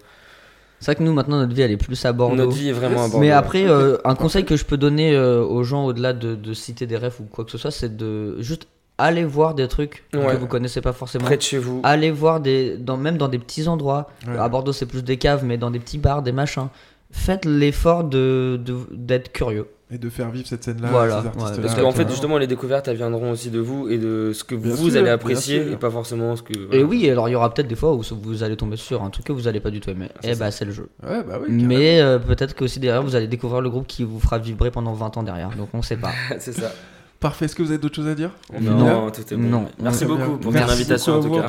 C'est 0.80 0.86
vrai 0.92 0.96
que 0.96 1.02
nous 1.02 1.12
maintenant 1.12 1.38
notre 1.38 1.54
vie 1.54 1.62
elle 1.62 1.70
est 1.70 1.76
plus 1.76 2.04
à 2.04 2.12
Bordeaux. 2.12 2.36
notre 2.36 2.52
vie 2.52 2.68
est 2.70 2.72
vraiment 2.72 3.04
à 3.04 3.08
Bordeaux. 3.08 3.18
Mais 3.20 3.30
après, 3.30 3.68
euh, 3.68 3.96
un 4.04 4.14
conseil 4.14 4.44
que 4.44 4.56
je 4.56 4.64
peux 4.64 4.76
donner 4.76 5.14
euh, 5.14 5.42
aux 5.44 5.62
gens 5.64 5.84
au-delà 5.86 6.12
de, 6.12 6.34
de 6.34 6.52
citer 6.54 6.86
des 6.86 6.96
refs 6.96 7.20
ou 7.20 7.24
quoi 7.24 7.44
que 7.44 7.50
ce 7.50 7.58
soit, 7.58 7.70
c'est 7.70 7.96
de 7.96 8.40
juste 8.40 8.66
aller 9.00 9.24
voir 9.24 9.54
des 9.54 9.68
trucs 9.68 10.04
Ouais. 10.12 10.32
que 10.32 10.36
vous 10.38 10.48
connaissez 10.48 10.80
pas 10.80 10.92
forcément. 10.92 11.24
près 11.24 11.36
de 11.36 11.42
chez 11.42 11.58
vous. 11.58 11.80
Allez 11.84 12.10
voir 12.10 12.40
des, 12.40 12.76
dans, 12.76 12.96
même 12.96 13.16
dans 13.16 13.28
des 13.28 13.38
petits 13.38 13.68
endroits. 13.68 14.08
Ouais. 14.26 14.36
À 14.36 14.48
Bordeaux, 14.48 14.72
c'est 14.72 14.86
plus 14.86 15.04
des 15.04 15.18
caves, 15.18 15.44
mais 15.44 15.56
dans 15.56 15.70
des 15.70 15.78
petits 15.78 15.98
bars, 15.98 16.20
des 16.22 16.32
machins. 16.32 16.66
Faites 17.12 17.44
l'effort 17.44 18.02
de 18.04 18.60
de- 18.62 18.86
d'être 18.90 19.30
curieux. 19.32 19.68
Et 19.90 19.96
de 19.96 20.10
faire 20.10 20.30
vivre 20.30 20.46
cette 20.46 20.62
scène-là, 20.64 20.88
Voilà, 20.90 21.22
ces 21.22 21.26
artistes-là. 21.28 21.56
ouais, 21.56 21.62
Parce 21.62 21.74
Ah, 21.78 21.80
qu'en 21.80 21.92
fait, 21.92 22.10
justement, 22.10 22.36
les 22.36 22.46
découvertes, 22.46 22.88
elles 22.88 22.98
viendront 22.98 23.30
aussi 23.30 23.48
de 23.48 23.58
vous 23.58 23.88
et 23.88 23.96
de 23.96 24.32
ce 24.34 24.44
que 24.44 24.54
Bien 24.54 24.74
vous 24.74 24.90
sûr, 24.90 25.00
allez 25.00 25.08
apprécier 25.08 25.72
et 25.72 25.76
pas 25.76 25.90
forcément 25.90 26.36
ce 26.36 26.42
que. 26.42 26.52
Et 26.52 26.66
voilà. 26.66 26.84
oui, 26.84 27.08
alors 27.10 27.28
il 27.28 27.32
y 27.32 27.34
aura 27.34 27.52
peut-être 27.54 27.68
des 27.68 27.74
fois 27.74 27.94
où 27.94 28.02
vous 28.22 28.42
allez 28.42 28.56
tomber 28.56 28.76
sur 28.76 29.02
un 29.02 29.08
truc 29.08 29.24
que 29.26 29.32
vous 29.32 29.48
allez 29.48 29.60
pas 29.60 29.70
du 29.70 29.80
tout 29.80 29.88
aimer. 29.88 30.08
c'est 30.20 30.28
Et 30.30 30.34
ça. 30.34 30.44
bah, 30.44 30.50
c'est 30.50 30.66
le 30.66 30.72
jeu. 30.72 30.88
Ouais, 31.02 31.22
bah 31.26 31.38
oui. 31.42 31.50
Mais 31.64 32.00
euh, 32.02 32.18
peut-être 32.18 32.54
que 32.54 32.64
aussi 32.64 32.80
derrière, 32.80 33.02
vous 33.02 33.16
allez 33.16 33.28
découvrir 33.28 33.62
le 33.62 33.70
groupe 33.70 33.86
qui 33.86 34.04
vous 34.04 34.20
fera 34.20 34.38
vibrer 34.38 34.70
pendant 34.70 34.92
20 34.92 35.16
ans 35.16 35.22
derrière. 35.22 35.50
Donc 35.56 35.70
on 35.72 35.80
sait 35.80 35.96
pas. 35.96 36.12
c'est 36.38 36.52
ça. 36.52 36.70
Parfait, 37.18 37.46
est-ce 37.46 37.56
que 37.56 37.62
vous 37.62 37.70
avez 37.70 37.78
d'autres 37.78 37.96
choses 37.96 38.08
à 38.08 38.14
dire 38.14 38.30
On 38.52 38.58
finit 38.58 38.68
là 38.68 38.74
Non, 38.76 39.10
tout 39.10 39.22
est 39.22 39.36
bon. 39.36 39.42
Non. 39.48 39.68
Merci 39.82 40.04
bien. 40.04 40.16
beaucoup 40.16 40.36
pour 40.36 40.52
ton 40.52 40.58
invitation 40.68 41.14
en 41.14 41.20
tout 41.22 41.30
cas. 41.30 41.46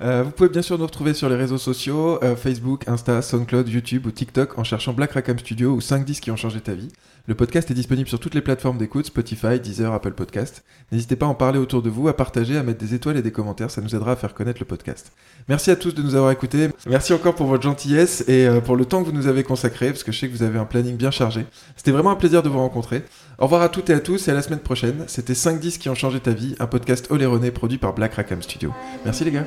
Euh, 0.00 0.22
vous 0.22 0.30
pouvez 0.30 0.48
bien 0.48 0.62
sûr 0.62 0.78
nous 0.78 0.86
retrouver 0.86 1.12
sur 1.12 1.28
les 1.28 1.34
réseaux 1.34 1.58
sociaux, 1.58 2.22
euh, 2.22 2.36
Facebook, 2.36 2.86
Insta, 2.86 3.20
SoundCloud, 3.20 3.68
YouTube 3.68 4.06
ou 4.06 4.12
TikTok 4.12 4.56
en 4.56 4.62
cherchant 4.62 4.92
Black 4.92 5.10
Rackham 5.12 5.36
Studio 5.40 5.72
ou 5.72 5.80
5 5.80 6.04
disques 6.04 6.22
qui 6.22 6.30
ont 6.30 6.36
changé 6.36 6.60
ta 6.60 6.74
vie. 6.74 6.88
Le 7.28 7.34
podcast 7.34 7.70
est 7.70 7.74
disponible 7.74 8.08
sur 8.08 8.18
toutes 8.18 8.34
les 8.34 8.40
plateformes 8.40 8.78
d'écoute, 8.78 9.04
Spotify, 9.04 9.60
Deezer, 9.60 9.92
Apple 9.92 10.12
Podcast. 10.12 10.64
N'hésitez 10.90 11.14
pas 11.14 11.26
à 11.26 11.28
en 11.28 11.34
parler 11.34 11.58
autour 11.58 11.82
de 11.82 11.90
vous, 11.90 12.08
à 12.08 12.16
partager, 12.16 12.56
à 12.56 12.62
mettre 12.62 12.78
des 12.78 12.94
étoiles 12.94 13.18
et 13.18 13.22
des 13.22 13.32
commentaires, 13.32 13.70
ça 13.70 13.82
nous 13.82 13.94
aidera 13.94 14.12
à 14.12 14.16
faire 14.16 14.32
connaître 14.32 14.60
le 14.60 14.64
podcast. 14.64 15.12
Merci 15.46 15.70
à 15.70 15.76
tous 15.76 15.94
de 15.94 16.02
nous 16.02 16.14
avoir 16.14 16.30
écoutés. 16.30 16.70
Merci 16.88 17.12
encore 17.12 17.34
pour 17.34 17.46
votre 17.46 17.62
gentillesse 17.62 18.24
et 18.28 18.46
euh, 18.46 18.62
pour 18.62 18.76
le 18.76 18.86
temps 18.86 19.02
que 19.02 19.10
vous 19.10 19.14
nous 19.14 19.26
avez 19.26 19.42
consacré, 19.42 19.88
parce 19.88 20.04
que 20.04 20.10
je 20.10 20.20
sais 20.20 20.28
que 20.28 20.32
vous 20.32 20.42
avez 20.42 20.58
un 20.58 20.64
planning 20.64 20.96
bien 20.96 21.10
chargé. 21.10 21.44
C'était 21.76 21.90
vraiment 21.90 22.12
un 22.12 22.16
plaisir 22.16 22.42
de 22.42 22.48
vous 22.48 22.60
rencontrer. 22.60 23.02
Au 23.38 23.44
revoir 23.44 23.60
à 23.60 23.68
toutes 23.68 23.90
et 23.90 23.92
à 23.92 24.00
tous 24.00 24.26
et 24.26 24.30
à 24.30 24.34
la 24.34 24.40
semaine 24.40 24.60
prochaine. 24.60 25.04
C'était 25.06 25.34
5 25.34 25.60
disques 25.60 25.82
qui 25.82 25.90
ont 25.90 25.94
changé 25.94 26.20
ta 26.20 26.30
vie, 26.30 26.56
un 26.60 26.66
podcast 26.66 27.08
Oléroné 27.10 27.50
produit 27.50 27.76
par 27.76 27.92
Black 27.92 28.14
Rackham 28.14 28.40
Studio. 28.40 28.72
Merci 29.04 29.24
les 29.24 29.32
gars. 29.32 29.44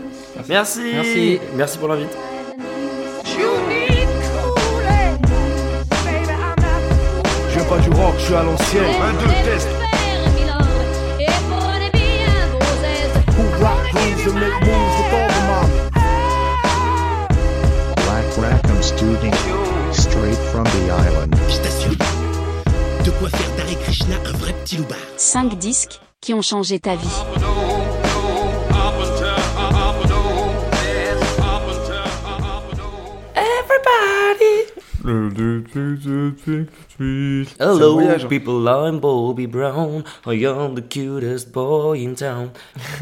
Merci. 0.47 0.81
Merci. 0.93 1.39
Merci 1.55 1.79
pour 1.79 1.87
l'invite. 1.87 2.40
Pas 7.71 7.79
du 7.79 7.89
rock, 7.91 8.15
je 8.17 8.25
suis 8.25 8.35
à 8.35 8.43
l'ancienne. 8.43 8.83
Un, 9.01 9.13
deux, 9.13 9.33
test. 9.45 9.67
Who 13.37 13.43
rock 13.63 13.79
grooves 13.91 14.27
and 14.27 14.35
make 14.35 14.59
moves 14.67 14.95
with 14.97 15.13
all 15.13 15.29
the 15.29 15.43
mommy. 15.49 15.79
Black 17.95 18.27
Rackham 18.37 18.81
Studio. 18.81 19.31
Straight 19.93 20.41
from 20.51 20.65
the 20.65 20.91
island. 20.91 21.33
Je 21.47 21.57
t'assure, 21.59 21.95
de 23.05 23.11
quoi 23.11 23.29
faire 23.29 23.51
d'Hare 23.55 23.79
Krishna 23.83 24.15
un 24.25 24.37
vrai 24.37 24.53
petit 24.63 24.75
loupard. 24.77 24.97
5 25.15 25.57
disques 25.57 26.01
qui 26.19 26.33
ont 26.33 26.41
changé 26.41 26.79
ta 26.79 26.95
vie. 26.95 27.70
Hello, 37.57 38.27
people, 38.29 38.69
I'm 38.69 38.99
Bobby 38.99 39.47
Brown. 39.47 40.05
I 40.27 40.33
am 40.33 40.75
the 40.75 40.83
cutest 40.83 41.51
boy 41.51 41.97
in 41.97 42.13
town. 42.13 42.51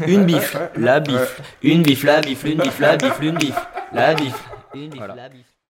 Une 0.06 0.24
bif, 0.24 0.56
la 0.76 1.00
bif, 1.00 1.42
une 1.62 1.82
bif, 1.82 2.02
la 2.04 2.22
bif, 2.22 2.44
une 2.44 2.56
bif, 2.56 2.80
la 2.80 2.96
bif, 2.96 3.20
une 3.20 3.36
bif, 3.36 3.54
la 3.92 4.14
bif. 4.14 4.32
Une 4.74 4.88
bif, 4.88 5.02
la 5.14 5.28
bif. 5.28 5.49